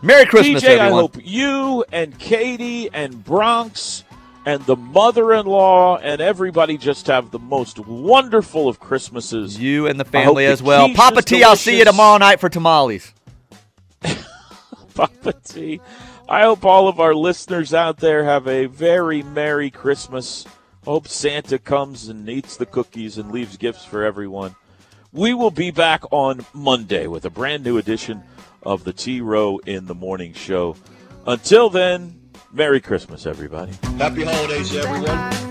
Merry 0.03 0.27
Christmas, 0.27 0.63
TJ, 0.63 0.77
I 0.77 0.89
hope 0.89 1.17
you 1.23 1.83
and 1.91 2.19
Katie 2.19 2.93
and 2.93 3.23
Bronx 3.23 4.03
and 4.45 4.63
the 4.65 4.75
mother-in-law 4.75 5.97
and 5.97 6.21
everybody 6.21 6.77
just 6.77 7.07
have 7.07 7.31
the 7.31 7.39
most 7.39 7.79
wonderful 7.79 8.69
of 8.69 8.79
Christmases. 8.79 9.59
You 9.59 9.87
and 9.87 9.99
the 9.99 10.05
family 10.05 10.45
the 10.45 10.51
as 10.51 10.61
well. 10.61 10.85
quiche 10.85 10.97
Papa 10.97 11.21
T, 11.23 11.43
I'll 11.43 11.55
see 11.55 11.79
you 11.79 11.85
tomorrow 11.85 12.17
night 12.17 12.39
for 12.39 12.49
tamales. 12.49 13.11
Papa 14.93 15.33
T. 15.43 15.81
I 16.29 16.43
hope 16.43 16.63
all 16.63 16.87
of 16.87 16.99
our 16.99 17.13
listeners 17.13 17.73
out 17.73 17.97
there 17.97 18.23
have 18.23 18.47
a 18.47 18.65
very 18.67 19.23
Merry 19.23 19.69
Christmas. 19.69 20.45
Hope 20.83 21.07
Santa 21.07 21.57
comes 21.57 22.07
and 22.07 22.29
eats 22.29 22.57
the 22.57 22.65
cookies 22.65 23.17
and 23.17 23.31
leaves 23.31 23.57
gifts 23.57 23.85
for 23.85 24.03
everyone. 24.03 24.55
We 25.11 25.33
will 25.33 25.51
be 25.51 25.71
back 25.71 26.03
on 26.11 26.45
Monday 26.53 27.07
with 27.07 27.25
a 27.25 27.29
brand 27.29 27.63
new 27.63 27.77
edition 27.77 28.23
of 28.63 28.83
the 28.83 28.93
T 28.93 29.21
Row 29.21 29.57
in 29.65 29.87
the 29.87 29.95
Morning 29.95 30.33
Show. 30.33 30.75
Until 31.25 31.69
then, 31.69 32.19
Merry 32.55 32.79
Christmas, 32.79 33.25
everybody. 33.25 33.73
Happy 33.97 34.23
holidays, 34.23 34.73
everyone. 34.73 35.45